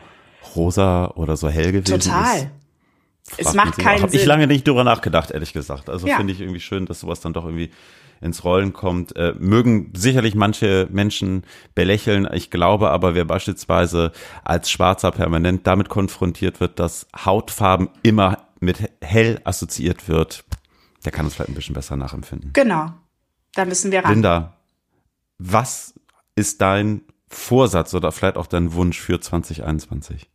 rosa 0.56 1.08
oder 1.14 1.36
so 1.36 1.48
hell 1.48 1.72
gewesen 1.72 2.00
Total. 2.00 2.38
ist. 2.38 2.48
Es 3.38 3.54
macht 3.54 3.78
keinen 3.78 3.98
Sinn. 3.98 4.06
Habe 4.08 4.16
ich 4.16 4.26
lange 4.26 4.46
nicht 4.46 4.66
drüber 4.66 4.84
nachgedacht, 4.84 5.30
ehrlich 5.30 5.52
gesagt. 5.52 5.88
Also 5.88 6.06
ja. 6.06 6.16
finde 6.16 6.32
ich 6.32 6.40
irgendwie 6.40 6.60
schön, 6.60 6.86
dass 6.86 7.00
sowas 7.00 7.20
dann 7.20 7.32
doch 7.32 7.44
irgendwie 7.44 7.70
ins 8.20 8.44
Rollen 8.44 8.72
kommt. 8.72 9.16
Äh, 9.16 9.34
mögen 9.38 9.92
sicherlich 9.94 10.34
manche 10.34 10.88
Menschen 10.90 11.44
belächeln. 11.74 12.28
Ich 12.32 12.50
glaube 12.50 12.90
aber, 12.90 13.14
wer 13.14 13.24
beispielsweise 13.24 14.12
als 14.44 14.70
Schwarzer 14.70 15.10
permanent 15.10 15.66
damit 15.66 15.88
konfrontiert 15.88 16.60
wird, 16.60 16.78
dass 16.78 17.06
Hautfarben 17.24 17.88
immer 18.02 18.38
mit 18.60 18.90
hell 19.00 19.40
assoziiert 19.44 20.08
wird, 20.08 20.44
der 21.04 21.12
kann 21.12 21.26
es 21.26 21.34
vielleicht 21.34 21.50
ein 21.50 21.54
bisschen 21.54 21.74
besser 21.74 21.96
nachempfinden. 21.96 22.50
Genau. 22.52 22.92
Da 23.54 23.64
müssen 23.64 23.92
wir 23.92 24.04
ran. 24.04 24.12
Linda, 24.12 24.56
was 25.38 25.94
ist 26.34 26.60
dein 26.60 27.02
Vorsatz 27.28 27.94
oder 27.94 28.12
vielleicht 28.12 28.36
auch 28.36 28.46
dein 28.46 28.72
Wunsch 28.72 28.98
für 28.98 29.20
2021? 29.20 30.28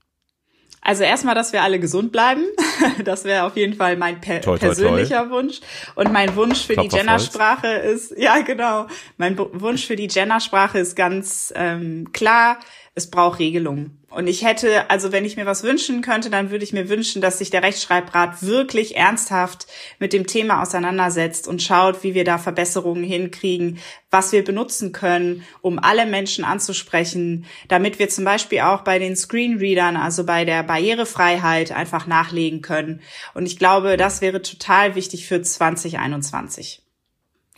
Also 0.90 1.04
erstmal, 1.04 1.36
dass 1.36 1.54
wir 1.54 1.62
alle 1.62 1.80
gesund 1.80 2.12
bleiben. 2.12 2.46
Das 3.04 3.24
wäre 3.24 3.46
auf 3.46 3.56
jeden 3.56 3.76
Fall 3.76 3.98
mein 3.98 4.20
per 4.20 4.42
toi, 4.42 4.58
toi, 4.58 4.68
persönlicher 4.68 5.26
toi. 5.26 5.30
Wunsch. 5.30 5.60
Und 5.96 6.12
mein 6.12 6.36
Wunsch 6.36 6.66
für 6.66 6.74
Klopf 6.74 6.90
die 6.90 6.98
Gendersprache 6.98 7.68
ist, 7.68 8.12
ja 8.18 8.42
genau, 8.42 8.88
mein 9.18 9.38
Wunsch 9.38 9.86
für 9.86 9.96
die 9.96 10.08
Gendersprache 10.08 10.80
ist 10.80 10.96
ganz 10.96 11.54
ähm, 11.56 12.12
klar, 12.12 12.58
es 12.96 13.12
braucht 13.12 13.40
Regelungen. 13.40 13.99
Und 14.10 14.28
ich 14.28 14.44
hätte, 14.44 14.90
also 14.90 15.12
wenn 15.12 15.24
ich 15.24 15.38
mir 15.38 15.46
was 15.46 15.64
wünschen 15.64 16.02
könnte, 16.02 16.32
dann 16.32 16.50
würde 16.50 16.64
ich 16.64 16.74
mir 16.74 16.90
wünschen, 16.90 17.22
dass 17.22 17.38
sich 17.38 17.52
der 17.52 17.62
Rechtschreibrat 17.62 18.42
wirklich 18.42 18.96
ernsthaft 18.96 19.68
mit 20.00 20.14
dem 20.14 20.26
Thema 20.26 20.64
auseinandersetzt 20.64 21.48
und 21.48 21.62
schaut, 21.62 22.04
wie 22.04 22.16
wir 22.16 22.24
da 22.24 22.40
Verbesserungen 22.40 23.04
hinkriegen, 23.04 23.78
was 24.10 24.32
wir 24.32 24.44
benutzen 24.44 24.94
können, 24.94 25.44
um 25.62 25.78
alle 25.78 26.08
Menschen 26.08 26.44
anzusprechen, 26.44 27.46
damit 27.68 28.00
wir 28.00 28.10
zum 28.10 28.26
Beispiel 28.26 28.62
auch 28.62 28.82
bei 28.82 28.98
den 28.98 29.16
Screenreadern, 29.16 29.96
also 29.96 30.26
bei 30.26 30.44
der 30.44 30.64
Barrierefreiheit 30.64 31.72
einfach 31.72 32.08
nachlegen 32.08 32.64
können. 32.64 33.02
Und 33.36 33.46
ich 33.46 33.60
glaube, 33.60 33.96
das 33.96 34.22
wäre 34.22 34.42
total 34.42 34.96
wichtig 34.96 35.28
für 35.28 35.40
2021. 35.40 36.82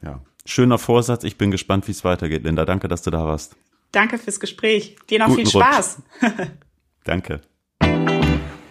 Ja, 0.04 0.22
schöner 0.46 0.78
Vorsatz. 0.78 1.24
Ich 1.24 1.38
bin 1.38 1.52
gespannt, 1.52 1.88
wie 1.88 1.92
es 1.92 2.04
weitergeht. 2.04 2.44
Linda, 2.44 2.66
danke, 2.66 2.90
dass 2.90 3.04
du 3.04 3.12
da 3.12 3.26
warst. 3.26 3.56
Danke 3.91 4.17
fürs 4.17 4.39
Gespräch. 4.39 4.95
Dir 5.10 5.19
noch 5.19 5.27
Guten 5.27 5.45
viel 5.45 5.49
Spaß. 5.49 6.01
Danke. 7.04 7.41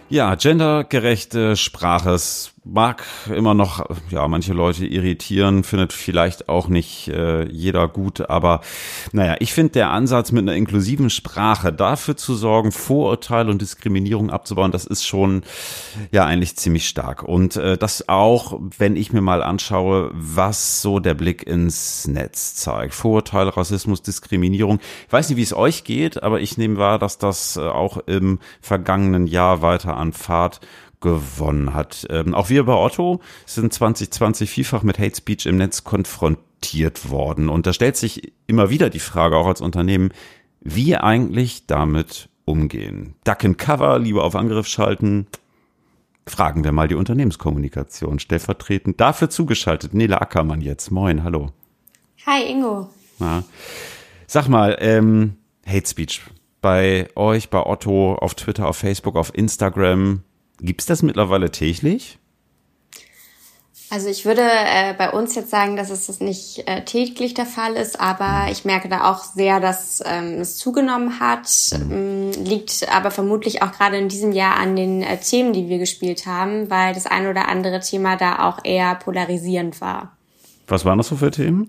Ja, 0.09 0.35
gendergerechte 0.35 1.57
Sprache. 1.57 2.11
Es 2.11 2.53
mag 2.73 3.05
immer 3.35 3.55
noch, 3.55 3.85
ja, 4.11 4.27
manche 4.29 4.53
Leute 4.53 4.87
irritieren, 4.87 5.65
findet 5.65 5.93
vielleicht 5.93 6.49
auch 6.49 6.69
nicht 6.69 7.09
äh, 7.09 7.51
jeder 7.51 7.89
gut, 7.89 8.31
aber 8.31 8.61
naja, 9.13 9.37
ich 9.41 9.53
finde 9.53 9.73
der 9.73 9.91
Ansatz 9.91 10.31
mit 10.31 10.43
einer 10.43 10.55
inklusiven 10.55 11.11
Sprache 11.11 11.73
dafür 11.73 12.17
zu 12.17 12.35
sorgen, 12.35 12.71
Vorurteile 12.71 13.51
und 13.51 13.61
Diskriminierung 13.61 14.31
abzubauen, 14.31 14.71
das 14.71 14.87
ist 14.87 15.05
schon 15.05 15.43
ja 16.13 16.25
eigentlich 16.25 16.57
ziemlich 16.57 16.89
stark. 16.89 17.25
Und 17.25 17.57
äh, 17.57 17.77
das 17.77 18.09
auch, 18.09 18.61
wenn 18.79 18.95
ich 18.95 19.13
mir 19.13 19.21
mal 19.21 19.43
anschaue, 19.43 20.11
was 20.13 20.81
so 20.81 21.01
der 21.01 21.15
Blick 21.15 21.47
ins 21.47 22.07
Netz 22.07 22.55
zeigt. 22.55 22.95
Vorurteile, 22.95 23.57
Rassismus, 23.57 24.03
Diskriminierung. 24.03 24.79
Ich 25.07 25.13
weiß 25.13 25.29
nicht, 25.29 25.39
wie 25.39 25.43
es 25.43 25.55
euch 25.55 25.83
geht, 25.83 26.23
aber 26.23 26.41
ich 26.41 26.57
nehme 26.57 26.77
wahr, 26.77 26.99
dass 26.99 27.19
das 27.19 27.57
äh, 27.57 27.61
auch 27.61 27.99
im 28.07 28.39
vergangenen 28.61 29.27
Jahr 29.27 29.61
weiter 29.61 29.97
an 29.97 30.13
Fahrt 30.13 30.61
gewonnen 31.01 31.75
hat. 31.75 32.07
Ähm, 32.11 32.35
auch 32.35 32.49
wir 32.49 32.65
bei 32.65 32.75
Otto 32.75 33.21
sind 33.47 33.73
2020 33.73 34.51
vielfach 34.51 34.83
mit 34.83 34.99
Hate 34.99 35.17
Speech 35.17 35.47
im 35.47 35.57
Netz 35.57 35.85
konfrontiert 35.85 37.11
worden. 37.11 37.49
Und 37.49 37.67
da 37.67 37.73
stellt 37.73 37.97
sich 37.97 38.33
immer 38.47 38.71
wieder 38.71 38.91
die 38.91 39.01
Frage, 39.01 39.37
auch 39.37 39.47
als 39.47 39.61
Unternehmen, 39.61 40.11
wie 40.61 40.97
eigentlich 40.97 41.67
damit 41.67 42.29
umgehen. 42.45 43.15
Duck 43.25 43.45
and 43.45 43.59
Cover, 43.59 43.99
lieber 43.99 44.25
auf 44.25 44.37
Angriff 44.37 44.67
schalten. 44.67 45.27
Fragen 46.27 46.65
wir 46.65 46.73
mal 46.73 46.89
die 46.89 46.95
Unternehmenskommunikation. 46.95 48.19
Stellvertretend 48.19 49.01
dafür 49.01 49.31
zugeschaltet. 49.31 49.95
Nele 49.95 50.21
Ackermann 50.21 50.61
jetzt. 50.61 50.91
Moin, 50.91 51.25
hallo. 51.25 51.51
Hi, 52.27 52.43
Ingo. 52.45 52.91
Na, 53.19 53.43
sag 54.27 54.49
mal, 54.49 54.77
ähm, 54.81 55.37
Hate 55.67 55.89
Speech 55.89 56.23
bei 56.61 57.09
euch, 57.17 57.49
bei 57.51 57.65
Otto, 57.65 58.15
auf 58.15 58.35
Twitter, 58.35 58.69
auf 58.69 58.77
Facebook, 58.77 59.17
auf 59.17 59.35
Instagram. 59.35 60.23
Gibt 60.61 60.81
es 60.81 60.87
das 60.87 61.03
mittlerweile 61.03 61.51
täglich? 61.51 62.19
Also 63.93 64.09
ich 64.09 64.25
würde 64.25 64.43
äh, 64.43 64.95
bei 64.97 65.11
uns 65.11 65.35
jetzt 65.35 65.51
sagen, 65.51 65.75
dass 65.75 65.91
es 65.91 66.07
das 66.07 66.21
nicht 66.21 66.69
äh, 66.69 66.85
täglich 66.85 67.35
der 67.35 67.45
Fall 67.45 67.75
ist, 67.75 68.01
aber 68.01 68.49
ich 68.53 68.65
merke 68.65 68.89
da 68.89 69.11
auch 69.11 69.25
sehr, 69.25 69.59
dass 69.59 70.01
ähm, 70.07 70.41
es 70.41 70.59
zugenommen 70.59 71.19
hat. 71.19 71.49
Mhm. 71.73 71.91
Ähm, 71.91 72.45
liegt 72.45 72.87
aber 72.95 73.11
vermutlich 73.11 73.63
auch 73.63 73.73
gerade 73.73 73.99
in 73.99 74.09
diesem 74.09 74.31
Jahr 74.31 74.57
an 74.57 74.77
den 74.77 75.03
äh, 75.03 75.19
Themen, 75.19 75.53
die 75.53 75.69
wir 75.69 75.79
gespielt 75.79 76.25
haben, 76.27 76.71
weil 76.71 76.95
das 76.95 77.07
ein 77.07 77.27
oder 77.27 77.49
andere 77.49 77.81
Thema 77.81 78.17
da 78.17 78.49
auch 78.49 78.59
eher 78.63 78.95
polarisierend 78.95 79.81
war. 79.81 80.17
Was 80.69 80.85
waren 80.85 80.99
das 80.99 81.09
so 81.09 81.17
für 81.17 81.33
Themen? 81.33 81.69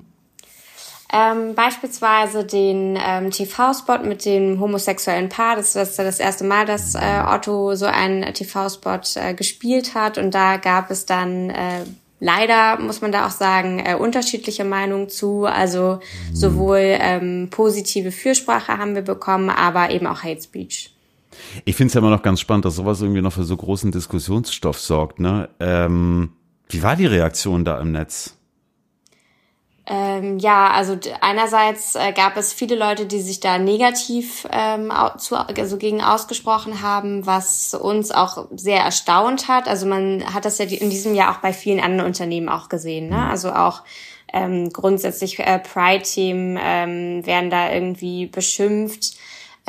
Ähm, 1.13 1.55
beispielsweise 1.55 2.45
den 2.45 2.97
ähm, 3.03 3.31
TV-Spot 3.31 3.99
mit 4.03 4.23
dem 4.23 4.61
homosexuellen 4.61 5.27
Paar. 5.27 5.57
Das 5.57 5.75
ist 5.75 5.99
das 5.99 6.19
erste 6.19 6.45
Mal, 6.45 6.65
dass 6.65 6.95
äh, 6.95 6.99
Otto 7.27 7.75
so 7.75 7.85
einen 7.85 8.33
TV-Spot 8.33 9.01
äh, 9.15 9.33
gespielt 9.33 9.93
hat. 9.93 10.17
Und 10.17 10.33
da 10.33 10.55
gab 10.55 10.89
es 10.89 11.05
dann 11.05 11.49
äh, 11.49 11.83
leider, 12.21 12.79
muss 12.79 13.01
man 13.01 13.11
da 13.11 13.27
auch 13.27 13.31
sagen, 13.31 13.79
äh, 13.85 13.95
unterschiedliche 13.95 14.63
Meinungen 14.63 15.09
zu. 15.09 15.45
Also 15.45 15.99
sowohl 16.31 16.97
ähm, 16.99 17.49
positive 17.51 18.13
Fürsprache 18.13 18.77
haben 18.77 18.95
wir 18.95 19.01
bekommen, 19.01 19.49
aber 19.49 19.89
eben 19.89 20.07
auch 20.07 20.23
Hate 20.23 20.41
Speech. 20.41 20.95
Ich 21.65 21.75
finde 21.75 21.87
es 21.89 21.93
ja 21.93 21.99
immer 21.99 22.09
noch 22.09 22.23
ganz 22.23 22.39
spannend, 22.39 22.65
dass 22.65 22.75
sowas 22.75 23.01
irgendwie 23.01 23.21
noch 23.21 23.33
für 23.33 23.43
so 23.43 23.57
großen 23.57 23.91
Diskussionsstoff 23.91 24.79
sorgt. 24.79 25.19
Ne? 25.19 25.49
Ähm, 25.59 26.31
wie 26.69 26.83
war 26.83 26.95
die 26.95 27.05
Reaktion 27.05 27.65
da 27.65 27.79
im 27.81 27.91
Netz? 27.91 28.37
Ähm, 29.87 30.37
ja, 30.37 30.69
also 30.69 30.97
einerseits 31.21 31.95
äh, 31.95 32.13
gab 32.13 32.37
es 32.37 32.53
viele 32.53 32.75
Leute, 32.75 33.07
die 33.07 33.19
sich 33.19 33.39
da 33.39 33.57
negativ 33.57 34.47
ähm, 34.51 34.93
zu, 35.17 35.35
also 35.35 35.77
gegen 35.77 36.01
ausgesprochen 36.01 36.83
haben, 36.83 37.25
was 37.25 37.73
uns 37.73 38.11
auch 38.11 38.47
sehr 38.55 38.81
erstaunt 38.81 39.47
hat. 39.47 39.67
Also 39.67 39.87
man 39.87 40.33
hat 40.33 40.45
das 40.45 40.59
ja 40.59 40.65
in 40.65 40.91
diesem 40.91 41.15
Jahr 41.15 41.35
auch 41.35 41.39
bei 41.39 41.51
vielen 41.51 41.79
anderen 41.79 42.05
Unternehmen 42.05 42.47
auch 42.47 42.69
gesehen. 42.69 43.09
Ne? 43.09 43.27
Also 43.27 43.51
auch 43.51 43.81
ähm, 44.31 44.69
grundsätzlich 44.69 45.39
äh, 45.39 45.59
Pride-Themen 45.59 46.59
ähm, 46.61 47.25
werden 47.25 47.49
da 47.49 47.71
irgendwie 47.73 48.27
beschimpft. 48.27 49.15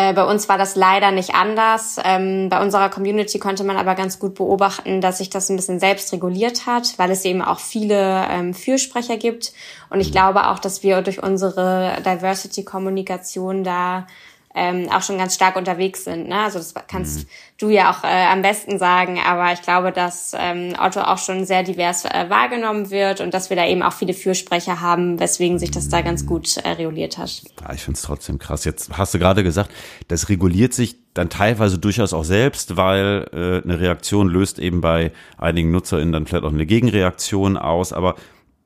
Äh, 0.02 0.12
bei 0.14 0.24
uns 0.24 0.48
war 0.48 0.58
das 0.58 0.74
leider 0.74 1.12
nicht 1.12 1.34
anders. 1.34 1.96
Ähm, 2.04 2.48
bei 2.48 2.60
unserer 2.60 2.88
Community 2.88 3.38
konnte 3.38 3.62
man 3.62 3.76
aber 3.76 3.94
ganz 3.94 4.18
gut 4.18 4.34
beobachten, 4.34 5.00
dass 5.00 5.18
sich 5.18 5.30
das 5.30 5.48
ein 5.48 5.56
bisschen 5.56 5.78
selbst 5.78 6.12
reguliert 6.12 6.66
hat, 6.66 6.98
weil 6.98 7.10
es 7.10 7.24
eben 7.24 7.42
auch 7.42 7.60
viele 7.60 8.26
ähm, 8.28 8.54
Fürsprecher 8.54 9.16
gibt. 9.16 9.52
Und 9.90 10.00
ich 10.00 10.10
glaube 10.10 10.48
auch, 10.48 10.58
dass 10.58 10.82
wir 10.82 11.02
durch 11.02 11.22
unsere 11.22 11.98
Diversity-Kommunikation 12.04 13.62
da 13.62 14.06
ähm, 14.54 14.88
auch 14.90 15.02
schon 15.02 15.18
ganz 15.18 15.34
stark 15.34 15.56
unterwegs 15.56 16.04
sind. 16.04 16.28
Ne? 16.28 16.42
Also 16.42 16.58
das 16.58 16.74
kannst 16.88 17.20
mhm. 17.20 17.28
du 17.58 17.68
ja 17.70 17.90
auch 17.90 18.04
äh, 18.04 18.26
am 18.30 18.42
besten 18.42 18.78
sagen, 18.78 19.18
aber 19.24 19.52
ich 19.52 19.62
glaube, 19.62 19.92
dass 19.92 20.34
ähm, 20.38 20.74
Otto 20.78 21.00
auch 21.00 21.18
schon 21.18 21.44
sehr 21.44 21.62
divers 21.62 22.04
äh, 22.04 22.26
wahrgenommen 22.28 22.90
wird 22.90 23.20
und 23.20 23.32
dass 23.34 23.50
wir 23.50 23.56
da 23.56 23.66
eben 23.66 23.82
auch 23.82 23.92
viele 23.92 24.14
Fürsprecher 24.14 24.80
haben, 24.80 25.18
weswegen 25.20 25.58
sich 25.58 25.70
das 25.70 25.88
da 25.88 26.02
ganz 26.02 26.26
gut 26.26 26.56
äh, 26.58 26.68
reguliert 26.70 27.18
hat. 27.18 27.42
Ja, 27.60 27.72
ich 27.72 27.82
finde 27.82 27.96
es 27.96 28.02
trotzdem 28.02 28.38
krass. 28.38 28.64
Jetzt 28.64 28.96
hast 28.96 29.14
du 29.14 29.18
gerade 29.18 29.42
gesagt, 29.42 29.70
das 30.08 30.28
reguliert 30.28 30.74
sich 30.74 30.96
dann 31.14 31.28
teilweise 31.28 31.78
durchaus 31.78 32.12
auch 32.12 32.24
selbst, 32.24 32.76
weil 32.76 33.28
äh, 33.32 33.62
eine 33.62 33.80
Reaktion 33.80 34.28
löst 34.28 34.58
eben 34.58 34.80
bei 34.80 35.12
einigen 35.38 35.70
NutzerInnen 35.70 36.12
dann 36.12 36.26
vielleicht 36.26 36.44
auch 36.44 36.52
eine 36.52 36.66
Gegenreaktion 36.66 37.56
aus. 37.56 37.92
Aber 37.92 38.16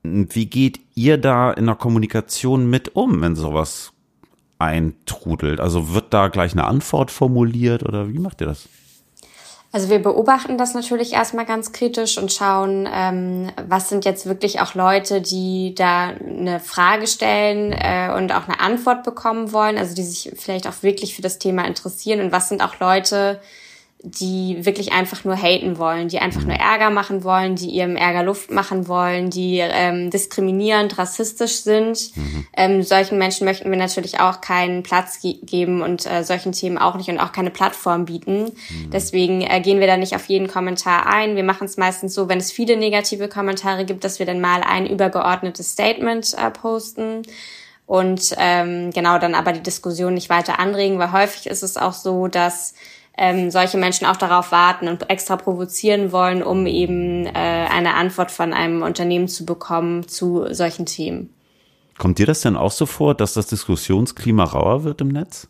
wie 0.02 0.46
geht 0.46 0.80
ihr 0.94 1.18
da 1.18 1.52
in 1.52 1.66
der 1.66 1.74
Kommunikation 1.74 2.68
mit 2.70 2.94
um, 2.94 3.20
wenn 3.20 3.34
sowas 3.34 3.92
eintrudelt? 4.58 5.60
Also 5.60 5.94
wird 5.94 6.12
da 6.14 6.28
gleich 6.28 6.52
eine 6.52 6.64
Antwort 6.64 7.10
formuliert 7.10 7.82
oder 7.82 8.08
wie 8.08 8.18
macht 8.18 8.40
ihr 8.40 8.46
das? 8.46 8.68
Also 9.72 9.90
wir 9.90 9.98
beobachten 9.98 10.56
das 10.56 10.72
natürlich 10.72 11.12
erstmal 11.12 11.44
ganz 11.44 11.72
kritisch 11.72 12.16
und 12.16 12.32
schauen, 12.32 12.88
ähm, 12.90 13.50
was 13.68 13.90
sind 13.90 14.06
jetzt 14.06 14.24
wirklich 14.24 14.60
auch 14.60 14.74
Leute, 14.74 15.20
die 15.20 15.74
da 15.74 16.08
eine 16.08 16.60
Frage 16.60 17.06
stellen 17.06 17.72
äh, 17.72 18.10
und 18.16 18.32
auch 18.32 18.48
eine 18.48 18.60
Antwort 18.60 19.02
bekommen 19.02 19.52
wollen, 19.52 19.76
also 19.76 19.94
die 19.94 20.04
sich 20.04 20.32
vielleicht 20.34 20.66
auch 20.66 20.82
wirklich 20.82 21.14
für 21.14 21.20
das 21.20 21.38
Thema 21.38 21.66
interessieren 21.66 22.20
und 22.20 22.32
was 22.32 22.48
sind 22.48 22.62
auch 22.62 22.80
Leute, 22.80 23.40
die 24.02 24.64
wirklich 24.64 24.92
einfach 24.92 25.24
nur 25.24 25.36
haten 25.36 25.78
wollen, 25.78 26.08
die 26.08 26.18
einfach 26.18 26.44
nur 26.44 26.54
Ärger 26.54 26.90
machen 26.90 27.24
wollen, 27.24 27.56
die 27.56 27.70
ihrem 27.70 27.96
Ärger 27.96 28.22
Luft 28.22 28.50
machen 28.50 28.88
wollen, 28.88 29.30
die 29.30 29.58
ähm, 29.58 30.10
diskriminierend, 30.10 30.98
rassistisch 30.98 31.62
sind. 31.62 32.14
Mhm. 32.14 32.46
Ähm, 32.56 32.82
solchen 32.82 33.18
Menschen 33.18 33.46
möchten 33.46 33.70
wir 33.70 33.78
natürlich 33.78 34.20
auch 34.20 34.40
keinen 34.42 34.82
Platz 34.82 35.20
ge 35.20 35.38
geben 35.42 35.82
und 35.82 36.04
äh, 36.06 36.22
solchen 36.24 36.52
Themen 36.52 36.78
auch 36.78 36.96
nicht 36.96 37.08
und 37.08 37.18
auch 37.18 37.32
keine 37.32 37.50
Plattform 37.50 38.04
bieten. 38.04 38.44
Mhm. 38.44 38.90
Deswegen 38.92 39.40
äh, 39.40 39.60
gehen 39.60 39.80
wir 39.80 39.86
da 39.86 39.96
nicht 39.96 40.14
auf 40.14 40.26
jeden 40.26 40.46
Kommentar 40.46 41.06
ein. 41.06 41.34
Wir 41.34 41.44
machen 41.44 41.64
es 41.64 41.76
meistens 41.76 42.14
so, 42.14 42.28
wenn 42.28 42.38
es 42.38 42.52
viele 42.52 42.76
negative 42.76 43.28
Kommentare 43.28 43.86
gibt, 43.86 44.04
dass 44.04 44.18
wir 44.18 44.26
dann 44.26 44.40
mal 44.40 44.62
ein 44.62 44.86
übergeordnetes 44.86 45.72
Statement 45.72 46.34
äh, 46.34 46.50
posten 46.50 47.22
und 47.86 48.34
ähm, 48.36 48.90
genau 48.90 49.18
dann 49.18 49.34
aber 49.34 49.52
die 49.52 49.62
Diskussion 49.62 50.14
nicht 50.14 50.28
weiter 50.28 50.58
anregen, 50.58 50.98
weil 50.98 51.12
häufig 51.12 51.46
ist 51.46 51.62
es 51.62 51.76
auch 51.76 51.92
so, 51.92 52.26
dass 52.26 52.74
ähm, 53.16 53.50
solche 53.50 53.78
Menschen 53.78 54.06
auch 54.06 54.16
darauf 54.16 54.52
warten 54.52 54.88
und 54.88 55.08
extra 55.10 55.36
provozieren 55.36 56.12
wollen, 56.12 56.42
um 56.42 56.66
eben 56.66 57.26
äh, 57.26 57.30
eine 57.32 57.94
Antwort 57.94 58.30
von 58.30 58.52
einem 58.52 58.82
Unternehmen 58.82 59.28
zu 59.28 59.46
bekommen 59.46 60.06
zu 60.08 60.52
solchen 60.52 60.86
Themen. 60.86 61.32
Kommt 61.98 62.18
dir 62.18 62.26
das 62.26 62.40
denn 62.40 62.56
auch 62.56 62.72
so 62.72 62.84
vor, 62.84 63.14
dass 63.14 63.34
das 63.34 63.46
Diskussionsklima 63.46 64.44
rauer 64.44 64.84
wird 64.84 65.00
im 65.00 65.08
Netz? 65.08 65.48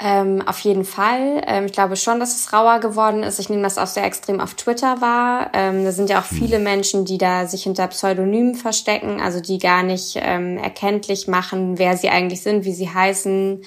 Ähm, 0.00 0.42
auf 0.46 0.60
jeden 0.60 0.84
Fall. 0.84 1.42
Ähm, 1.46 1.66
ich 1.66 1.72
glaube 1.72 1.96
schon, 1.96 2.20
dass 2.20 2.38
es 2.38 2.52
rauer 2.52 2.78
geworden 2.78 3.24
ist. 3.24 3.40
Ich 3.40 3.48
nehme 3.48 3.62
das 3.62 3.78
auch 3.78 3.88
sehr 3.88 4.04
extrem 4.04 4.40
auf 4.40 4.54
Twitter 4.54 5.00
wahr. 5.00 5.50
Ähm, 5.54 5.84
da 5.84 5.90
sind 5.90 6.08
ja 6.08 6.20
auch 6.20 6.30
hm. 6.30 6.38
viele 6.38 6.58
Menschen, 6.60 7.04
die 7.04 7.18
da 7.18 7.46
sich 7.46 7.64
hinter 7.64 7.88
Pseudonymen 7.88 8.54
verstecken, 8.54 9.20
also 9.20 9.40
die 9.40 9.58
gar 9.58 9.82
nicht 9.82 10.16
ähm, 10.20 10.56
erkenntlich 10.56 11.26
machen, 11.26 11.78
wer 11.78 11.96
sie 11.96 12.10
eigentlich 12.10 12.42
sind, 12.42 12.64
wie 12.64 12.74
sie 12.74 12.88
heißen, 12.88 13.62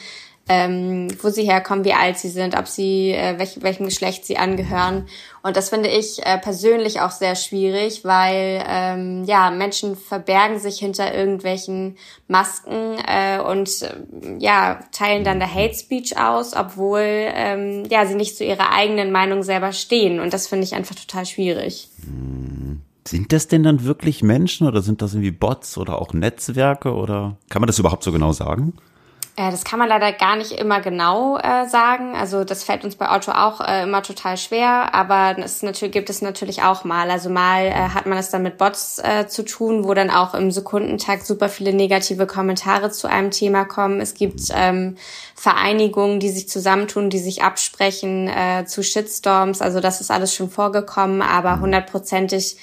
ähm, 0.52 1.08
wo 1.22 1.30
sie 1.30 1.44
herkommen, 1.44 1.86
wie 1.86 1.94
alt 1.94 2.18
sie 2.18 2.28
sind, 2.28 2.58
ob 2.58 2.68
sie, 2.68 3.12
äh, 3.12 3.40
welch, 3.40 3.64
welchem 3.64 3.86
Geschlecht 3.86 4.26
sie 4.26 4.38
angehören. 4.38 5.06
Und 5.44 5.56
das 5.56 5.70
finde 5.70 5.88
ich 5.88 6.26
äh, 6.26 6.38
persönlich 6.38 7.00
auch 7.00 7.12
sehr 7.12 7.36
schwierig, 7.36 8.04
weil 8.04 8.62
ähm, 8.68 9.24
ja 9.24 9.50
Menschen 9.50 9.96
verbergen 9.96 10.60
sich 10.60 10.78
hinter 10.78 11.16
irgendwelchen 11.16 11.96
Masken 12.28 12.98
äh, 13.08 13.40
und 13.40 13.82
äh, 13.82 14.38
ja 14.40 14.82
teilen 14.92 15.24
dann 15.24 15.40
der 15.40 15.54
Hate 15.54 15.74
Speech 15.74 16.18
aus, 16.18 16.54
obwohl 16.54 17.00
ähm, 17.02 17.86
ja 17.90 18.06
sie 18.06 18.16
nicht 18.16 18.36
zu 18.36 18.44
ihrer 18.44 18.74
eigenen 18.74 19.14
Meinung 19.14 19.44
selber 19.44 19.72
stehen. 19.72 20.20
Und 20.20 20.34
das 20.34 20.48
finde 20.48 20.66
ich 20.66 20.76
einfach 20.76 20.96
total 20.96 21.26
schwierig. 21.26 21.88
Sind 23.08 23.32
das 23.32 23.48
denn 23.48 23.64
dann 23.64 23.86
wirklich 23.86 24.22
Menschen 24.22 24.68
oder 24.68 24.82
sind 24.82 25.02
das 25.02 25.14
irgendwie 25.14 25.32
Bots 25.32 25.78
oder 25.78 26.02
auch 26.02 26.14
Netzwerke 26.14 26.94
oder 26.94 27.38
kann 27.50 27.62
man 27.62 27.68
das 27.68 27.80
überhaupt 27.80 28.04
so 28.04 28.12
genau 28.12 28.34
sagen? 28.34 28.74
Äh, 29.38 29.50
das 29.50 29.64
kann 29.64 29.80
man 29.80 29.88
leider 29.88 30.12
gar 30.12 30.36
nicht 30.36 30.52
immer 30.52 30.82
genau 30.82 31.38
äh, 31.38 31.66
sagen. 31.68 32.16
Also 32.16 32.44
das 32.44 32.64
fällt 32.64 32.84
uns 32.84 32.96
bei 32.96 33.10
Otto 33.10 33.32
auch 33.32 33.62
äh, 33.62 33.84
immer 33.84 34.04
total 34.04 34.38
schwer, 34.38 34.94
aber 34.94 35.38
es 35.40 35.62
gibt 35.92 36.10
es 36.10 36.22
natürlich 36.22 36.64
auch 36.64 36.84
mal. 36.84 37.10
Also 37.10 37.30
mal 37.30 37.66
äh, 37.66 37.74
hat 37.74 38.06
man 38.06 38.18
es 38.18 38.30
dann 38.30 38.44
mit 38.44 38.58
Bots 38.58 39.00
äh, 39.00 39.28
zu 39.28 39.44
tun, 39.44 39.86
wo 39.86 39.94
dann 39.94 40.10
auch 40.10 40.34
im 40.34 40.52
Sekundentakt 40.52 41.26
super 41.26 41.48
viele 41.48 41.74
negative 41.74 42.28
Kommentare 42.28 42.92
zu 42.92 43.08
einem 43.08 43.32
Thema 43.32 43.64
kommen. 43.64 44.02
Es 44.02 44.16
gibt 44.16 44.42
ähm, 44.54 44.98
Vereinigungen, 45.36 46.20
die 46.20 46.30
sich 46.30 46.50
zusammentun, 46.50 47.10
die 47.10 47.20
sich 47.20 47.42
absprechen 47.42 48.28
äh, 48.28 48.66
zu 48.66 48.84
Shitstorms. 48.84 49.62
Also 49.62 49.80
das 49.80 50.02
ist 50.02 50.12
alles 50.12 50.36
schon 50.36 50.50
vorgekommen, 50.50 51.22
aber 51.22 51.62
hundertprozentig 51.62 52.58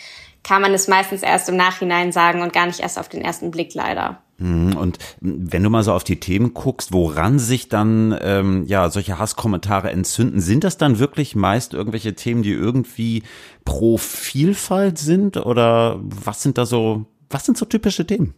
kann 0.44 0.62
man 0.62 0.74
es 0.74 0.86
meistens 0.86 1.22
erst 1.22 1.48
im 1.48 1.56
Nachhinein 1.56 2.12
sagen 2.12 2.42
und 2.42 2.52
gar 2.52 2.66
nicht 2.66 2.80
erst 2.80 2.98
auf 2.98 3.08
den 3.08 3.22
ersten 3.22 3.50
Blick 3.50 3.74
leider. 3.74 4.22
Mhm, 4.38 4.76
und 4.76 4.98
wenn 5.20 5.64
du 5.64 5.70
mal 5.70 5.82
so 5.82 5.92
auf 5.92 6.04
die 6.04 6.20
Themen 6.20 6.54
guckst, 6.54 6.92
woran 6.92 7.40
sich 7.40 7.68
dann 7.68 8.16
ähm, 8.20 8.64
ja 8.66 8.88
solche 8.88 9.18
Hasskommentare 9.18 9.90
entzünden, 9.90 10.40
sind 10.40 10.62
das 10.62 10.78
dann 10.78 11.00
wirklich 11.00 11.34
meist 11.34 11.74
irgendwelche 11.74 12.14
Themen, 12.14 12.42
die 12.42 12.52
irgendwie 12.52 13.24
pro 13.64 13.98
Vielfalt 13.98 14.98
sind 14.98 15.36
oder 15.36 15.98
was 16.02 16.42
sind 16.42 16.56
da 16.56 16.66
so, 16.66 17.06
was 17.28 17.44
sind 17.46 17.58
so 17.58 17.66
typische 17.66 18.06
Themen? 18.06 18.34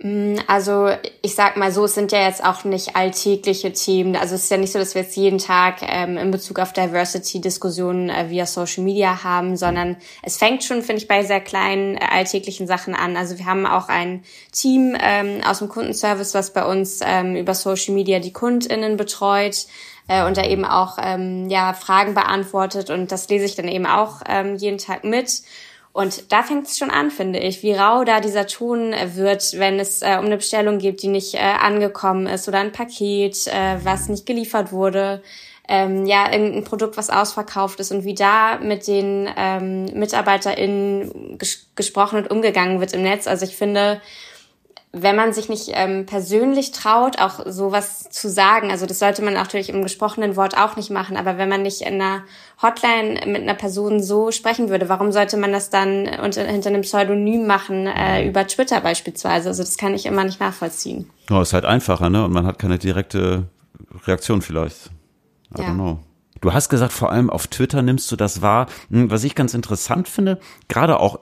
Mm, 0.00 0.36
also 0.46 0.90
ich 1.22 1.34
sag 1.34 1.56
mal 1.56 1.72
so, 1.72 1.84
es 1.84 1.94
sind 1.94 2.12
ja 2.12 2.24
jetzt 2.26 2.44
auch 2.44 2.64
nicht 2.64 2.94
alltägliche 2.94 3.72
Themen. 3.72 4.14
Also 4.14 4.36
es 4.36 4.44
ist 4.44 4.50
ja 4.50 4.56
nicht 4.56 4.72
so, 4.72 4.78
dass 4.78 4.94
wir 4.94 5.02
jetzt 5.02 5.16
jeden 5.16 5.38
Tag 5.38 5.78
ähm, 5.82 6.16
in 6.16 6.30
Bezug 6.30 6.60
auf 6.60 6.72
Diversity-Diskussionen 6.72 8.08
äh, 8.08 8.30
via 8.30 8.46
Social 8.46 8.84
Media 8.84 9.24
haben, 9.24 9.56
sondern 9.56 9.96
es 10.22 10.36
fängt 10.36 10.62
schon, 10.62 10.82
finde 10.82 11.02
ich, 11.02 11.08
bei 11.08 11.24
sehr 11.24 11.40
kleinen 11.40 11.96
äh, 11.96 12.00
alltäglichen 12.10 12.66
Sachen 12.68 12.94
an. 12.94 13.16
Also 13.16 13.38
wir 13.38 13.46
haben 13.46 13.66
auch 13.66 13.88
ein 13.88 14.22
Team 14.52 14.96
ähm, 15.00 15.40
aus 15.44 15.58
dem 15.58 15.68
Kundenservice, 15.68 16.34
was 16.34 16.52
bei 16.52 16.64
uns 16.64 17.00
ähm, 17.04 17.34
über 17.34 17.54
Social 17.54 17.94
Media 17.94 18.20
die 18.20 18.32
KundInnen 18.32 18.96
betreut 18.96 19.66
äh, 20.06 20.24
und 20.24 20.36
da 20.36 20.44
eben 20.44 20.64
auch 20.64 20.98
ähm, 21.02 21.48
ja 21.50 21.72
Fragen 21.72 22.14
beantwortet 22.14 22.90
und 22.90 23.10
das 23.10 23.28
lese 23.28 23.46
ich 23.46 23.56
dann 23.56 23.68
eben 23.68 23.86
auch 23.86 24.22
ähm, 24.28 24.54
jeden 24.56 24.78
Tag 24.78 25.02
mit. 25.02 25.42
Und 25.98 26.30
da 26.30 26.44
fängt 26.44 26.68
es 26.68 26.78
schon 26.78 26.92
an, 26.92 27.10
finde 27.10 27.40
ich, 27.40 27.64
wie 27.64 27.72
rau 27.72 28.04
da 28.04 28.20
dieser 28.20 28.46
Ton 28.46 28.94
wird, 29.16 29.58
wenn 29.58 29.80
es 29.80 30.00
äh, 30.00 30.14
um 30.16 30.26
eine 30.26 30.36
Bestellung 30.36 30.78
geht, 30.78 31.02
die 31.02 31.08
nicht 31.08 31.34
äh, 31.34 31.38
angekommen 31.38 32.28
ist 32.28 32.46
oder 32.46 32.60
ein 32.60 32.70
Paket, 32.70 33.48
äh, 33.48 33.78
was 33.82 34.08
nicht 34.08 34.24
geliefert 34.24 34.70
wurde. 34.70 35.24
Ähm, 35.68 36.06
ja, 36.06 36.30
irgendein 36.30 36.62
Produkt, 36.62 36.96
was 36.96 37.10
ausverkauft 37.10 37.80
ist 37.80 37.90
und 37.90 38.04
wie 38.04 38.14
da 38.14 38.58
mit 38.58 38.86
den 38.86 39.28
ähm, 39.36 39.86
MitarbeiterInnen 39.86 41.36
ges 41.36 41.66
gesprochen 41.74 42.18
und 42.18 42.30
umgegangen 42.30 42.78
wird 42.78 42.92
im 42.92 43.02
Netz. 43.02 43.26
Also 43.26 43.44
ich 43.44 43.56
finde, 43.56 44.00
wenn 44.92 45.16
man 45.16 45.32
sich 45.32 45.48
nicht 45.48 45.70
ähm, 45.74 46.06
persönlich 46.06 46.72
traut, 46.72 47.18
auch 47.20 47.40
sowas 47.46 48.08
zu 48.10 48.30
sagen, 48.30 48.70
also 48.70 48.86
das 48.86 48.98
sollte 48.98 49.22
man 49.22 49.34
natürlich 49.34 49.68
im 49.68 49.82
gesprochenen 49.82 50.34
Wort 50.34 50.56
auch 50.56 50.76
nicht 50.76 50.90
machen, 50.90 51.16
aber 51.16 51.36
wenn 51.36 51.48
man 51.48 51.62
nicht 51.62 51.82
in 51.82 52.00
einer 52.00 52.22
Hotline 52.62 53.20
mit 53.26 53.42
einer 53.42 53.54
Person 53.54 54.02
so 54.02 54.30
sprechen 54.30 54.70
würde, 54.70 54.88
warum 54.88 55.12
sollte 55.12 55.36
man 55.36 55.52
das 55.52 55.68
dann 55.68 56.08
unter, 56.22 56.44
hinter 56.44 56.70
einem 56.70 56.82
Pseudonym 56.82 57.46
machen, 57.46 57.86
äh, 57.86 58.26
über 58.26 58.46
Twitter 58.46 58.80
beispielsweise? 58.80 59.50
Also 59.50 59.62
das 59.62 59.76
kann 59.76 59.94
ich 59.94 60.06
immer 60.06 60.24
nicht 60.24 60.40
nachvollziehen. 60.40 61.10
Ja, 61.28 61.42
ist 61.42 61.52
halt 61.52 61.66
einfacher, 61.66 62.08
ne? 62.08 62.24
Und 62.24 62.32
man 62.32 62.46
hat 62.46 62.58
keine 62.58 62.78
direkte 62.78 63.44
Reaktion 64.06 64.40
vielleicht. 64.40 64.90
I 65.56 65.62
ja. 65.62 65.68
don't 65.68 65.74
know. 65.74 65.98
Du 66.40 66.52
hast 66.52 66.68
gesagt, 66.68 66.92
vor 66.92 67.10
allem 67.10 67.30
auf 67.30 67.48
Twitter 67.48 67.82
nimmst 67.82 68.10
du 68.12 68.16
das 68.16 68.42
wahr. 68.42 68.68
Hm, 68.90 69.10
was 69.10 69.24
ich 69.24 69.34
ganz 69.34 69.54
interessant 69.54 70.08
finde, 70.08 70.38
gerade 70.68 71.00
auch 71.00 71.18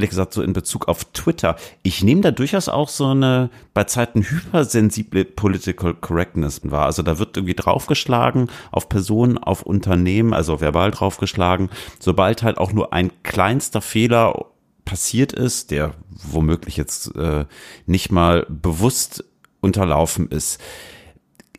ehrlich 0.00 0.10
gesagt 0.10 0.32
so 0.32 0.40
in 0.40 0.54
Bezug 0.54 0.88
auf 0.88 1.04
Twitter. 1.12 1.56
Ich 1.82 2.02
nehme 2.02 2.22
da 2.22 2.30
durchaus 2.30 2.70
auch 2.70 2.88
so 2.88 3.08
eine 3.08 3.50
bei 3.74 3.84
Zeiten 3.84 4.22
hypersensible 4.22 5.26
Political 5.26 5.92
Correctness 5.94 6.62
wahr. 6.64 6.86
Also 6.86 7.02
da 7.02 7.18
wird 7.18 7.36
irgendwie 7.36 7.54
draufgeschlagen 7.54 8.50
auf 8.72 8.88
Personen, 8.88 9.36
auf 9.36 9.62
Unternehmen, 9.62 10.32
also 10.32 10.62
verbal 10.62 10.90
draufgeschlagen, 10.90 11.68
sobald 11.98 12.42
halt 12.42 12.56
auch 12.56 12.72
nur 12.72 12.94
ein 12.94 13.10
kleinster 13.22 13.82
Fehler 13.82 14.46
passiert 14.86 15.34
ist, 15.34 15.70
der 15.70 15.92
womöglich 16.08 16.78
jetzt 16.78 17.14
äh, 17.14 17.44
nicht 17.84 18.10
mal 18.10 18.46
bewusst 18.48 19.24
unterlaufen 19.60 20.30
ist. 20.30 20.58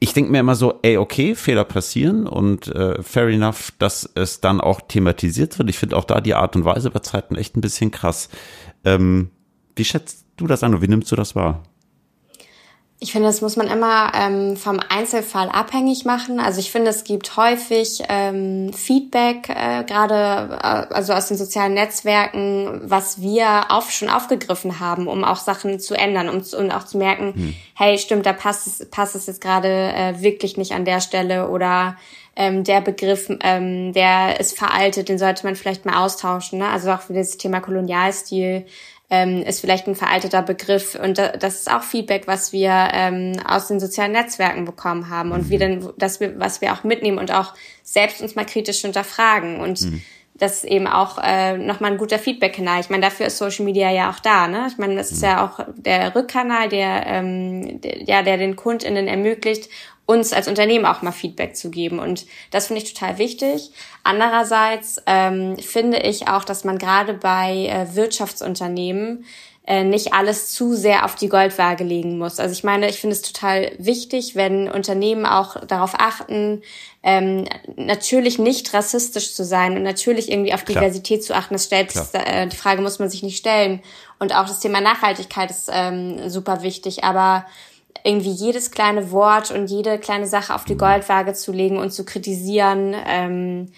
Ich 0.03 0.13
denke 0.13 0.31
mir 0.31 0.39
immer 0.39 0.55
so, 0.55 0.79
ey, 0.81 0.97
okay, 0.97 1.35
Fehler 1.35 1.63
passieren 1.63 2.27
und 2.27 2.67
äh, 2.69 3.03
fair 3.03 3.27
enough, 3.27 3.71
dass 3.77 4.09
es 4.15 4.41
dann 4.41 4.59
auch 4.59 4.81
thematisiert 4.81 5.59
wird. 5.59 5.69
Ich 5.69 5.77
finde 5.77 5.95
auch 5.95 6.05
da 6.05 6.21
die 6.21 6.33
Art 6.33 6.55
und 6.55 6.65
Weise 6.65 6.89
bei 6.89 7.01
Zeiten 7.01 7.35
echt 7.35 7.55
ein 7.55 7.61
bisschen 7.61 7.91
krass. 7.91 8.29
Ähm, 8.83 9.29
wie 9.75 9.85
schätzt 9.85 10.25
du 10.37 10.47
das 10.47 10.63
an 10.63 10.73
und 10.73 10.81
wie 10.81 10.87
nimmst 10.87 11.11
du 11.11 11.15
das 11.15 11.35
wahr? 11.35 11.61
Ich 13.03 13.13
finde, 13.13 13.29
das 13.29 13.41
muss 13.41 13.55
man 13.55 13.67
immer 13.67 14.11
ähm, 14.13 14.55
vom 14.55 14.79
Einzelfall 14.89 15.49
abhängig 15.49 16.05
machen. 16.05 16.39
Also 16.39 16.59
ich 16.59 16.69
finde, 16.69 16.91
es 16.91 17.03
gibt 17.03 17.35
häufig 17.35 18.03
ähm, 18.09 18.71
Feedback, 18.73 19.49
äh, 19.49 19.83
gerade 19.85 20.59
äh, 20.61 20.93
also 20.93 21.13
aus 21.13 21.27
den 21.27 21.35
sozialen 21.35 21.73
Netzwerken, 21.73 22.79
was 22.83 23.19
wir 23.19 23.71
auf, 23.71 23.89
schon 23.89 24.07
aufgegriffen 24.07 24.79
haben, 24.79 25.07
um 25.07 25.23
auch 25.23 25.37
Sachen 25.37 25.79
zu 25.79 25.95
ändern, 25.95 26.29
um, 26.29 26.43
um 26.55 26.69
auch 26.69 26.83
zu 26.83 26.99
merken, 26.99 27.33
hm. 27.33 27.55
hey, 27.73 27.97
stimmt, 27.97 28.27
da 28.27 28.33
passt 28.33 28.67
es, 28.67 28.87
passt 28.91 29.15
es 29.15 29.25
jetzt 29.25 29.41
gerade 29.41 29.67
äh, 29.67 30.21
wirklich 30.21 30.57
nicht 30.57 30.73
an 30.73 30.85
der 30.85 31.01
Stelle 31.01 31.49
oder 31.49 31.97
ähm, 32.35 32.63
der 32.63 32.81
Begriff, 32.81 33.31
ähm, 33.41 33.93
der 33.93 34.39
ist 34.39 34.55
veraltet, 34.55 35.09
den 35.09 35.17
sollte 35.17 35.43
man 35.43 35.55
vielleicht 35.55 35.87
mal 35.87 36.05
austauschen. 36.05 36.59
Ne? 36.59 36.69
Also 36.69 36.91
auch 36.91 37.01
für 37.01 37.13
das 37.13 37.37
Thema 37.37 37.61
Kolonialstil 37.61 38.67
ähm, 39.11 39.43
ist 39.43 39.59
vielleicht 39.59 39.87
ein 39.87 39.95
veralteter 39.95 40.41
Begriff. 40.41 40.95
Und 40.95 41.17
das 41.17 41.59
ist 41.59 41.71
auch 41.71 41.83
Feedback, 41.83 42.27
was 42.27 42.53
wir 42.53 42.89
ähm, 42.93 43.33
aus 43.45 43.67
den 43.67 43.81
sozialen 43.81 44.13
Netzwerken 44.13 44.63
bekommen 44.63 45.09
haben 45.09 45.33
und 45.33 45.45
mhm. 45.45 45.49
wir 45.49 45.59
dann, 45.59 45.89
dass 45.97 46.21
wir, 46.21 46.39
was 46.39 46.61
wir 46.61 46.73
auch 46.73 46.83
mitnehmen 46.83 47.19
und 47.19 47.31
auch 47.31 47.53
selbst 47.83 48.21
uns 48.21 48.35
mal 48.35 48.45
kritisch 48.45 48.79
hinterfragen 48.79 49.59
und 49.59 49.81
mhm. 49.81 50.01
Das 50.33 50.63
ist 50.63 50.63
eben 50.63 50.87
auch 50.87 51.19
äh, 51.21 51.55
nochmal 51.55 51.91
ein 51.91 51.99
guter 51.99 52.17
Feedback-Kanal. 52.17 52.79
Ich 52.79 52.89
meine, 52.89 53.03
dafür 53.03 53.27
ist 53.27 53.37
Social 53.37 53.63
Media 53.63 53.91
ja 53.91 54.09
auch 54.09 54.17
da. 54.17 54.47
Ne? 54.47 54.65
Ich 54.69 54.79
meine, 54.79 54.95
das 54.95 55.11
ist 55.11 55.21
mhm. 55.21 55.27
ja 55.27 55.45
auch 55.45 55.59
der 55.75 56.15
Rückkanal, 56.15 56.67
der, 56.67 57.05
ähm, 57.05 57.79
der, 57.79 58.01
ja, 58.01 58.23
der 58.23 58.37
den 58.37 58.55
KundInnen 58.55 59.07
ermöglicht, 59.07 59.69
uns 60.05 60.33
als 60.33 60.47
Unternehmen 60.47 60.85
auch 60.85 61.01
mal 61.01 61.11
Feedback 61.11 61.55
zu 61.55 61.69
geben. 61.69 61.99
Und 61.99 62.25
das 62.51 62.67
finde 62.67 62.81
ich 62.81 62.93
total 62.93 63.17
wichtig. 63.17 63.71
Andererseits 64.03 65.01
ähm, 65.05 65.57
finde 65.57 65.99
ich 65.99 66.27
auch, 66.27 66.43
dass 66.43 66.63
man 66.63 66.77
gerade 66.77 67.13
bei 67.13 67.67
äh, 67.67 67.95
Wirtschaftsunternehmen 67.95 69.25
äh, 69.67 69.83
nicht 69.83 70.13
alles 70.13 70.51
zu 70.51 70.73
sehr 70.73 71.05
auf 71.05 71.15
die 71.15 71.29
Goldwaage 71.29 71.83
legen 71.83 72.17
muss. 72.17 72.39
Also 72.39 72.51
ich 72.51 72.63
meine, 72.63 72.89
ich 72.89 72.99
finde 72.99 73.15
es 73.15 73.21
total 73.21 73.71
wichtig, 73.77 74.35
wenn 74.35 74.67
Unternehmen 74.69 75.25
auch 75.25 75.63
darauf 75.65 75.93
achten, 75.97 76.63
ähm, 77.03 77.45
natürlich 77.75 78.39
nicht 78.39 78.73
rassistisch 78.73 79.33
zu 79.35 79.45
sein 79.45 79.77
und 79.77 79.83
natürlich 79.83 80.31
irgendwie 80.31 80.53
auf 80.53 80.65
Klar. 80.65 80.81
Diversität 80.81 81.23
zu 81.23 81.35
achten. 81.35 81.53
Das 81.53 81.65
stellt 81.65 81.93
äh, 82.13 82.47
die 82.47 82.55
Frage 82.55 82.81
muss 82.81 82.99
man 82.99 83.09
sich 83.09 83.21
nicht 83.21 83.37
stellen. 83.37 83.81
Und 84.19 84.35
auch 84.35 84.47
das 84.47 84.59
Thema 84.59 84.81
Nachhaltigkeit 84.81 85.51
ist 85.51 85.69
ähm, 85.71 86.27
super 86.29 86.63
wichtig. 86.63 87.03
Aber 87.03 87.45
irgendwie 88.03 88.31
jedes 88.31 88.71
kleine 88.71 89.11
Wort 89.11 89.51
und 89.51 89.67
jede 89.67 89.97
kleine 89.97 90.27
Sache 90.27 90.53
auf 90.55 90.65
die 90.65 90.77
Goldwaage 90.77 91.33
zu 91.33 91.51
legen 91.51 91.77
und 91.77 91.91
zu 91.91 92.05
kritisieren, 92.05 92.95
ähm, 93.05 93.71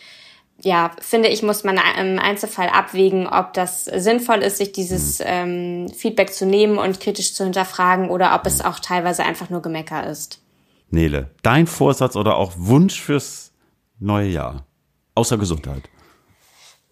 ja, 0.62 0.92
finde 1.00 1.28
ich, 1.28 1.44
muss 1.44 1.64
man 1.64 1.80
im 2.00 2.20
Einzelfall 2.20 2.70
abwägen, 2.70 3.28
ob 3.28 3.54
das 3.54 3.86
sinnvoll 3.86 4.38
ist, 4.38 4.58
sich 4.58 4.72
dieses 4.72 5.22
ähm, 5.24 5.90
Feedback 5.90 6.34
zu 6.34 6.46
nehmen 6.46 6.78
und 6.78 7.00
kritisch 7.00 7.34
zu 7.34 7.44
hinterfragen 7.44 8.10
oder 8.10 8.34
ob 8.36 8.46
es 8.46 8.62
auch 8.62 8.80
teilweise 8.80 9.24
einfach 9.24 9.50
nur 9.50 9.62
Gemecker 9.62 10.08
ist. 10.08 10.42
Nele, 10.90 11.32
dein 11.42 11.68
Vorsatz 11.68 12.16
oder 12.16 12.38
auch 12.38 12.54
Wunsch 12.56 13.02
fürs 13.02 13.52
neue 14.00 14.30
Jahr? 14.30 14.66
Außer 15.16 15.38
Gesundheit. 15.38 15.84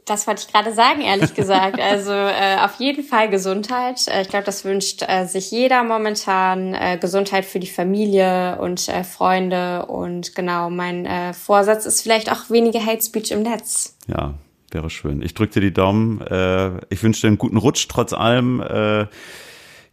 Das 0.05 0.25
wollte 0.25 0.43
ich 0.45 0.51
gerade 0.51 0.73
sagen, 0.73 1.01
ehrlich 1.01 1.33
gesagt. 1.35 1.79
Also 1.79 2.11
äh, 2.11 2.57
auf 2.63 2.75
jeden 2.79 3.03
Fall 3.03 3.29
Gesundheit. 3.29 4.07
Äh, 4.07 4.23
ich 4.23 4.29
glaube, 4.29 4.45
das 4.45 4.65
wünscht 4.65 5.03
äh, 5.07 5.25
sich 5.25 5.51
jeder 5.51 5.83
momentan. 5.83 6.73
Äh, 6.73 6.97
Gesundheit 6.99 7.45
für 7.45 7.59
die 7.59 7.67
Familie 7.67 8.57
und 8.59 8.89
äh, 8.89 9.03
Freunde. 9.03 9.85
Und 9.85 10.33
genau, 10.35 10.69
mein 10.69 11.05
äh, 11.05 11.33
Vorsatz 11.33 11.85
ist 11.85 12.01
vielleicht 12.01 12.31
auch 12.31 12.49
weniger 12.49 12.83
Hate 12.83 13.03
Speech 13.03 13.31
im 13.31 13.43
Netz. 13.43 13.95
Ja, 14.07 14.33
wäre 14.71 14.89
schön. 14.89 15.21
Ich 15.21 15.33
drücke 15.33 15.53
dir 15.53 15.61
die 15.61 15.73
Daumen. 15.73 16.21
Äh, 16.21 16.79
ich 16.89 17.03
wünsche 17.03 17.21
dir 17.21 17.27
einen 17.27 17.37
guten 17.37 17.57
Rutsch 17.57 17.87
trotz 17.87 18.13
allem. 18.13 18.59
Äh, 18.61 19.05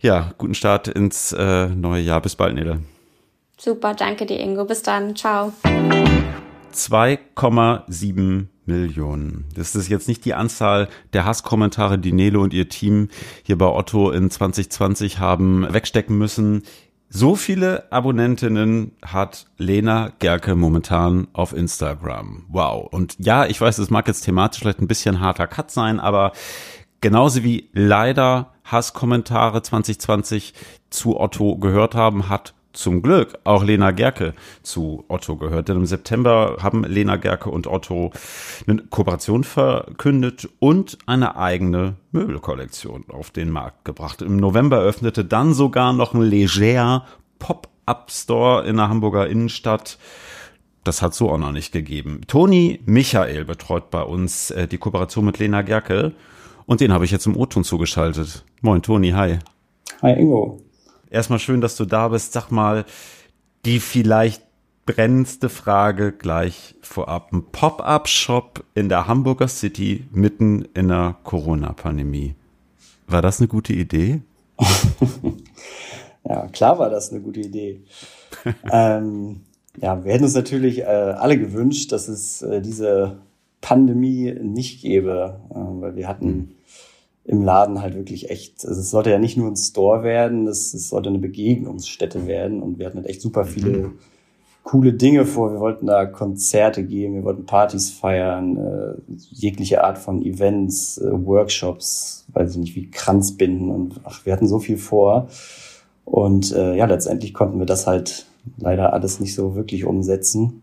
ja, 0.00 0.32
guten 0.38 0.54
Start 0.54 0.88
ins 0.88 1.32
äh, 1.32 1.66
neue 1.66 2.00
Jahr. 2.02 2.22
Bis 2.22 2.34
bald, 2.34 2.54
Nele. 2.54 2.80
Super, 3.58 3.94
danke 3.94 4.24
dir, 4.24 4.40
Ingo. 4.40 4.64
Bis 4.64 4.82
dann. 4.82 5.16
Ciao. 5.16 5.52
2,7 6.72 8.46
Millionen. 8.68 9.46
Das 9.54 9.74
ist 9.74 9.88
jetzt 9.88 10.06
nicht 10.06 10.24
die 10.24 10.34
Anzahl 10.34 10.88
der 11.12 11.24
Hasskommentare, 11.24 11.98
die 11.98 12.12
Nele 12.12 12.38
und 12.38 12.54
ihr 12.54 12.68
Team 12.68 13.08
hier 13.42 13.58
bei 13.58 13.66
Otto 13.66 14.10
in 14.10 14.30
2020 14.30 15.18
haben 15.18 15.66
wegstecken 15.72 16.16
müssen. 16.16 16.62
So 17.10 17.36
viele 17.36 17.90
Abonnentinnen 17.90 18.92
hat 19.02 19.46
Lena 19.56 20.12
Gerke 20.18 20.54
momentan 20.54 21.26
auf 21.32 21.54
Instagram. 21.54 22.44
Wow. 22.48 22.86
Und 22.92 23.16
ja, 23.18 23.46
ich 23.46 23.60
weiß, 23.60 23.78
es 23.78 23.90
mag 23.90 24.06
jetzt 24.06 24.20
thematisch 24.20 24.60
vielleicht 24.60 24.80
ein 24.80 24.88
bisschen 24.88 25.18
harter 25.18 25.46
Cut 25.46 25.70
sein, 25.70 26.00
aber 26.00 26.32
genauso 27.00 27.42
wie 27.42 27.70
leider 27.72 28.52
Hasskommentare 28.64 29.62
2020 29.62 30.52
zu 30.90 31.18
Otto 31.18 31.56
gehört 31.56 31.94
haben, 31.94 32.28
hat 32.28 32.54
zum 32.72 33.02
Glück 33.02 33.38
auch 33.44 33.64
Lena 33.64 33.90
Gerke 33.90 34.34
zu 34.62 35.04
Otto 35.08 35.36
gehört. 35.36 35.68
Denn 35.68 35.76
im 35.76 35.86
September 35.86 36.58
haben 36.60 36.84
Lena 36.84 37.16
Gerke 37.16 37.50
und 37.50 37.66
Otto 37.66 38.12
eine 38.66 38.82
Kooperation 38.82 39.44
verkündet 39.44 40.48
und 40.58 40.98
eine 41.06 41.36
eigene 41.36 41.96
Möbelkollektion 42.12 43.04
auf 43.08 43.30
den 43.30 43.50
Markt 43.50 43.84
gebracht. 43.84 44.22
Im 44.22 44.36
November 44.36 44.80
öffnete 44.80 45.24
dann 45.24 45.54
sogar 45.54 45.92
noch 45.92 46.14
ein 46.14 46.22
leger 46.22 47.04
Pop-up-Store 47.38 48.66
in 48.66 48.76
der 48.76 48.88
Hamburger 48.88 49.28
Innenstadt. 49.28 49.98
Das 50.84 51.02
hat 51.02 51.14
so 51.14 51.30
auch 51.30 51.38
noch 51.38 51.52
nicht 51.52 51.72
gegeben. 51.72 52.22
Toni 52.26 52.80
Michael 52.86 53.44
betreut 53.44 53.90
bei 53.90 54.02
uns 54.02 54.50
äh, 54.50 54.66
die 54.66 54.78
Kooperation 54.78 55.24
mit 55.24 55.38
Lena 55.38 55.62
Gerke 55.62 56.12
und 56.66 56.80
den 56.80 56.92
habe 56.92 57.04
ich 57.04 57.10
jetzt 57.10 57.26
im 57.26 57.36
O-Ton 57.36 57.64
zugeschaltet. 57.64 58.44
Moin 58.60 58.82
Toni, 58.82 59.10
hi. 59.10 59.38
Hi 60.02 60.12
Ingo. 60.12 60.60
Erstmal 61.10 61.38
schön, 61.38 61.60
dass 61.60 61.76
du 61.76 61.84
da 61.84 62.08
bist. 62.08 62.32
Sag 62.32 62.50
mal, 62.50 62.84
die 63.64 63.80
vielleicht 63.80 64.42
brennendste 64.86 65.48
Frage 65.48 66.12
gleich 66.12 66.74
vorab. 66.80 67.32
Ein 67.32 67.44
Pop-up-Shop 67.52 68.64
in 68.74 68.88
der 68.88 69.06
Hamburger 69.06 69.48
City 69.48 70.06
mitten 70.12 70.66
in 70.74 70.88
der 70.88 71.16
Corona-Pandemie. 71.24 72.34
War 73.06 73.22
das 73.22 73.40
eine 73.40 73.48
gute 73.48 73.72
Idee? 73.72 74.22
ja, 76.24 76.46
klar 76.48 76.78
war 76.78 76.90
das 76.90 77.10
eine 77.10 77.20
gute 77.20 77.40
Idee. 77.40 77.82
ähm, 78.72 79.40
ja, 79.80 80.04
wir 80.04 80.12
hätten 80.12 80.24
uns 80.24 80.34
natürlich 80.34 80.80
äh, 80.80 80.84
alle 80.84 81.38
gewünscht, 81.38 81.92
dass 81.92 82.08
es 82.08 82.42
äh, 82.42 82.60
diese 82.60 83.18
Pandemie 83.60 84.34
nicht 84.40 84.82
gäbe, 84.82 85.40
äh, 85.50 85.54
weil 85.54 85.96
wir 85.96 86.08
hatten 86.08 86.54
im 87.28 87.42
Laden 87.42 87.82
halt 87.82 87.94
wirklich 87.94 88.30
echt, 88.30 88.66
also 88.66 88.80
es 88.80 88.90
sollte 88.90 89.10
ja 89.10 89.18
nicht 89.18 89.36
nur 89.36 89.50
ein 89.50 89.56
Store 89.56 90.02
werden, 90.02 90.46
es, 90.46 90.72
es 90.72 90.88
sollte 90.88 91.10
eine 91.10 91.18
Begegnungsstätte 91.18 92.26
werden 92.26 92.62
und 92.62 92.78
wir 92.78 92.86
hatten 92.86 92.96
halt 92.96 93.06
echt 93.06 93.20
super 93.20 93.44
viele 93.44 93.70
mhm. 93.70 93.98
coole 94.62 94.94
Dinge 94.94 95.26
vor. 95.26 95.52
Wir 95.52 95.60
wollten 95.60 95.86
da 95.86 96.06
Konzerte 96.06 96.82
geben, 96.82 97.16
wir 97.16 97.24
wollten 97.24 97.44
Partys 97.44 97.90
feiern, 97.90 98.56
äh, 98.56 99.14
jegliche 99.30 99.84
Art 99.84 99.98
von 99.98 100.24
Events, 100.24 100.96
äh, 100.96 101.26
Workshops, 101.26 102.24
weiß 102.32 102.52
ich 102.52 102.56
nicht, 102.56 102.76
wie 102.76 102.90
Kranzbinden 102.90 103.70
und 103.70 104.00
ach, 104.04 104.24
wir 104.24 104.32
hatten 104.32 104.48
so 104.48 104.58
viel 104.58 104.78
vor. 104.78 105.28
Und 106.06 106.52
äh, 106.52 106.76
ja, 106.76 106.86
letztendlich 106.86 107.34
konnten 107.34 107.58
wir 107.58 107.66
das 107.66 107.86
halt 107.86 108.24
leider 108.56 108.94
alles 108.94 109.20
nicht 109.20 109.34
so 109.34 109.54
wirklich 109.54 109.84
umsetzen. 109.84 110.62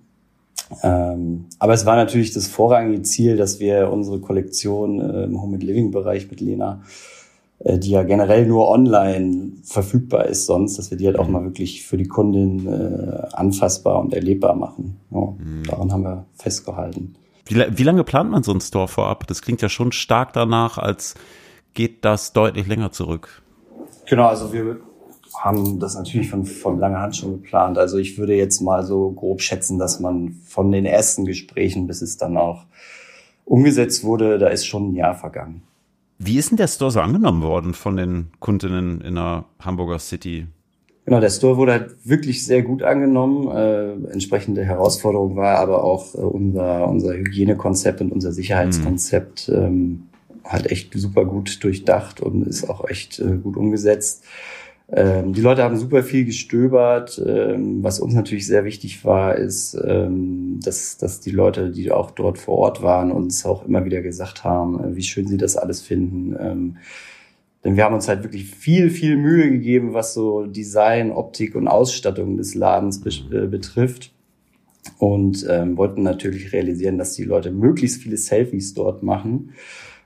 Ähm, 0.82 1.46
aber 1.60 1.74
es 1.74 1.86
war 1.86 1.96
natürlich 1.96 2.34
das 2.34 2.48
vorrangige 2.48 3.02
Ziel, 3.04 3.38
dass 3.38 3.60
wir 3.60 3.92
unsere 3.92 4.20
Kollektion 4.20 5.00
äh, 5.00 5.24
im 5.24 5.42
Home 5.42 5.56
and 5.56 5.64
Living 5.64 5.92
Bereich 5.92 6.30
mit 6.30 6.42
Lena, 6.42 6.82
äh, 7.60 7.78
die 7.78 7.92
ja 7.92 8.04
generell 8.04 8.48
nur 8.48 8.68
online 8.68 9.52
verfügbar 9.64 10.26
ist 10.26 10.48
sonst, 10.48 10.78
dass 10.78 10.90
wir 10.90 10.98
die 10.98 11.06
halt 11.06 11.20
auch 11.20 11.28
mhm. 11.28 11.34
mal 11.34 11.44
wirklich 11.44 11.84
für 11.84 11.98
die 11.98 12.08
Kundin 12.08 12.68
äh, 12.68 13.28
anfassbar 13.34 14.00
und 14.00 14.14
erlebbar 14.14 14.56
machen. 14.56 14.98
Ja, 15.12 15.20
mhm. 15.20 15.64
Daran 15.68 15.92
haben 15.92 16.04
wir 16.04 16.26
festgehalten. 16.36 17.16
Wie, 17.46 17.56
wie 17.56 17.84
lange 17.84 18.04
plant 18.04 18.32
man 18.32 18.42
so 18.42 18.52
ein 18.52 18.62
Store 18.62 18.88
vorab? 18.88 19.28
Das 19.28 19.42
klingt 19.42 19.62
ja 19.62 19.70
schon 19.70 19.92
stark 19.92 20.34
danach, 20.34 20.80
als 20.80 21.14
geht 21.76 22.04
das 22.06 22.34
deutlich 22.34 22.66
länger 22.66 22.92
zurück. 22.92 23.44
Genau, 24.08 24.28
also 24.28 24.52
wir 24.52 24.80
haben 25.38 25.80
das 25.80 25.96
natürlich 25.96 26.30
von, 26.30 26.46
von 26.46 26.80
langer 26.80 27.02
Hand 27.02 27.18
schon 27.18 27.42
geplant. 27.42 27.78
Also 27.78 27.98
ich 27.98 28.18
würde 28.18 28.36
jetzt 28.36 28.62
mal 28.62 28.84
so 28.86 29.12
grob 29.12 29.42
schätzen, 29.42 29.80
dass 29.80 30.00
man 30.00 30.34
von 30.46 30.72
den 30.72 30.86
ersten 30.86 31.26
Gesprächen, 31.26 31.88
bis 31.88 32.02
es 32.02 32.18
dann 32.18 32.38
auch 32.38 32.66
umgesetzt 33.44 34.04
wurde, 34.04 34.38
da 34.38 34.48
ist 34.48 34.66
schon 34.66 34.92
ein 34.92 34.96
Jahr 34.96 35.16
vergangen. 35.16 35.62
Wie 36.18 36.38
ist 36.38 36.50
denn 36.50 36.58
der 36.58 36.68
Store 36.68 36.92
so 36.92 37.02
angenommen 37.02 37.42
worden 37.42 37.74
von 37.74 37.98
den 37.98 38.28
Kundinnen 38.40 39.02
in 39.02 39.16
der 39.16 39.46
Hamburger 39.60 40.00
City? 40.00 40.48
Genau, 41.06 41.20
der 41.20 41.30
Store 41.30 41.58
wurde 41.58 41.74
halt 41.74 41.96
wirklich 42.04 42.46
sehr 42.46 42.64
gut 42.64 42.82
angenommen. 42.82 43.48
Äh, 43.56 44.12
entsprechende 44.12 44.64
Herausforderung 44.64 45.36
war 45.36 45.60
aber 45.60 45.84
auch 45.84 46.16
äh, 46.16 46.20
unser, 46.20 46.88
unser 46.88 47.14
Hygienekonzept 47.14 48.02
und 48.02 48.12
unser 48.12 48.32
Sicherheitskonzept. 48.32 49.50
Mhm. 49.50 49.56
Ähm, 49.56 50.04
halt 50.44 50.72
echt 50.72 50.94
super 50.94 51.26
gut 51.26 51.64
durchdacht 51.64 52.22
und 52.22 52.48
ist 52.48 52.70
auch 52.70 52.88
echt 52.88 53.20
äh, 53.20 53.38
gut 53.38 53.58
umgesetzt. 53.58 54.24
Ähm, 54.88 55.34
die 55.34 55.42
Leute 55.42 55.64
haben 55.64 55.78
super 55.78 56.04
viel 56.04 56.26
gestöbert. 56.26 57.22
Ähm, 57.26 57.84
was 57.84 58.00
uns 58.00 58.14
natürlich 58.14 58.46
sehr 58.46 58.66
wichtig 58.66 59.04
war, 59.04 59.36
ist, 59.36 59.76
ähm, 59.84 60.60
dass, 60.64 60.98
dass 60.98 61.22
die 61.22 61.32
Leute, 61.32 61.72
die 61.72 61.92
auch 61.92 62.12
dort 62.12 62.38
vor 62.38 62.58
Ort 62.60 62.84
waren, 62.84 63.12
uns 63.12 63.46
auch 63.46 63.66
immer 63.66 63.86
wieder 63.86 64.02
gesagt 64.02 64.44
haben, 64.44 64.84
äh, 64.84 64.96
wie 64.96 65.04
schön 65.04 65.28
sie 65.28 65.38
das 65.38 65.58
alles 65.58 65.82
finden. 65.82 66.36
Ähm, 66.40 66.78
denn 67.64 67.78
wir 67.78 67.84
haben 67.84 67.96
uns 67.96 68.08
halt 68.08 68.22
wirklich 68.22 68.46
viel, 68.46 68.92
viel 68.92 69.18
Mühe 69.18 69.50
gegeben, 69.50 69.94
was 69.96 70.14
so 70.14 70.46
Design, 70.46 71.12
Optik 71.12 71.56
und 71.56 71.68
Ausstattung 71.68 72.38
des 72.38 72.54
Ladens 72.54 73.02
be 73.02 73.10
äh, 73.36 73.48
betrifft. 73.48 74.12
Und 75.00 75.48
ähm, 75.50 75.78
wollten 75.78 76.04
natürlich 76.04 76.54
realisieren, 76.54 77.00
dass 77.00 77.14
die 77.14 77.24
Leute 77.24 77.50
möglichst 77.50 78.04
viele 78.04 78.18
Selfies 78.18 78.76
dort 78.76 79.02
machen. 79.02 79.54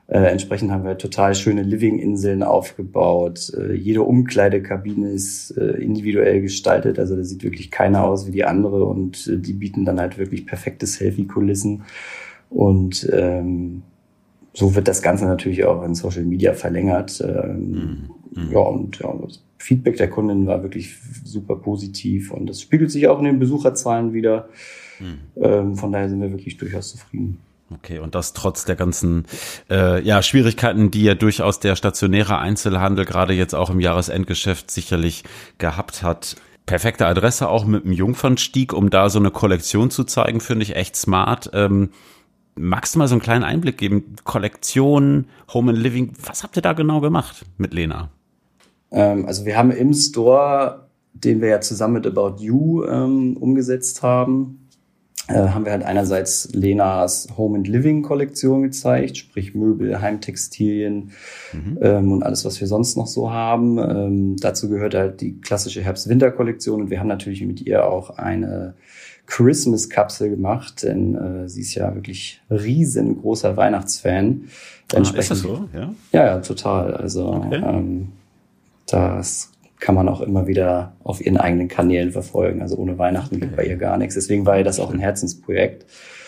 Äh, 0.09 0.31
entsprechend 0.31 0.71
haben 0.71 0.85
wir 0.85 0.97
total 0.97 1.35
schöne 1.35 1.61
Living-Inseln 1.61 2.41
aufgebaut. 2.41 3.51
Äh, 3.55 3.73
jede 3.73 4.01
Umkleidekabine 4.01 5.11
ist 5.11 5.51
äh, 5.51 5.77
individuell 5.77 6.41
gestaltet, 6.41 6.97
also 6.97 7.15
da 7.15 7.23
sieht 7.23 7.43
wirklich 7.43 7.69
keiner 7.69 8.03
aus 8.05 8.25
wie 8.25 8.31
die 8.31 8.43
andere 8.43 8.85
und 8.85 9.27
äh, 9.27 9.37
die 9.37 9.53
bieten 9.53 9.85
dann 9.85 9.99
halt 9.99 10.17
wirklich 10.17 10.47
perfekte 10.47 10.87
Selfie-Kulissen. 10.87 11.83
Und 12.49 13.07
ähm, 13.13 13.83
so 14.53 14.73
wird 14.73 14.87
das 14.87 15.03
Ganze 15.03 15.25
natürlich 15.25 15.63
auch 15.65 15.83
in 15.83 15.93
Social 15.93 16.23
Media 16.23 16.53
verlängert. 16.53 17.23
Ähm, 17.23 18.09
mhm. 18.33 18.51
Ja, 18.51 18.59
und 18.61 18.97
ja, 18.97 19.13
das 19.23 19.43
Feedback 19.59 19.97
der 19.97 20.09
Kunden 20.09 20.47
war 20.47 20.63
wirklich 20.63 20.95
super 21.23 21.55
positiv 21.55 22.31
und 22.31 22.49
das 22.49 22.61
spiegelt 22.61 22.89
sich 22.89 23.07
auch 23.07 23.19
in 23.19 23.25
den 23.25 23.37
Besucherzahlen 23.37 24.11
wieder. 24.13 24.49
Mhm. 24.99 25.43
Ähm, 25.43 25.75
von 25.75 25.91
daher 25.91 26.09
sind 26.09 26.19
wir 26.19 26.31
wirklich 26.31 26.57
durchaus 26.57 26.89
zufrieden. 26.89 27.37
Okay, 27.71 27.99
und 27.99 28.15
das 28.15 28.33
trotz 28.33 28.65
der 28.65 28.75
ganzen 28.75 29.25
äh, 29.69 30.01
ja, 30.01 30.23
Schwierigkeiten, 30.23 30.89
die 30.89 31.03
ja 31.03 31.13
durchaus 31.13 31.59
der 31.59 31.75
stationäre 31.75 32.39
Einzelhandel 32.39 33.05
gerade 33.05 33.33
jetzt 33.33 33.53
auch 33.53 33.69
im 33.69 33.79
Jahresendgeschäft 33.79 34.71
sicherlich 34.71 35.23
gehabt 35.59 36.01
hat. 36.01 36.35
Perfekte 36.65 37.05
Adresse 37.05 37.47
auch 37.47 37.65
mit 37.65 37.85
dem 37.85 37.91
Jungfernstieg, 37.91 38.73
um 38.73 38.89
da 38.89 39.09
so 39.09 39.19
eine 39.19 39.31
Kollektion 39.31 39.91
zu 39.91 40.03
zeigen, 40.03 40.39
finde 40.39 40.63
ich 40.63 40.75
echt 40.75 40.95
smart. 40.95 41.51
Ähm, 41.53 41.89
magst 42.55 42.95
du 42.95 42.99
mal 42.99 43.07
so 43.07 43.15
einen 43.15 43.21
kleinen 43.21 43.43
Einblick 43.43 43.77
geben? 43.77 44.15
Kollektion, 44.23 45.27
Home 45.53 45.71
and 45.71 45.79
Living, 45.79 46.13
was 46.23 46.43
habt 46.43 46.55
ihr 46.57 46.61
da 46.61 46.73
genau 46.73 47.01
gemacht 47.01 47.45
mit 47.57 47.73
Lena? 47.73 48.09
Ähm, 48.91 49.25
also 49.25 49.45
wir 49.45 49.57
haben 49.57 49.71
im 49.71 49.93
Store, 49.93 50.87
den 51.13 51.41
wir 51.41 51.49
ja 51.49 51.61
zusammen 51.61 51.95
mit 51.95 52.07
About 52.07 52.35
You 52.39 52.83
ähm, 52.85 53.37
umgesetzt 53.37 54.01
haben, 54.01 54.58
haben 55.27 55.65
wir 55.65 55.71
halt 55.71 55.83
einerseits 55.83 56.49
Lenas 56.53 57.27
Home 57.37 57.57
and 57.57 57.67
Living 57.67 58.01
Kollektion 58.01 58.63
gezeigt, 58.63 59.17
sprich 59.17 59.53
Möbel, 59.53 60.01
Heimtextilien 60.01 61.11
mhm. 61.53 61.77
ähm, 61.81 62.11
und 62.11 62.23
alles, 62.23 62.45
was 62.45 62.59
wir 62.59 62.67
sonst 62.67 62.97
noch 62.97 63.07
so 63.07 63.31
haben. 63.31 63.77
Ähm, 63.77 64.35
dazu 64.37 64.69
gehört 64.69 64.95
halt 64.95 65.21
die 65.21 65.39
klassische 65.39 65.81
Herbst-Winter-Kollektion 65.81 66.81
und 66.81 66.89
wir 66.89 66.99
haben 66.99 67.07
natürlich 67.07 67.45
mit 67.45 67.61
ihr 67.61 67.85
auch 67.85 68.17
eine 68.17 68.73
Christmas-Kapsel 69.27 70.31
gemacht, 70.31 70.83
denn 70.83 71.15
äh, 71.15 71.47
sie 71.47 71.61
ist 71.61 71.75
ja 71.75 71.93
wirklich 71.93 72.41
riesengroßer 72.49 73.55
Weihnachtsfan. 73.55 74.45
Ah, 74.95 74.99
ist 74.99 75.29
das 75.29 75.39
so? 75.39 75.69
Ja, 75.73 75.93
ja, 76.11 76.25
ja 76.25 76.39
total. 76.39 76.95
Also 76.95 77.27
okay. 77.27 77.61
ähm, 77.63 78.09
das 78.87 79.51
kann 79.79 79.95
man 79.95 80.09
auch 80.09 80.21
immer 80.21 80.47
wieder 80.47 80.93
auf 81.03 81.25
ihren 81.25 81.37
eigenen 81.37 81.67
Kanälen 81.67 82.11
verfolgen. 82.11 82.61
Also 82.61 82.75
ohne 82.75 82.97
Weihnachten 82.97 83.39
geht 83.39 83.55
bei 83.55 83.65
ihr 83.65 83.77
gar 83.77 83.97
nichts. 83.97 84.15
Deswegen 84.15 84.45
war 84.45 84.57
ja 84.57 84.63
das 84.63 84.79
auch 84.79 84.91
ein 84.91 84.99
Herzensprojekt. 84.99 85.85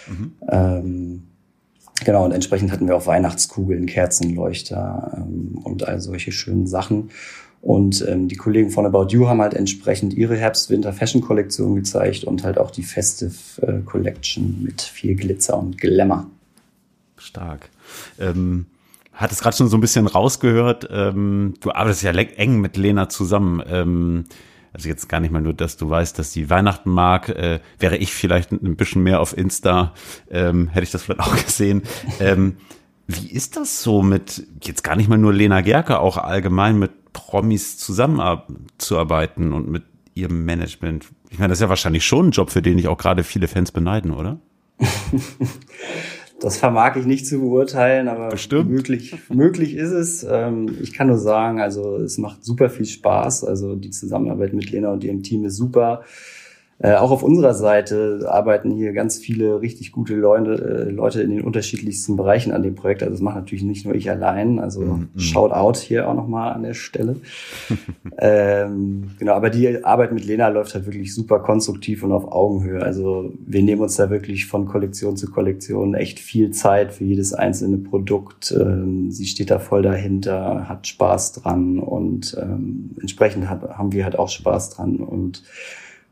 Mhm. 0.08 0.32
Ähm, 0.50 1.24
genau, 2.06 2.26
und 2.26 2.32
entsprechend 2.32 2.72
hatten 2.72 2.88
wir 2.88 2.96
auch 2.96 3.08
Weihnachtskugeln, 3.08 3.86
Kerzenleuchter 3.86 5.18
ähm, 5.18 5.60
und 5.64 5.88
all 5.88 6.00
solche 6.00 6.32
schönen 6.32 6.66
Sachen. 6.66 7.10
Und 7.62 8.04
ähm, 8.08 8.28
die 8.28 8.38
Kollegen 8.38 8.72
von 8.72 8.88
About 8.88 9.08
You 9.10 9.28
haben 9.28 9.42
halt 9.42 9.54
entsprechend 9.54 10.16
ihre 10.16 10.36
Herbst-Winter-Fashion-Kollektion 10.36 11.76
gezeigt 11.76 12.24
und 12.24 12.44
halt 12.44 12.58
auch 12.58 12.72
die 12.72 12.84
Festive 12.84 13.34
äh, 13.62 13.82
Collection 13.86 14.64
mit 14.64 14.82
viel 14.82 15.16
Glitzer 15.16 15.60
und 15.60 15.78
Glamour. 15.78 16.26
Stark. 17.18 17.70
Ähm 18.20 18.66
hat 19.22 19.32
es 19.32 19.40
gerade 19.40 19.56
schon 19.56 19.70
so 19.70 19.78
ein 19.78 19.82
bisschen 19.82 20.08
rausgehört. 20.08 20.90
Ähm, 20.92 21.54
du 21.62 21.72
arbeitest 21.72 22.04
ja 22.04 22.12
eng 22.12 22.60
mit 22.60 22.76
Lena 22.76 23.08
zusammen. 23.08 23.62
Ähm, 23.68 24.26
also 24.74 24.88
jetzt 24.88 25.10
gar 25.10 25.20
nicht 25.20 25.32
mal 25.32 25.42
nur, 25.42 25.54
dass 25.54 25.78
du 25.78 25.90
weißt, 25.90 26.18
dass 26.18 26.32
die 26.32 26.50
Weihnachten 26.50 26.90
mag. 26.90 27.30
Äh, 27.30 27.60
wäre 27.78 27.98
ich 27.98 28.14
vielleicht 28.14 28.52
ein 28.52 28.76
bisschen 28.76 29.04
mehr 29.04 29.20
auf 29.20 29.38
Insta, 29.38 29.94
ähm, 30.30 30.70
hätte 30.70 30.84
ich 30.84 30.92
das 30.92 31.04
vielleicht 31.04 31.22
auch 31.22 31.36
gesehen. 31.46 31.84
Ähm, 32.20 32.58
wie 33.08 33.30
ist 33.30 33.58
das 33.58 33.84
so 33.84 34.02
mit, 34.02 34.48
jetzt 34.64 34.84
gar 34.84 34.96
nicht 34.96 35.10
mal 35.10 35.18
nur 35.18 35.34
Lena 35.34 35.62
Gerke, 35.62 36.00
auch 36.00 36.18
allgemein 36.18 36.80
mit 36.80 37.14
Promis 37.14 37.78
zusammenzuarbeiten 37.78 39.52
und 39.52 39.70
mit 39.70 39.84
ihrem 40.14 40.46
Management? 40.46 41.08
Ich 41.30 41.38
meine, 41.38 41.50
das 41.50 41.60
ist 41.60 41.64
ja 41.64 41.70
wahrscheinlich 41.70 42.06
schon 42.06 42.30
ein 42.30 42.32
Job, 42.32 42.50
für 42.50 42.62
den 42.62 42.78
ich 42.78 42.88
auch 42.88 42.98
gerade 42.98 43.24
viele 43.24 43.48
Fans 43.48 43.72
beneiden, 43.72 44.12
oder? 44.12 44.40
Das 46.42 46.58
vermag 46.58 46.96
ich 46.96 47.06
nicht 47.06 47.28
zu 47.28 47.40
beurteilen, 47.40 48.08
aber 48.08 48.30
Bestimmt. 48.30 48.70
möglich, 48.70 49.16
möglich 49.30 49.76
ist 49.76 49.92
es. 49.92 50.26
Ähm, 50.28 50.76
ich 50.82 50.92
kann 50.92 51.08
nur 51.08 51.20
sagen, 51.20 51.62
also 51.62 51.98
es 51.98 52.18
macht 52.18 52.44
super 52.44 52.72
viel 52.72 52.88
Spaß. 52.88 53.44
Also 53.44 53.76
die 53.76 53.92
Zusammenarbeit 53.92 54.52
mit 54.54 54.72
Lena 54.72 54.92
und 54.92 55.04
ihrem 55.04 55.22
Team 55.22 55.46
ist 55.46 55.58
super. 55.58 56.04
Äh, 56.84 56.96
auch 56.96 57.12
auf 57.12 57.22
unserer 57.22 57.54
Seite 57.54 58.26
arbeiten 58.28 58.72
hier 58.72 58.92
ganz 58.94 59.20
viele 59.20 59.62
richtig 59.62 59.92
gute 59.92 60.16
Leute, 60.16 60.88
äh, 60.88 60.92
Leute 60.92 61.22
in 61.22 61.30
den 61.30 61.42
unterschiedlichsten 61.42 62.16
Bereichen 62.16 62.52
an 62.52 62.64
dem 62.64 62.74
Projekt. 62.74 63.04
Also 63.04 63.14
das 63.14 63.22
macht 63.22 63.36
natürlich 63.36 63.64
nicht 63.64 63.86
nur 63.86 63.94
ich 63.94 64.10
allein. 64.10 64.58
Also 64.58 64.82
mm 64.82 65.10
-hmm. 65.16 65.20
Shout 65.20 65.52
out 65.52 65.78
hier 65.78 66.10
auch 66.10 66.16
nochmal 66.16 66.54
an 66.54 66.64
der 66.64 66.74
Stelle. 66.74 67.18
ähm, 68.18 69.12
genau, 69.20 69.34
aber 69.34 69.52
die 69.52 69.86
Arbeit 69.86 70.12
mit 70.12 70.26
Lena 70.26 70.48
läuft 70.48 70.74
halt 70.74 70.88
wirklich 70.88 71.14
super 71.14 71.40
konstruktiv 71.40 72.02
und 72.02 72.12
auf 72.12 72.32
Augenhöhe. 72.32 72.82
Also 72.82 73.32
wir 73.46 73.62
nehmen 73.62 73.82
uns 73.82 73.98
da 73.98 74.10
wirklich 74.10 74.48
von 74.48 74.66
Kollektion 74.66 75.18
zu 75.18 75.30
Kollektion 75.30 75.94
echt 75.94 76.20
viel 76.20 76.50
Zeit 76.50 76.94
für 76.94 77.04
jedes 77.04 77.34
einzelne 77.34 77.78
Produkt. 77.78 78.56
Ähm, 78.60 79.12
sie 79.12 79.28
steht 79.28 79.52
da 79.52 79.60
voll 79.60 79.84
dahinter, 79.84 80.68
hat 80.68 80.88
Spaß 80.88 81.34
dran 81.34 81.78
und 81.78 82.36
ähm, 82.42 82.96
entsprechend 83.00 83.48
hat, 83.50 83.78
haben 83.78 83.92
wir 83.92 84.04
halt 84.04 84.18
auch 84.18 84.30
Spaß 84.30 84.72
dran 84.72 84.96
und 84.96 85.44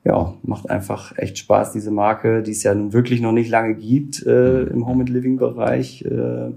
ja, 0.04 0.34
macht 0.44 0.70
einfach 0.70 1.18
echt 1.18 1.38
Spaß, 1.38 1.74
diese 1.74 1.92
Marke, 1.92 2.42
die 2.42 2.52
es 2.52 2.64
ja 2.64 2.74
nun 2.74 2.94
wirklich 2.94 3.22
noch 3.22 3.32
nicht 3.32 3.50
lange 3.50 3.76
gibt, 3.76 4.26
äh, 4.26 4.64
im 4.64 4.88
Home 4.88 5.02
and 5.02 5.10
Living 5.10 5.38
Bereich 5.38 6.04
äh, 6.04 6.52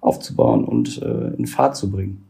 aufzubauen 0.00 0.64
und 0.64 1.00
äh, 1.00 1.34
in 1.36 1.46
Fahrt 1.46 1.76
zu 1.76 1.90
bringen. 1.90 2.24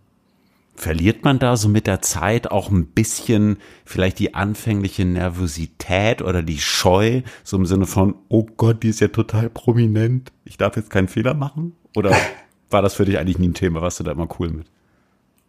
Verliert 0.74 1.24
man 1.24 1.38
da 1.38 1.56
so 1.56 1.68
mit 1.68 1.86
der 1.86 2.00
Zeit 2.00 2.50
auch 2.50 2.70
ein 2.70 2.86
bisschen 2.86 3.58
vielleicht 3.84 4.18
die 4.18 4.34
anfängliche 4.34 5.04
Nervosität 5.04 6.22
oder 6.22 6.42
die 6.42 6.58
Scheu, 6.58 7.22
so 7.44 7.56
im 7.56 7.66
Sinne 7.66 7.86
von, 7.86 8.14
oh 8.28 8.46
Gott, 8.56 8.82
die 8.82 8.88
ist 8.88 9.00
ja 9.00 9.08
total 9.08 9.50
prominent, 9.50 10.32
ich 10.44 10.56
darf 10.56 10.76
jetzt 10.76 10.90
keinen 10.90 11.08
Fehler 11.08 11.34
machen? 11.34 11.74
Oder 11.94 12.16
war 12.70 12.82
das 12.82 12.94
für 12.94 13.04
dich 13.04 13.18
eigentlich 13.18 13.38
nie 13.38 13.48
ein 13.48 13.54
Thema? 13.54 13.82
Warst 13.82 14.00
du 14.00 14.04
da 14.04 14.12
immer 14.12 14.28
cool 14.38 14.50
mit? 14.50 14.66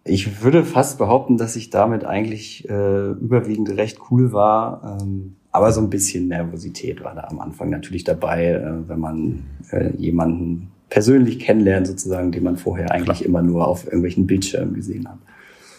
Ich 0.06 0.44
würde 0.44 0.66
fast 0.66 0.98
behaupten, 0.98 1.38
dass 1.38 1.56
ich 1.56 1.70
damit 1.70 2.04
eigentlich 2.04 2.68
äh, 2.70 3.12
überwiegend 3.12 3.70
recht 3.70 4.00
cool 4.12 4.34
war. 4.34 5.00
Ähm, 5.02 5.36
aber 5.52 5.72
so 5.72 5.80
ein 5.82 5.90
bisschen 5.90 6.28
Nervosität 6.28 7.04
war 7.04 7.16
da 7.16 7.28
am 7.30 7.40
Anfang 7.40 7.70
natürlich 7.70 8.04
dabei, 8.04 8.48
äh, 8.48 8.90
wenn 8.90 9.00
man 9.00 9.44
äh, 9.72 9.96
jemanden 9.96 10.72
persönlich 10.90 11.40
kennenlernt, 11.40 11.88
sozusagen, 11.88 12.32
den 12.32 12.44
man 12.44 12.58
vorher 12.58 12.92
eigentlich 12.92 13.20
Klar. 13.20 13.30
immer 13.30 13.42
nur 13.42 13.68
auf 13.68 13.86
irgendwelchen 13.86 14.28
Bildschirmen 14.28 14.74
gesehen 14.74 15.08
hat. 15.08 15.18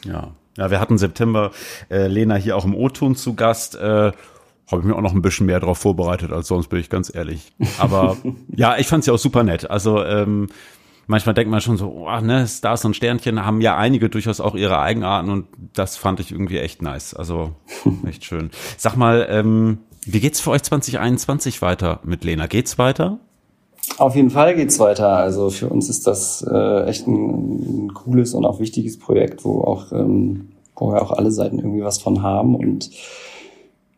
Ja. 0.04 0.30
Ja, 0.56 0.70
wir 0.70 0.78
hatten 0.80 0.98
September 0.98 1.50
äh, 1.90 2.06
Lena 2.06 2.36
hier 2.36 2.56
auch 2.56 2.64
im 2.64 2.76
O-Ton 2.76 3.16
zu 3.16 3.34
Gast. 3.34 3.74
Äh, 3.74 4.12
habe 4.70 4.80
ich 4.80 4.84
mir 4.84 4.96
auch 4.96 5.02
noch 5.02 5.12
ein 5.12 5.20
bisschen 5.20 5.46
mehr 5.46 5.60
darauf 5.60 5.78
vorbereitet 5.78 6.32
als 6.32 6.48
sonst, 6.48 6.68
bin 6.68 6.80
ich 6.80 6.88
ganz 6.88 7.14
ehrlich. 7.14 7.52
Aber 7.78 8.16
ja, 8.56 8.76
ich 8.78 8.86
fand 8.86 9.04
sie 9.04 9.10
auch 9.10 9.18
super 9.18 9.42
nett. 9.42 9.68
Also 9.70 10.02
ähm, 10.04 10.48
manchmal 11.06 11.34
denkt 11.34 11.50
man 11.50 11.60
schon 11.60 11.76
so, 11.76 12.06
oh, 12.06 12.20
ne, 12.20 12.46
Stars 12.46 12.84
und 12.84 12.94
Sternchen 12.96 13.44
haben 13.44 13.60
ja 13.60 13.76
einige 13.76 14.08
durchaus 14.08 14.40
auch 14.40 14.54
ihre 14.54 14.78
Eigenarten 14.78 15.30
und 15.30 15.46
das 15.72 15.96
fand 15.96 16.20
ich 16.20 16.32
irgendwie 16.32 16.58
echt 16.58 16.82
nice. 16.82 17.14
Also 17.14 17.52
echt 18.06 18.24
schön. 18.24 18.50
Sag 18.76 18.96
mal, 18.96 19.26
ähm, 19.30 19.78
wie 20.06 20.20
geht's 20.20 20.40
für 20.40 20.50
euch 20.50 20.62
2021 20.62 21.62
weiter 21.62 22.00
mit 22.04 22.24
Lena? 22.24 22.46
Geht's 22.46 22.78
weiter? 22.78 23.18
Auf 23.98 24.16
jeden 24.16 24.30
Fall 24.30 24.54
geht's 24.54 24.78
weiter. 24.78 25.16
Also 25.16 25.50
für 25.50 25.68
uns 25.68 25.88
ist 25.88 26.06
das 26.06 26.42
äh, 26.42 26.84
echt 26.84 27.06
ein, 27.06 27.86
ein, 27.86 27.94
cooles 27.94 28.34
und 28.34 28.44
auch 28.44 28.58
wichtiges 28.60 28.98
Projekt, 28.98 29.44
wo 29.44 29.60
auch 29.62 29.92
ähm, 29.92 30.48
wo 30.76 30.92
wir 30.92 31.02
auch 31.02 31.12
alle 31.12 31.30
Seiten 31.30 31.58
irgendwie 31.58 31.84
was 31.84 31.98
von 31.98 32.22
haben 32.22 32.56
und 32.56 32.90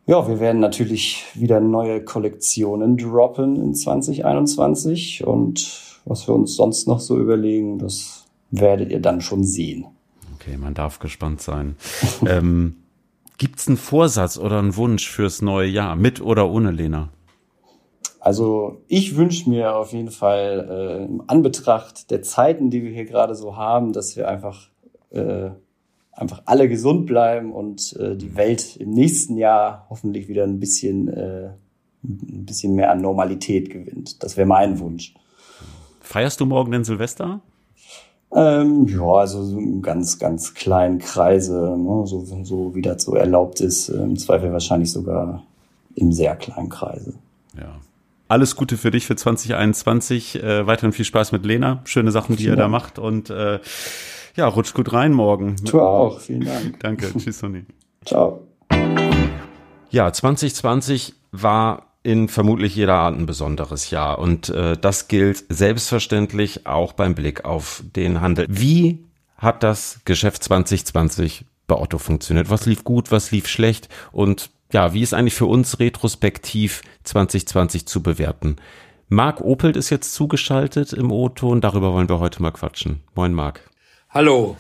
ja, 0.09 0.29
wir 0.29 0.39
werden 0.39 0.61
natürlich 0.61 1.25
wieder 1.35 1.59
neue 1.59 2.05
Kollektionen 2.05 2.97
droppen 2.97 3.57
in 3.57 3.75
2021 3.75 5.27
und 5.27 5.96
was 6.07 6.27
wir 6.27 6.35
uns 6.35 6.57
sonst 6.57 6.89
noch 6.89 7.01
so 7.01 7.19
überlegen, 7.19 7.79
das 7.79 8.25
werdet 8.51 8.91
ihr 8.91 9.01
dann 9.01 9.21
schon 9.21 9.45
sehen. 9.45 9.87
Okay, 10.35 10.57
man 10.57 10.73
darf 10.73 10.99
gespannt 10.99 11.43
sein. 11.43 11.77
ähm, 12.27 12.77
Gibt 13.39 13.59
es 13.59 13.69
einen 13.69 13.77
Vorsatz 13.77 14.39
oder 14.39 14.59
einen 14.59 14.77
Wunsch 14.77 15.11
fürs 15.11 15.43
neue 15.43 15.69
Jahr, 15.69 15.97
mit 15.97 16.23
oder 16.23 16.49
ohne 16.51 16.71
Lena? 16.71 17.11
Also 18.21 18.81
ich 18.89 19.17
wünsche 19.17 19.51
mir 19.51 19.77
auf 19.77 19.93
jeden 19.93 20.11
Fall 20.11 20.67
äh, 20.71 21.05
im 21.05 21.23
Anbetracht 21.27 22.11
der 22.11 22.23
Zeiten, 22.23 22.71
die 22.71 22.83
wir 22.83 22.91
hier 22.91 23.05
gerade 23.05 23.35
so 23.35 23.57
haben, 23.57 23.93
dass 23.93 24.17
wir 24.17 24.29
einfach 24.29 24.69
äh, 25.11 25.51
einfach 26.13 26.43
alle 26.47 26.69
gesund 26.69 27.07
bleiben 27.07 27.53
und 27.53 27.95
äh, 28.01 28.17
die 28.17 28.35
Welt 28.35 28.77
im 28.77 28.91
nächsten 28.91 29.37
Jahr 29.37 29.87
hoffentlich 29.91 30.29
wieder 30.29 30.45
ein 30.45 30.59
bisschen 30.59 31.09
äh, 31.09 31.51
ein 32.03 32.47
bisschen 32.47 32.75
mehr 32.75 32.91
an 32.91 33.01
Normalität 33.01 33.71
gewinnt. 33.71 34.23
Das 34.23 34.37
wäre 34.37 34.47
mein 34.47 34.79
Wunsch. 34.79 35.15
Feierst 36.07 36.41
du 36.41 36.47
morgen 36.47 36.71
denn 36.71 36.85
Silvester? 36.85 37.41
Ähm, 38.33 38.87
ja, 38.87 39.03
also 39.03 39.43
so 39.43 39.59
in 39.59 39.83
ganz, 39.83 40.21
ganz 40.21 40.55
kleinen 40.55 41.01
Kreise, 41.01 41.77
ne, 41.77 42.07
so, 42.07 42.25
so 42.45 42.75
wie 42.77 42.83
das 42.83 43.03
so 43.03 43.17
erlaubt 43.17 43.61
ist. 43.61 43.89
Im 43.89 44.17
Zweifel 44.17 44.53
wahrscheinlich 44.53 44.93
sogar 44.93 45.43
im 45.97 46.13
sehr 46.13 46.37
kleinen 46.37 46.69
Kreise. 46.69 47.15
Ja. 47.59 47.81
Alles 48.29 48.55
Gute 48.55 48.77
für 48.77 48.93
dich 48.93 49.05
für 49.05 49.17
2021. 49.17 50.43
Äh, 50.43 50.67
weiterhin 50.69 50.93
viel 50.93 51.05
Spaß 51.05 51.33
mit 51.33 51.45
Lena. 51.45 51.81
Schöne 51.85 52.13
Sachen, 52.13 52.37
die 52.37 52.45
Vielen 52.45 52.55
ihr 52.55 52.57
Dank. 52.57 52.67
da 52.67 52.79
macht. 52.79 52.99
Und 53.01 53.31
äh, 53.31 53.59
ja, 54.37 54.47
rutscht 54.47 54.75
gut 54.75 54.93
rein 54.93 55.13
morgen. 55.13 55.57
Du 55.65 55.81
auch. 55.81 56.21
Vielen 56.21 56.45
Dank. 56.45 56.79
Danke. 56.81 57.13
Tschüss, 57.19 57.41
Sonny. 57.41 57.65
Ciao. 58.05 58.43
Ja, 59.91 60.13
2020 60.13 61.15
war 61.33 61.87
in 62.07 62.29
vermutlich 62.29 62.77
jeder 62.77 62.95
Art 62.95 63.19
ein 63.19 63.27
besonderes 63.27 63.91
Jahr. 63.91 64.21
Und 64.21 64.49
äh, 64.51 64.77
das 64.77 65.09
gilt 65.09 65.45
selbstverständlich 65.49 66.65
auch 66.65 66.93
beim 66.93 67.17
Blick 67.17 67.45
auf 67.45 67.83
den 67.97 68.21
Handel. 68.21 68.47
Wie 68.49 69.05
hat 69.37 69.65
das 69.65 70.01
Geschäft 70.05 70.45
2020 70.45 71.47
bei 71.67 71.75
Otto 71.75 71.99
funktioniert? 71.99 72.49
Was 72.49 72.65
lief 72.65 72.85
gut, 72.85 73.11
was 73.11 73.33
lief 73.33 73.49
schlecht? 73.49 73.89
Und 74.13 74.51
ja, 74.73 74.95
wie 74.95 75.03
ist 75.03 75.15
eigentlich 75.15 75.35
für 75.35 75.47
uns 75.47 75.81
retrospektiv 75.81 76.83
2020 77.03 77.87
zu 77.87 78.05
bewerten? 78.05 78.57
Marc 79.09 79.41
Opelt 79.41 79.77
ist 79.77 79.91
jetzt 79.91 80.15
zugeschaltet 80.15 80.93
im 80.93 81.11
O-Ton. 81.11 81.55
und 81.55 81.65
darüber 81.65 81.93
wollen 81.93 82.09
wir 82.09 82.21
heute 82.21 82.41
mal 82.41 82.53
quatschen. 82.53 83.03
Moin, 83.17 83.35
Marc. 83.35 83.69
Hallo. 84.11 84.57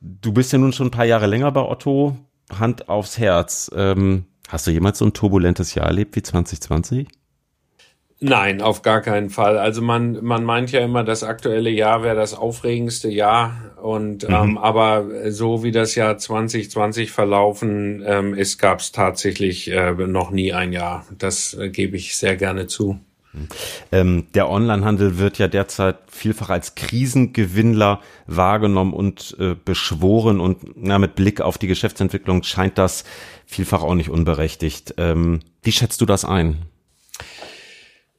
Du 0.00 0.32
bist 0.32 0.50
ja 0.50 0.58
nun 0.58 0.72
schon 0.72 0.86
ein 0.86 0.92
paar 0.92 1.04
Jahre 1.04 1.26
länger 1.26 1.52
bei 1.52 1.60
Otto. 1.60 2.16
Hand 2.58 2.88
aufs 2.88 3.18
Herz. 3.18 3.70
Ähm, 3.74 4.24
Hast 4.48 4.66
du 4.66 4.70
jemals 4.70 4.98
so 4.98 5.04
ein 5.04 5.12
turbulentes 5.12 5.74
Jahr 5.74 5.86
erlebt 5.86 6.16
wie 6.16 6.22
2020? 6.22 7.08
Nein, 8.18 8.62
auf 8.62 8.80
gar 8.80 9.02
keinen 9.02 9.28
Fall. 9.28 9.58
Also 9.58 9.82
man, 9.82 10.24
man 10.24 10.42
meint 10.42 10.72
ja 10.72 10.80
immer, 10.80 11.04
das 11.04 11.22
aktuelle 11.22 11.68
Jahr 11.68 12.02
wäre 12.02 12.16
das 12.16 12.32
aufregendste 12.32 13.10
Jahr. 13.10 13.74
Und 13.82 14.26
mhm. 14.26 14.34
ähm, 14.34 14.58
aber 14.58 15.30
so 15.30 15.62
wie 15.62 15.70
das 15.70 15.94
Jahr 15.96 16.16
2020 16.16 17.10
verlaufen 17.10 18.02
ähm, 18.06 18.32
ist, 18.32 18.58
gab 18.58 18.80
es 18.80 18.92
tatsächlich 18.92 19.70
äh, 19.70 19.92
noch 19.92 20.30
nie 20.30 20.54
ein 20.54 20.72
Jahr. 20.72 21.04
Das 21.18 21.52
äh, 21.54 21.68
gebe 21.68 21.96
ich 21.96 22.16
sehr 22.16 22.36
gerne 22.36 22.66
zu. 22.66 22.98
Ähm, 23.92 24.26
der 24.34 24.48
Onlinehandel 24.48 25.18
wird 25.18 25.38
ja 25.38 25.48
derzeit 25.48 25.98
vielfach 26.08 26.50
als 26.50 26.74
Krisengewinnler 26.74 28.00
wahrgenommen 28.26 28.92
und 28.92 29.36
äh, 29.38 29.54
beschworen 29.54 30.40
und 30.40 30.76
na, 30.76 30.98
mit 30.98 31.14
Blick 31.14 31.40
auf 31.40 31.58
die 31.58 31.66
Geschäftsentwicklung 31.66 32.42
scheint 32.42 32.78
das 32.78 33.04
vielfach 33.46 33.82
auch 33.82 33.94
nicht 33.94 34.10
unberechtigt. 34.10 34.94
Ähm, 34.98 35.40
wie 35.62 35.72
schätzt 35.72 36.00
du 36.00 36.06
das 36.06 36.24
ein? 36.24 36.58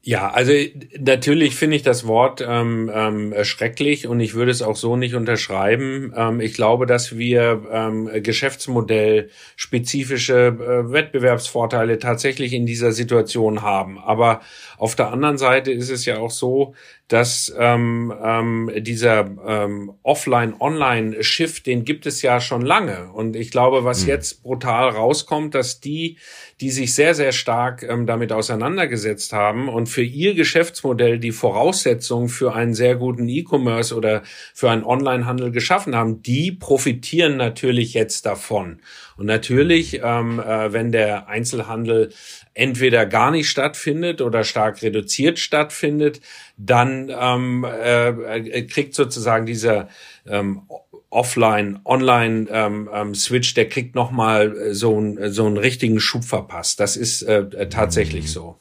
Ja, 0.08 0.30
also 0.30 0.54
natürlich 0.98 1.58
finde 1.58 1.76
ich 1.76 1.84
das 1.84 2.08
Wort 2.08 2.42
ähm, 2.42 2.90
ähm, 2.94 3.34
schrecklich 3.44 4.08
und 4.08 4.22
ich 4.22 4.36
würde 4.36 4.52
es 4.52 4.62
auch 4.62 4.78
so 4.78 4.96
nicht 4.96 5.16
unterschreiben. 5.16 6.14
Ähm, 6.16 6.40
ich 6.40 6.54
glaube, 6.54 6.86
dass 6.86 7.18
wir 7.18 7.68
ähm, 7.70 8.10
Geschäftsmodell 8.24 9.30
spezifische 9.58 10.48
äh, 10.48 10.94
Wettbewerbsvorteile 10.94 12.00
tatsächlich 12.00 12.54
in 12.54 12.66
dieser 12.66 12.94
Situation 12.94 13.64
haben. 13.64 14.00
Aber 14.00 14.40
auf 14.78 14.96
der 14.96 15.12
anderen 15.12 15.38
Seite 15.38 15.74
ist 15.74 15.90
es 15.90 16.06
ja 16.06 16.20
auch 16.20 16.32
so, 16.32 16.74
dass 17.10 17.54
ähm, 17.58 18.14
ähm, 18.24 18.72
dieser 18.78 19.30
ähm, 19.46 19.94
Offline-Online-Shift, 20.04 21.66
den 21.66 21.84
gibt 21.84 22.06
es 22.06 22.22
ja 22.22 22.40
schon 22.40 22.62
lange. 22.62 23.12
Und 23.12 23.36
ich 23.36 23.52
glaube, 23.52 23.84
was 23.84 24.04
mhm. 24.04 24.10
jetzt 24.10 24.44
brutal 24.44 24.90
rauskommt, 24.90 25.54
dass 25.54 25.82
die, 25.82 26.18
die 26.60 26.72
sich 26.72 26.96
sehr, 26.96 27.14
sehr 27.14 27.32
stark 27.32 27.84
ähm, 27.84 28.08
damit 28.08 28.32
auseinandergesetzt 28.32 29.32
haben 29.32 29.70
und 29.70 29.88
für 29.88 30.02
ihr 30.02 30.34
Geschäftsmodell 30.34 31.20
die 31.20 31.32
Voraussetzungen 31.32 32.30
für 32.30 32.56
einen 32.56 32.74
sehr 32.74 32.96
guten 32.96 33.30
E-Commerce 33.30 33.96
oder 33.96 34.24
für 34.54 34.72
einen 34.72 34.84
Online-Handel 34.84 35.52
geschaffen 35.52 35.96
haben, 35.96 36.24
die 36.24 36.52
profitieren 36.52 37.38
natürlich 37.38 37.94
jetzt 37.94 38.26
davon. 38.26 38.80
Und 39.18 39.28
natürlich, 39.28 40.02
ähm, 40.04 40.40
äh, 40.40 40.74
wenn 40.74 40.92
der 40.92 41.28
Einzelhandel 41.28 42.10
entweder 42.54 43.06
gar 43.06 43.30
nicht 43.30 43.50
stattfindet 43.50 44.22
oder 44.22 44.44
stark 44.44 44.82
reduziert 44.82 45.38
stattfindet, 45.38 46.22
dann 46.58 47.12
ähm, 47.16 47.64
äh, 47.66 48.64
kriegt 48.64 48.96
sozusagen 48.96 49.46
dieser 49.46 49.90
ähm, 50.28 50.64
Offline, 51.10 51.80
Online 51.86 52.48
ähm, 52.52 52.90
ähm, 52.94 53.14
der 53.56 53.70
kriegt 53.70 53.96
noch 53.96 54.12
mal 54.12 54.74
so, 54.74 55.00
ein, 55.00 55.32
so 55.32 55.46
einen 55.46 55.58
richtigen 55.58 56.00
Schub 56.00 56.24
verpasst. 56.24 56.80
Das 56.80 56.98
ist 56.98 57.22
äh, 57.24 57.70
tatsächlich 57.70 58.26
mhm. 58.26 58.30
so. 58.30 58.56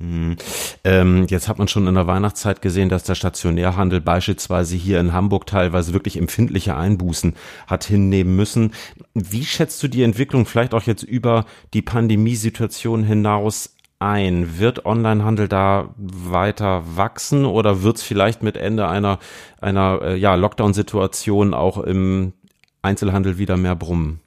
Hm. 0.00 0.36
Ähm, 0.82 1.26
jetzt 1.28 1.46
hat 1.46 1.58
man 1.58 1.68
schon 1.68 1.86
in 1.86 1.94
der 1.94 2.06
Weihnachtszeit 2.06 2.62
gesehen, 2.62 2.88
dass 2.88 3.04
der 3.04 3.14
Stationärhandel 3.14 4.00
beispielsweise 4.00 4.74
hier 4.74 4.98
in 4.98 5.12
Hamburg 5.12 5.46
teilweise 5.46 5.92
wirklich 5.92 6.16
empfindliche 6.16 6.74
Einbußen 6.74 7.34
hat 7.66 7.84
hinnehmen 7.84 8.34
müssen. 8.34 8.72
Wie 9.12 9.44
schätzt 9.44 9.82
du 9.82 9.88
die 9.88 10.02
Entwicklung 10.02 10.46
vielleicht 10.46 10.72
auch 10.72 10.84
jetzt 10.84 11.02
über 11.02 11.44
die 11.74 11.82
Pandemiesituation 11.82 13.04
hinaus 13.04 13.74
ein? 14.00 14.58
Wird 14.58 14.84
Onlinehandel 14.84 15.46
da 15.46 15.94
weiter 15.96 16.82
wachsen 16.96 17.44
oder 17.44 17.82
wird 17.82 17.98
es 17.98 18.02
vielleicht 18.02 18.42
mit 18.42 18.56
Ende 18.56 18.88
einer, 18.88 19.18
einer 19.60 20.00
äh, 20.02 20.16
ja, 20.16 20.34
Lockdown-Situation 20.34 21.54
auch 21.54 21.78
im 21.78 22.32
Einzelhandel 22.82 23.38
wieder 23.38 23.56
mehr 23.56 23.76
brummen? 23.76 24.20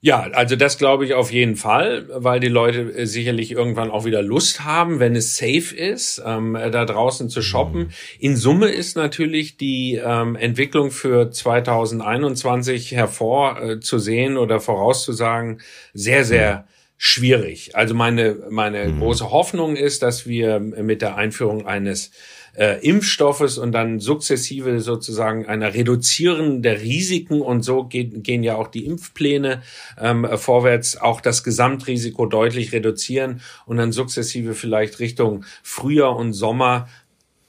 Ja, 0.00 0.28
also 0.32 0.54
das 0.54 0.76
glaube 0.76 1.06
ich 1.06 1.14
auf 1.14 1.32
jeden 1.32 1.56
Fall, 1.56 2.06
weil 2.12 2.38
die 2.38 2.48
Leute 2.48 2.94
äh, 2.94 3.06
sicherlich 3.06 3.52
irgendwann 3.52 3.90
auch 3.90 4.04
wieder 4.04 4.20
Lust 4.20 4.62
haben, 4.62 5.00
wenn 5.00 5.16
es 5.16 5.38
safe 5.38 5.74
ist, 5.74 6.22
ähm, 6.26 6.56
äh, 6.56 6.70
da 6.70 6.84
draußen 6.84 7.30
zu 7.30 7.40
shoppen. 7.40 7.84
Mhm. 7.84 7.90
In 8.18 8.36
Summe 8.36 8.68
ist 8.68 8.96
natürlich 8.96 9.56
die 9.56 9.94
ähm, 10.04 10.36
Entwicklung 10.36 10.90
für 10.90 11.30
2021 11.30 12.92
hervorzusehen 12.92 14.36
oder 14.36 14.60
vorauszusagen 14.60 15.62
sehr, 15.94 16.26
sehr 16.26 16.66
schwierig. 16.96 17.76
Also 17.76 17.94
meine, 17.94 18.36
meine 18.50 18.86
mhm. 18.86 19.00
große 19.00 19.30
Hoffnung 19.30 19.76
ist, 19.76 20.02
dass 20.02 20.26
wir 20.26 20.60
mit 20.60 21.02
der 21.02 21.16
Einführung 21.16 21.66
eines 21.66 22.10
äh, 22.56 22.86
Impfstoffes 22.86 23.58
und 23.58 23.72
dann 23.72 24.00
sukzessive 24.00 24.80
sozusagen 24.80 25.46
einer 25.46 25.74
Reduzierung 25.74 26.62
der 26.62 26.80
Risiken 26.80 27.40
und 27.40 27.62
so 27.62 27.84
geht, 27.84 28.22
gehen 28.22 28.44
ja 28.44 28.54
auch 28.56 28.68
die 28.68 28.86
Impfpläne 28.86 29.62
ähm, 30.00 30.26
vorwärts, 30.36 30.96
auch 30.96 31.20
das 31.20 31.42
Gesamtrisiko 31.42 32.26
deutlich 32.26 32.72
reduzieren 32.72 33.40
und 33.66 33.78
dann 33.78 33.92
sukzessive 33.92 34.54
vielleicht 34.54 35.00
Richtung 35.00 35.44
Frühjahr 35.62 36.16
und 36.16 36.32
Sommer 36.32 36.88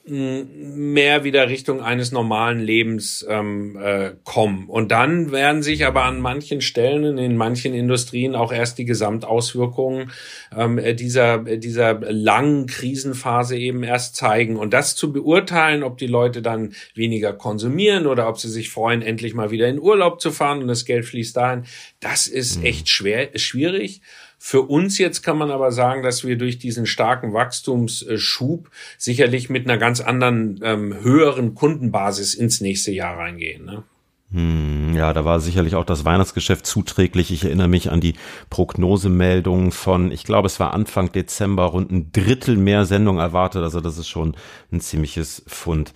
mehr 0.07 1.23
wieder 1.23 1.49
Richtung 1.49 1.81
eines 1.81 2.11
normalen 2.11 2.59
Lebens 2.59 3.25
ähm, 3.27 3.75
äh, 3.81 4.11
kommen. 4.23 4.67
Und 4.67 4.91
dann 4.91 5.31
werden 5.31 5.63
sich 5.63 5.85
aber 5.85 6.03
an 6.03 6.21
manchen 6.21 6.61
Stellen, 6.61 7.17
in 7.17 7.35
manchen 7.35 7.73
Industrien 7.73 8.35
auch 8.35 8.51
erst 8.51 8.77
die 8.77 8.85
Gesamtauswirkungen 8.85 10.11
ähm, 10.55 10.79
dieser, 10.95 11.39
dieser 11.39 11.99
langen 12.01 12.67
Krisenphase 12.67 13.57
eben 13.57 13.81
erst 13.81 14.15
zeigen. 14.15 14.57
Und 14.57 14.73
das 14.73 14.95
zu 14.95 15.11
beurteilen, 15.11 15.81
ob 15.81 15.97
die 15.97 16.07
Leute 16.07 16.43
dann 16.43 16.75
weniger 16.93 17.33
konsumieren 17.33 18.05
oder 18.05 18.29
ob 18.29 18.37
sie 18.37 18.49
sich 18.49 18.69
freuen, 18.69 19.01
endlich 19.01 19.33
mal 19.33 19.49
wieder 19.49 19.67
in 19.67 19.79
Urlaub 19.79 20.21
zu 20.21 20.31
fahren 20.31 20.61
und 20.61 20.67
das 20.67 20.85
Geld 20.85 21.05
fließt 21.05 21.35
dahin, 21.35 21.63
das 21.99 22.27
ist 22.27 22.59
mhm. 22.59 22.65
echt 22.65 22.89
schwer, 22.89 23.29
schwierig. 23.35 24.01
Für 24.37 24.61
uns 24.61 24.97
jetzt 24.97 25.23
kann 25.23 25.37
man 25.37 25.51
aber 25.51 25.71
sagen, 25.71 26.03
dass 26.03 26.23
wir 26.23 26.37
durch 26.37 26.59
diesen 26.59 26.85
starken 26.85 27.33
Wachstumsschub 27.33 28.69
sicherlich 28.97 29.49
mit 29.49 29.65
einer 29.65 29.77
ganz 29.77 30.01
anderen, 30.01 30.59
ähm, 30.63 30.93
höheren 31.01 31.55
Kundenbasis 31.55 32.33
ins 32.33 32.61
nächste 32.61 32.91
Jahr 32.91 33.17
reingehen. 33.17 33.65
Ne? 33.65 33.83
Hm, 34.31 34.95
ja, 34.95 35.13
da 35.13 35.23
war 35.23 35.39
sicherlich 35.39 35.75
auch 35.75 35.85
das 35.85 36.03
Weihnachtsgeschäft 36.03 36.65
zuträglich. 36.65 37.31
Ich 37.31 37.45
erinnere 37.45 37.67
mich 37.67 37.91
an 37.91 38.01
die 38.01 38.15
Prognosemeldungen 38.49 39.71
von, 39.71 40.11
ich 40.11 40.23
glaube, 40.23 40.47
es 40.47 40.59
war 40.59 40.73
Anfang 40.73 41.11
Dezember, 41.11 41.65
rund 41.65 41.91
ein 41.91 42.11
Drittel 42.11 42.57
mehr 42.57 42.85
Sendungen 42.85 43.21
erwartet. 43.21 43.63
Also 43.63 43.81
das 43.81 43.97
ist 43.97 44.09
schon 44.09 44.35
ein 44.71 44.81
ziemliches 44.81 45.43
Fund. 45.47 45.93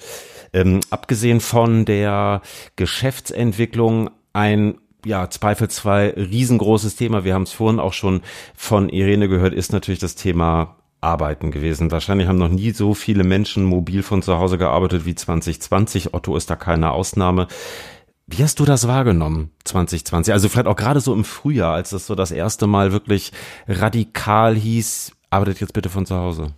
Ähm, 0.53 0.79
abgesehen 0.89 1.41
von 1.41 1.85
der 1.85 2.41
Geschäftsentwicklung 2.75 4.09
ein 4.31 4.79
ja, 5.05 5.29
zweifelsfrei 5.29 6.11
riesengroßes 6.11 6.95
Thema. 6.95 7.23
Wir 7.23 7.33
haben 7.33 7.43
es 7.43 7.53
vorhin 7.53 7.79
auch 7.79 7.93
schon 7.93 8.21
von 8.55 8.89
Irene 8.89 9.29
gehört, 9.29 9.53
ist 9.53 9.71
natürlich 9.71 9.99
das 9.99 10.15
Thema 10.15 10.75
Arbeiten 11.01 11.51
gewesen. 11.51 11.91
Wahrscheinlich 11.91 12.27
haben 12.27 12.37
noch 12.37 12.49
nie 12.49 12.71
so 12.71 12.93
viele 12.93 13.23
Menschen 13.23 13.63
mobil 13.63 14.03
von 14.03 14.21
zu 14.21 14.37
Hause 14.37 14.57
gearbeitet 14.57 15.05
wie 15.05 15.15
2020. 15.15 16.13
Otto 16.13 16.35
ist 16.35 16.49
da 16.49 16.55
keine 16.55 16.91
Ausnahme. 16.91 17.47
Wie 18.27 18.43
hast 18.43 18.59
du 18.59 18.65
das 18.65 18.87
wahrgenommen 18.87 19.51
2020? 19.63 20.33
Also 20.33 20.49
vielleicht 20.49 20.67
auch 20.67 20.75
gerade 20.75 20.99
so 20.99 21.13
im 21.13 21.23
Frühjahr, 21.23 21.73
als 21.73 21.93
es 21.93 22.05
so 22.05 22.15
das 22.15 22.31
erste 22.31 22.67
Mal 22.67 22.91
wirklich 22.91 23.31
radikal 23.67 24.55
hieß, 24.55 25.13
arbeitet 25.29 25.61
jetzt 25.61 25.73
bitte 25.73 25.89
von 25.89 26.05
zu 26.05 26.15
Hause? 26.15 26.53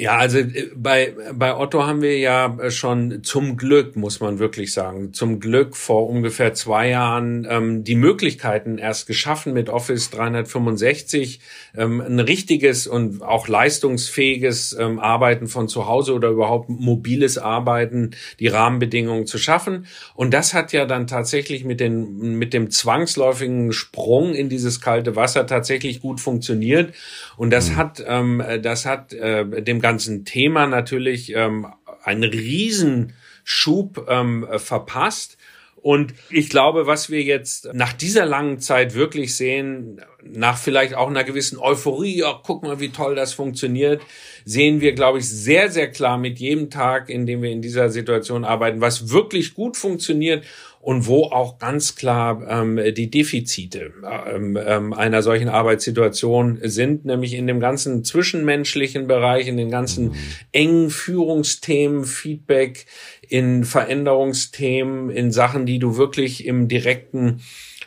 Ja, 0.00 0.16
also 0.16 0.38
äh, 0.38 0.70
bei, 0.76 1.12
bei 1.34 1.56
Otto 1.56 1.84
haben 1.84 2.02
wir 2.02 2.16
ja 2.18 2.70
schon 2.70 3.24
zum 3.24 3.56
Glück, 3.56 3.96
muss 3.96 4.20
man 4.20 4.38
wirklich 4.38 4.72
sagen, 4.72 5.12
zum 5.12 5.40
Glück 5.40 5.76
vor 5.76 6.08
ungefähr 6.08 6.54
zwei 6.54 6.90
Jahren 6.90 7.44
ähm, 7.50 7.82
die 7.82 7.96
Möglichkeiten 7.96 8.78
erst 8.78 9.08
geschaffen 9.08 9.52
mit 9.54 9.68
Office 9.68 10.10
365, 10.10 11.40
ähm, 11.76 12.00
ein 12.00 12.20
richtiges 12.20 12.86
und 12.86 13.22
auch 13.22 13.48
leistungsfähiges 13.48 14.76
ähm, 14.78 15.00
Arbeiten 15.00 15.48
von 15.48 15.66
zu 15.66 15.88
Hause 15.88 16.14
oder 16.14 16.28
überhaupt 16.28 16.68
mobiles 16.68 17.36
Arbeiten, 17.36 18.12
die 18.38 18.46
Rahmenbedingungen 18.46 19.26
zu 19.26 19.38
schaffen. 19.38 19.86
Und 20.14 20.32
das 20.32 20.54
hat 20.54 20.72
ja 20.72 20.86
dann 20.86 21.08
tatsächlich 21.08 21.64
mit, 21.64 21.80
den, 21.80 22.38
mit 22.38 22.54
dem 22.54 22.70
zwangsläufigen 22.70 23.72
Sprung 23.72 24.32
in 24.32 24.48
dieses 24.48 24.80
kalte 24.80 25.16
Wasser 25.16 25.44
tatsächlich 25.48 26.00
gut 26.00 26.20
funktioniert. 26.20 26.94
Und 27.36 27.50
das 27.50 27.70
mhm. 27.70 27.76
hat, 27.76 28.04
ähm, 28.06 28.44
das 28.62 28.86
hat 28.86 29.12
äh, 29.12 29.60
dem 29.60 29.80
ganzen 29.88 30.26
Thema 30.26 30.66
natürlich 30.66 31.34
ähm, 31.34 31.66
einen 32.04 32.24
Riesenschub 32.24 34.06
ähm, 34.06 34.46
verpasst. 34.56 35.38
Und 35.80 36.12
ich 36.28 36.50
glaube, 36.50 36.86
was 36.86 37.08
wir 37.08 37.22
jetzt 37.22 37.72
nach 37.72 37.94
dieser 37.94 38.26
langen 38.26 38.58
Zeit 38.60 38.94
wirklich 38.94 39.34
sehen, 39.34 40.02
nach 40.22 40.58
vielleicht 40.58 40.94
auch 40.94 41.08
einer 41.08 41.24
gewissen 41.24 41.58
Euphorie, 41.58 42.22
oh, 42.22 42.34
guck 42.42 42.64
mal, 42.64 42.80
wie 42.80 42.90
toll 42.90 43.14
das 43.14 43.32
funktioniert, 43.32 44.02
sehen 44.44 44.82
wir, 44.82 44.92
glaube 44.92 45.20
ich, 45.20 45.28
sehr, 45.30 45.70
sehr 45.70 45.90
klar 45.90 46.18
mit 46.18 46.38
jedem 46.38 46.68
Tag, 46.68 47.08
in 47.08 47.24
dem 47.24 47.40
wir 47.40 47.50
in 47.50 47.62
dieser 47.62 47.88
Situation 47.88 48.44
arbeiten, 48.44 48.82
was 48.82 49.10
wirklich 49.10 49.54
gut 49.54 49.78
funktioniert 49.78 50.44
und 50.80 51.06
wo 51.06 51.24
auch 51.24 51.58
ganz 51.58 51.96
klar 51.96 52.42
ähm, 52.48 52.80
die 52.94 53.10
Defizite 53.10 53.92
ähm, 54.32 54.58
ähm, 54.64 54.92
einer 54.92 55.22
solchen 55.22 55.48
Arbeitssituation 55.48 56.60
sind, 56.62 57.04
nämlich 57.04 57.34
in 57.34 57.46
dem 57.46 57.60
ganzen 57.60 58.04
zwischenmenschlichen 58.04 59.06
Bereich, 59.06 59.48
in 59.48 59.56
den 59.56 59.70
ganzen 59.70 60.14
engen 60.52 60.90
Führungsthemen, 60.90 62.04
Feedback, 62.04 62.86
in 63.28 63.64
Veränderungsthemen, 63.64 65.10
in 65.10 65.32
Sachen, 65.32 65.66
die 65.66 65.78
du 65.78 65.96
wirklich 65.96 66.46
im 66.46 66.68
direkten 66.68 67.40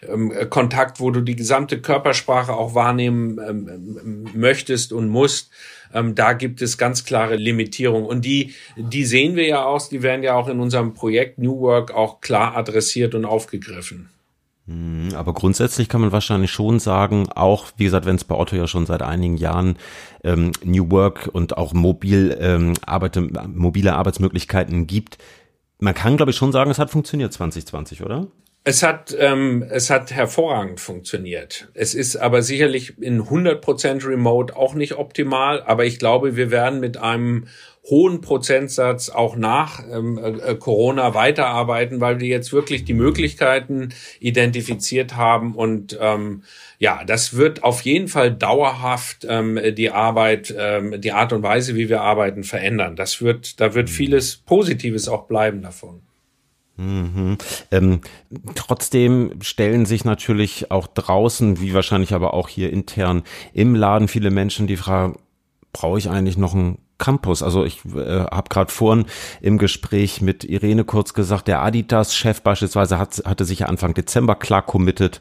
ähm, 0.08 0.34
Kontakt, 0.50 1.00
wo 1.00 1.12
du 1.12 1.22
die 1.22 1.36
gesamte 1.36 1.80
Körpersprache 1.82 2.54
auch 2.54 2.76
wahrnehmen 2.76 3.40
ähm, 3.40 4.28
möchtest 4.34 4.94
und 4.94 5.10
musst. 5.10 5.52
Ähm, 5.94 6.16
da 6.16 6.34
gibt 6.34 6.62
es 6.62 6.78
ganz 6.78 7.06
klare 7.06 7.36
Limitierungen. 7.36 8.06
Und 8.06 8.26
die, 8.26 8.54
die 8.78 9.06
sehen 9.06 9.36
wir 9.36 9.46
ja 9.46 9.66
auch, 9.66 9.88
die 9.88 10.04
werden 10.04 10.24
ja 10.24 10.36
auch 10.36 10.48
in 10.48 10.60
unserem 10.60 10.94
Projekt 10.94 11.38
New 11.38 11.60
Work 11.60 11.92
auch 11.92 12.22
klar 12.22 12.56
adressiert 12.56 13.16
und 13.16 13.26
aufgegriffen. 13.26 14.10
Hm, 14.68 15.10
aber 15.16 15.34
grundsätzlich 15.34 15.90
kann 15.90 16.02
man 16.02 16.12
wahrscheinlich 16.12 16.52
schon 16.52 16.80
sagen, 16.80 17.30
auch 17.34 17.68
wie 17.78 17.86
gesagt, 17.86 18.06
wenn 18.06 18.16
es 18.16 18.24
bei 18.24 18.36
Otto 18.36 18.56
ja 18.56 18.68
schon 18.68 18.86
seit 18.86 19.02
einigen 19.02 19.38
Jahren 19.38 19.78
ähm, 20.24 20.52
New 20.64 20.92
Work 20.92 21.30
und 21.32 21.58
auch 21.58 21.74
mobil, 21.74 22.38
ähm, 22.40 22.74
Arbeit, 22.86 23.20
mobile 23.48 23.96
Arbeitsmöglichkeiten 23.96 24.86
gibt, 24.88 25.18
man 25.80 25.96
kann 25.96 26.16
glaube 26.16 26.32
ich 26.32 26.38
schon 26.38 26.52
sagen, 26.52 26.70
es 26.70 26.78
hat 26.78 26.92
funktioniert 26.92 27.34
2020, 27.34 28.04
oder? 28.04 28.28
Es 28.64 28.84
hat, 28.84 29.16
ähm, 29.18 29.66
es 29.68 29.90
hat 29.90 30.12
hervorragend 30.12 30.80
funktioniert. 30.80 31.70
Es 31.74 31.96
ist 31.96 32.16
aber 32.16 32.44
sicherlich 32.44 32.94
in 33.00 33.24
100% 33.24 34.06
Remote 34.08 34.56
auch 34.56 34.76
nicht 34.76 34.98
optimal, 34.98 35.64
aber 35.64 35.86
ich 35.86 35.98
glaube, 35.98 36.36
wir 36.36 36.52
werden 36.52 36.80
mit 36.80 36.98
einem 36.98 37.48
hohen 37.90 38.22
Prozentsatz 38.22 39.10
auch 39.10 39.36
nach 39.36 39.82
ähm, 39.92 40.20
äh, 40.20 40.54
Corona 40.54 41.16
weiterarbeiten, 41.16 42.00
weil 42.02 42.20
wir 42.20 42.28
jetzt 42.28 42.54
wirklich 42.54 42.84
die 42.84 42.94
Möglichkeiten 42.94 43.90
identifiziert 44.20 45.16
haben 45.16 45.56
und 45.56 45.98
ähm, 46.00 46.44
ja, 46.78 47.04
das 47.04 47.36
wird 47.36 47.64
auf 47.64 47.82
jeden 47.82 48.08
Fall 48.08 48.32
dauerhaft 48.32 49.26
ähm, 49.28 49.60
die 49.74 49.90
Arbeit, 49.90 50.54
ähm, 50.56 51.02
die 51.02 51.14
Art 51.14 51.34
und 51.34 51.42
Weise, 51.42 51.76
wie 51.76 51.90
wir 51.90 52.02
arbeiten, 52.02 52.44
verändern. 52.44 52.96
Das 52.96 53.24
wird, 53.24 53.60
da 53.60 53.74
wird 53.74 53.90
vieles 53.90 54.38
Positives 54.38 55.08
auch 55.08 55.24
bleiben 55.24 55.64
davon. 55.64 56.02
Mhm. 56.82 57.38
Ähm, 57.70 58.02
trotzdem 58.56 59.34
stellen 59.42 59.86
sich 59.86 60.04
natürlich 60.04 60.72
auch 60.72 60.88
draußen, 60.88 61.62
wie 61.62 61.76
wahrscheinlich 61.76 62.14
aber 62.14 62.34
auch 62.34 62.50
hier 62.50 62.74
intern 62.74 63.22
im 63.54 63.76
Laden 63.76 64.08
viele 64.08 64.32
Menschen 64.32 64.66
die 64.66 64.78
Frage, 64.78 65.16
brauche 65.74 66.00
ich 66.00 66.10
eigentlich 66.10 66.38
noch 66.38 66.56
einen 66.56 66.80
Campus? 66.98 67.44
Also 67.44 67.66
ich 67.66 67.86
äh, 67.86 68.26
habe 68.26 68.50
gerade 68.50 68.72
vorhin 68.72 69.06
im 69.42 69.60
Gespräch 69.60 70.22
mit 70.22 70.44
Irene 70.44 70.84
kurz 70.84 71.14
gesagt, 71.14 71.48
der 71.48 71.62
Adidas-Chef 71.62 72.42
beispielsweise 72.42 72.98
hat, 72.98 73.22
hatte 73.26 73.46
sich 73.46 73.60
ja 73.60 73.68
Anfang 73.68 73.94
Dezember 73.94 74.36
klar 74.36 74.64
committed, 74.64 75.20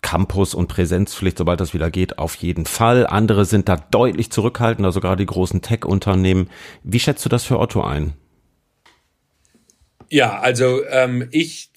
Campus 0.00 0.54
und 0.54 0.68
Präsenzpflicht, 0.68 1.36
sobald 1.36 1.60
das 1.60 1.74
wieder 1.74 1.90
geht, 1.90 2.18
auf 2.18 2.34
jeden 2.36 2.64
Fall. 2.64 3.06
Andere 3.06 3.44
sind 3.44 3.68
da 3.68 3.76
deutlich 3.76 4.32
zurückhaltend, 4.32 4.86
also 4.86 5.00
gerade 5.00 5.22
die 5.22 5.26
großen 5.26 5.60
Tech-Unternehmen. 5.60 6.48
Wie 6.82 7.00
schätzt 7.00 7.26
du 7.26 7.28
das 7.28 7.44
für 7.44 7.58
Otto 7.58 7.82
ein? 7.82 8.14
Ja, 10.10 10.40
also 10.40 10.84
ähm, 10.86 11.28
ich 11.30 11.70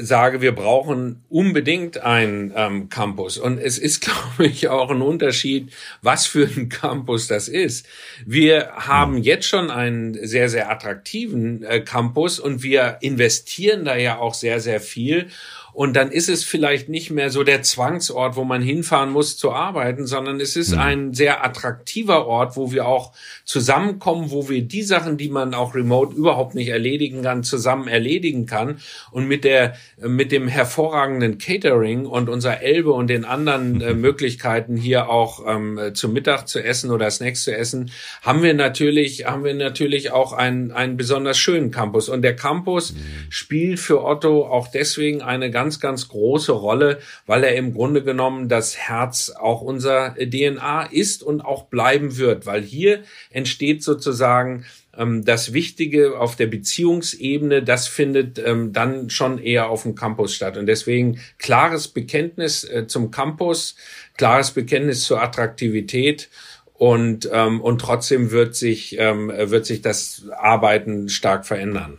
sage, 0.00 0.40
wir 0.40 0.52
brauchen 0.52 1.24
unbedingt 1.28 1.98
einen 1.98 2.52
ähm, 2.54 2.88
Campus. 2.88 3.38
Und 3.38 3.58
es 3.58 3.78
ist, 3.78 4.00
glaube 4.36 4.46
ich, 4.46 4.68
auch 4.68 4.90
ein 4.90 5.02
Unterschied, 5.02 5.72
was 6.02 6.26
für 6.26 6.46
ein 6.46 6.68
Campus 6.68 7.26
das 7.26 7.48
ist. 7.48 7.86
Wir 8.24 8.72
haben 8.74 9.18
jetzt 9.18 9.46
schon 9.46 9.70
einen 9.70 10.26
sehr, 10.26 10.48
sehr 10.48 10.70
attraktiven 10.70 11.62
äh, 11.64 11.80
Campus 11.80 12.38
und 12.38 12.62
wir 12.62 12.98
investieren 13.00 13.84
da 13.84 13.96
ja 13.96 14.18
auch 14.18 14.34
sehr, 14.34 14.60
sehr 14.60 14.80
viel. 14.80 15.28
Und 15.76 15.94
dann 15.94 16.10
ist 16.10 16.30
es 16.30 16.42
vielleicht 16.42 16.88
nicht 16.88 17.10
mehr 17.10 17.28
so 17.28 17.44
der 17.44 17.60
Zwangsort, 17.60 18.34
wo 18.34 18.44
man 18.44 18.62
hinfahren 18.62 19.10
muss 19.10 19.36
zu 19.36 19.52
arbeiten, 19.52 20.06
sondern 20.06 20.40
es 20.40 20.56
ist 20.56 20.72
mhm. 20.72 20.78
ein 20.78 21.12
sehr 21.12 21.44
attraktiver 21.44 22.26
Ort, 22.26 22.56
wo 22.56 22.72
wir 22.72 22.86
auch 22.86 23.12
zusammenkommen, 23.44 24.30
wo 24.30 24.48
wir 24.48 24.62
die 24.62 24.82
Sachen, 24.82 25.18
die 25.18 25.28
man 25.28 25.52
auch 25.52 25.74
remote 25.74 26.16
überhaupt 26.16 26.54
nicht 26.54 26.68
erledigen 26.68 27.20
kann, 27.20 27.44
zusammen 27.44 27.88
erledigen 27.88 28.46
kann. 28.46 28.78
Und 29.10 29.28
mit 29.28 29.44
der, 29.44 29.74
mit 29.98 30.32
dem 30.32 30.48
hervorragenden 30.48 31.36
Catering 31.36 32.06
und 32.06 32.30
unserer 32.30 32.62
Elbe 32.62 32.92
und 32.92 33.08
den 33.08 33.26
anderen 33.26 33.82
äh, 33.82 33.92
Möglichkeiten 33.92 34.78
hier 34.78 35.10
auch 35.10 35.44
ähm, 35.46 35.90
zum 35.92 36.14
Mittag 36.14 36.48
zu 36.48 36.64
essen 36.64 36.90
oder 36.90 37.10
Snacks 37.10 37.42
zu 37.42 37.54
essen, 37.54 37.90
haben 38.22 38.42
wir 38.42 38.54
natürlich, 38.54 39.26
haben 39.26 39.44
wir 39.44 39.52
natürlich 39.52 40.10
auch 40.10 40.32
einen, 40.32 40.72
einen 40.72 40.96
besonders 40.96 41.36
schönen 41.36 41.70
Campus. 41.70 42.08
Und 42.08 42.22
der 42.22 42.34
Campus 42.34 42.94
mhm. 42.94 42.98
spielt 43.28 43.78
für 43.78 44.02
Otto 44.02 44.46
auch 44.46 44.68
deswegen 44.68 45.20
eine 45.20 45.50
ganz 45.50 45.65
ganz, 45.66 45.80
ganz 45.80 46.08
große 46.08 46.52
Rolle, 46.52 47.00
weil 47.26 47.42
er 47.42 47.56
im 47.56 47.74
Grunde 47.74 48.04
genommen 48.04 48.48
das 48.48 48.76
Herz 48.76 49.32
auch 49.36 49.62
unserer 49.62 50.14
DNA 50.14 50.84
ist 50.92 51.24
und 51.24 51.40
auch 51.40 51.64
bleiben 51.64 52.18
wird, 52.18 52.46
weil 52.46 52.62
hier 52.62 53.02
entsteht 53.30 53.82
sozusagen 53.82 54.64
ähm, 54.96 55.24
das 55.24 55.52
Wichtige 55.52 56.20
auf 56.20 56.36
der 56.36 56.46
Beziehungsebene, 56.46 57.64
das 57.64 57.88
findet 57.88 58.38
ähm, 58.38 58.72
dann 58.72 59.10
schon 59.10 59.38
eher 59.38 59.68
auf 59.68 59.82
dem 59.82 59.96
Campus 59.96 60.36
statt. 60.36 60.56
Und 60.56 60.66
deswegen 60.66 61.18
klares 61.38 61.88
Bekenntnis 61.88 62.62
äh, 62.62 62.86
zum 62.86 63.10
Campus, 63.10 63.74
klares 64.16 64.52
Bekenntnis 64.52 65.02
zur 65.02 65.20
Attraktivität 65.20 66.28
und 66.74 67.28
ähm, 67.32 67.60
und 67.60 67.80
trotzdem 67.80 68.30
wird 68.30 68.54
sich 68.54 68.96
ähm, 69.00 69.32
wird 69.34 69.66
sich 69.66 69.82
das 69.82 70.26
Arbeiten 70.38 71.08
stark 71.08 71.44
verändern. 71.44 71.98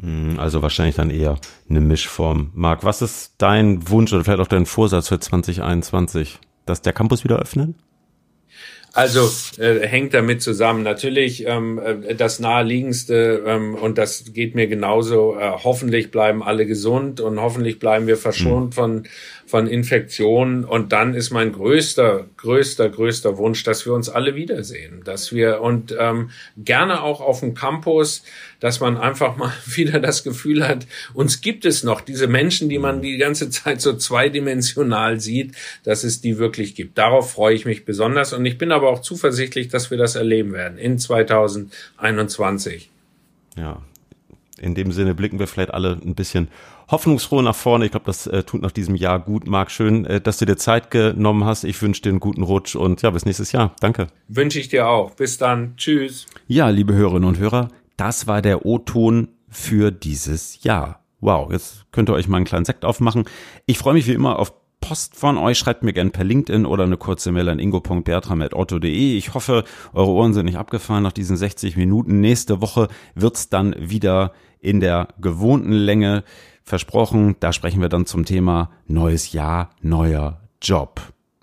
Hm, 0.00 0.38
also 0.38 0.62
wahrscheinlich 0.62 0.96
dann 0.96 1.10
eher 1.10 1.38
eine 1.68 1.80
Mischform. 1.80 2.50
Marc, 2.54 2.84
was 2.84 3.02
ist 3.02 3.34
dein 3.38 3.88
Wunsch 3.88 4.12
oder 4.12 4.24
vielleicht 4.24 4.40
auch 4.40 4.48
dein 4.48 4.66
Vorsatz 4.66 5.08
für 5.08 5.18
2021? 5.18 6.38
Dass 6.66 6.82
der 6.82 6.92
Campus 6.92 7.24
wieder 7.24 7.38
öffnet? 7.38 7.74
Also 8.96 9.28
äh, 9.62 9.86
hängt 9.86 10.14
damit 10.14 10.40
zusammen. 10.40 10.82
Natürlich 10.82 11.46
ähm, 11.46 11.78
äh, 11.78 12.14
das 12.14 12.40
naheliegendste 12.40 13.44
ähm, 13.46 13.74
und 13.74 13.98
das 13.98 14.32
geht 14.32 14.54
mir 14.54 14.68
genauso. 14.68 15.36
Äh, 15.38 15.50
hoffentlich 15.64 16.10
bleiben 16.10 16.42
alle 16.42 16.64
gesund 16.64 17.20
und 17.20 17.38
hoffentlich 17.38 17.78
bleiben 17.78 18.06
wir 18.06 18.16
verschont 18.16 18.70
mhm. 18.70 18.72
von 18.72 19.02
von 19.46 19.68
Infektionen. 19.68 20.64
Und 20.64 20.92
dann 20.92 21.14
ist 21.14 21.30
mein 21.30 21.52
größter, 21.52 22.26
größter, 22.36 22.88
größter 22.88 23.38
Wunsch, 23.38 23.62
dass 23.62 23.86
wir 23.86 23.92
uns 23.92 24.08
alle 24.08 24.34
wiedersehen, 24.34 25.02
dass 25.04 25.32
wir 25.32 25.60
und 25.60 25.94
ähm, 25.98 26.30
gerne 26.56 27.02
auch 27.02 27.20
auf 27.20 27.40
dem 27.40 27.54
Campus, 27.54 28.24
dass 28.60 28.80
man 28.80 28.96
einfach 28.96 29.36
mal 29.36 29.52
wieder 29.66 30.00
das 30.00 30.24
Gefühl 30.24 30.66
hat, 30.66 30.86
uns 31.14 31.40
gibt 31.40 31.64
es 31.64 31.84
noch 31.84 32.00
diese 32.00 32.26
Menschen, 32.26 32.68
die 32.68 32.78
man 32.78 33.00
die 33.00 33.16
ganze 33.18 33.48
Zeit 33.50 33.80
so 33.80 33.94
zweidimensional 33.94 35.20
sieht, 35.20 35.54
dass 35.84 36.02
es 36.04 36.20
die 36.20 36.38
wirklich 36.38 36.74
gibt. 36.74 36.98
Darauf 36.98 37.30
freue 37.30 37.54
ich 37.54 37.64
mich 37.64 37.84
besonders 37.84 38.32
und 38.32 38.44
ich 38.44 38.58
bin 38.58 38.72
aber 38.72 38.90
auch 38.90 39.00
zuversichtlich, 39.00 39.68
dass 39.68 39.90
wir 39.90 39.98
das 39.98 40.16
erleben 40.16 40.52
werden 40.52 40.76
in 40.78 40.98
2021. 40.98 42.90
Ja, 43.56 43.80
in 44.58 44.74
dem 44.74 44.90
Sinne 44.90 45.14
blicken 45.14 45.38
wir 45.38 45.46
vielleicht 45.46 45.72
alle 45.72 45.92
ein 45.92 46.14
bisschen 46.14 46.48
hoffnungsfroh 46.88 47.42
nach 47.42 47.54
vorne. 47.54 47.84
Ich 47.84 47.90
glaube, 47.90 48.06
das 48.06 48.26
äh, 48.26 48.42
tut 48.42 48.62
nach 48.62 48.72
diesem 48.72 48.94
Jahr 48.94 49.18
gut. 49.18 49.46
Marc, 49.46 49.70
schön, 49.70 50.04
äh, 50.06 50.20
dass 50.20 50.38
du 50.38 50.46
dir 50.46 50.56
Zeit 50.56 50.90
genommen 50.90 51.44
hast. 51.44 51.64
Ich 51.64 51.80
wünsche 51.82 52.02
dir 52.02 52.10
einen 52.10 52.20
guten 52.20 52.42
Rutsch 52.42 52.76
und 52.76 53.02
ja, 53.02 53.10
bis 53.10 53.24
nächstes 53.24 53.52
Jahr. 53.52 53.74
Danke. 53.80 54.08
Wünsche 54.28 54.60
ich 54.60 54.68
dir 54.68 54.88
auch. 54.88 55.14
Bis 55.14 55.38
dann. 55.38 55.74
Tschüss. 55.76 56.26
Ja, 56.46 56.68
liebe 56.68 56.94
Hörerinnen 56.94 57.28
und 57.28 57.38
Hörer, 57.38 57.68
das 57.96 58.26
war 58.26 58.42
der 58.42 58.66
O-Ton 58.66 59.28
für 59.48 59.90
dieses 59.90 60.62
Jahr. 60.62 61.00
Wow, 61.20 61.50
jetzt 61.50 61.86
könnt 61.92 62.10
ihr 62.10 62.14
euch 62.14 62.28
mal 62.28 62.36
einen 62.36 62.46
kleinen 62.46 62.64
Sekt 62.64 62.84
aufmachen. 62.84 63.24
Ich 63.64 63.78
freue 63.78 63.94
mich 63.94 64.06
wie 64.06 64.12
immer 64.12 64.38
auf 64.38 64.52
Post 64.80 65.16
von 65.16 65.38
euch. 65.38 65.58
Schreibt 65.58 65.82
mir 65.82 65.92
gern 65.92 66.10
per 66.10 66.24
LinkedIn 66.24 66.66
oder 66.66 66.84
eine 66.84 66.96
kurze 66.96 67.32
Mail 67.32 67.48
an 67.48 67.58
ingo.bertram.otto.de. 67.58 69.16
Ich 69.16 69.34
hoffe, 69.34 69.64
eure 69.92 70.10
Ohren 70.10 70.34
sind 70.34 70.44
nicht 70.44 70.58
abgefallen 70.58 71.02
nach 71.02 71.12
diesen 71.12 71.36
60 71.36 71.76
Minuten. 71.76 72.20
Nächste 72.20 72.60
Woche 72.60 72.88
wird's 73.14 73.48
dann 73.48 73.74
wieder 73.78 74.32
in 74.60 74.80
der 74.80 75.08
gewohnten 75.20 75.72
Länge 75.72 76.24
versprochen. 76.66 77.36
Da 77.40 77.52
sprechen 77.52 77.80
wir 77.80 77.88
dann 77.88 78.04
zum 78.04 78.26
Thema 78.26 78.70
neues 78.86 79.32
Jahr, 79.32 79.70
neuer 79.80 80.40
Job. 80.60 81.00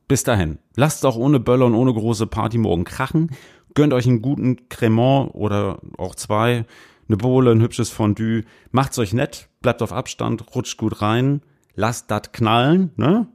Bis 0.07 0.23
dahin, 0.23 0.59
lasst 0.75 1.05
auch 1.05 1.15
ohne 1.15 1.39
Böller 1.39 1.65
und 1.65 1.75
ohne 1.75 1.93
große 1.93 2.27
Party 2.27 2.57
morgen 2.59 2.83
krachen. 2.83 3.31
Gönnt 3.73 3.93
euch 3.93 4.05
einen 4.05 4.21
guten 4.21 4.69
Cremant 4.69 5.33
oder 5.33 5.79
auch 5.97 6.13
zwei, 6.13 6.65
eine 7.07 7.17
Bohle, 7.17 7.51
ein 7.51 7.61
hübsches 7.61 7.89
Fondue. 7.89 8.43
Macht's 8.71 8.99
euch 8.99 9.13
nett, 9.13 9.49
bleibt 9.61 9.81
auf 9.81 9.93
Abstand, 9.93 10.55
rutscht 10.55 10.77
gut 10.77 11.01
rein, 11.01 11.41
lasst 11.73 12.11
das 12.11 12.31
knallen, 12.33 12.91
ne? 12.97 13.27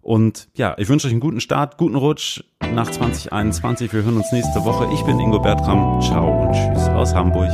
Und 0.00 0.48
ja, 0.54 0.74
ich 0.78 0.88
wünsche 0.88 1.08
euch 1.08 1.12
einen 1.12 1.20
guten 1.20 1.40
Start, 1.40 1.78
guten 1.78 1.96
Rutsch 1.96 2.40
nach 2.72 2.88
2021. 2.88 3.92
Wir 3.92 4.04
hören 4.04 4.16
uns 4.16 4.30
nächste 4.30 4.64
Woche. 4.64 4.88
Ich 4.94 5.02
bin 5.02 5.18
Ingo 5.18 5.40
Bertram. 5.40 6.00
Ciao 6.00 6.46
und 6.46 6.52
tschüss 6.52 6.88
aus 6.90 7.12
Hamburg. 7.12 7.50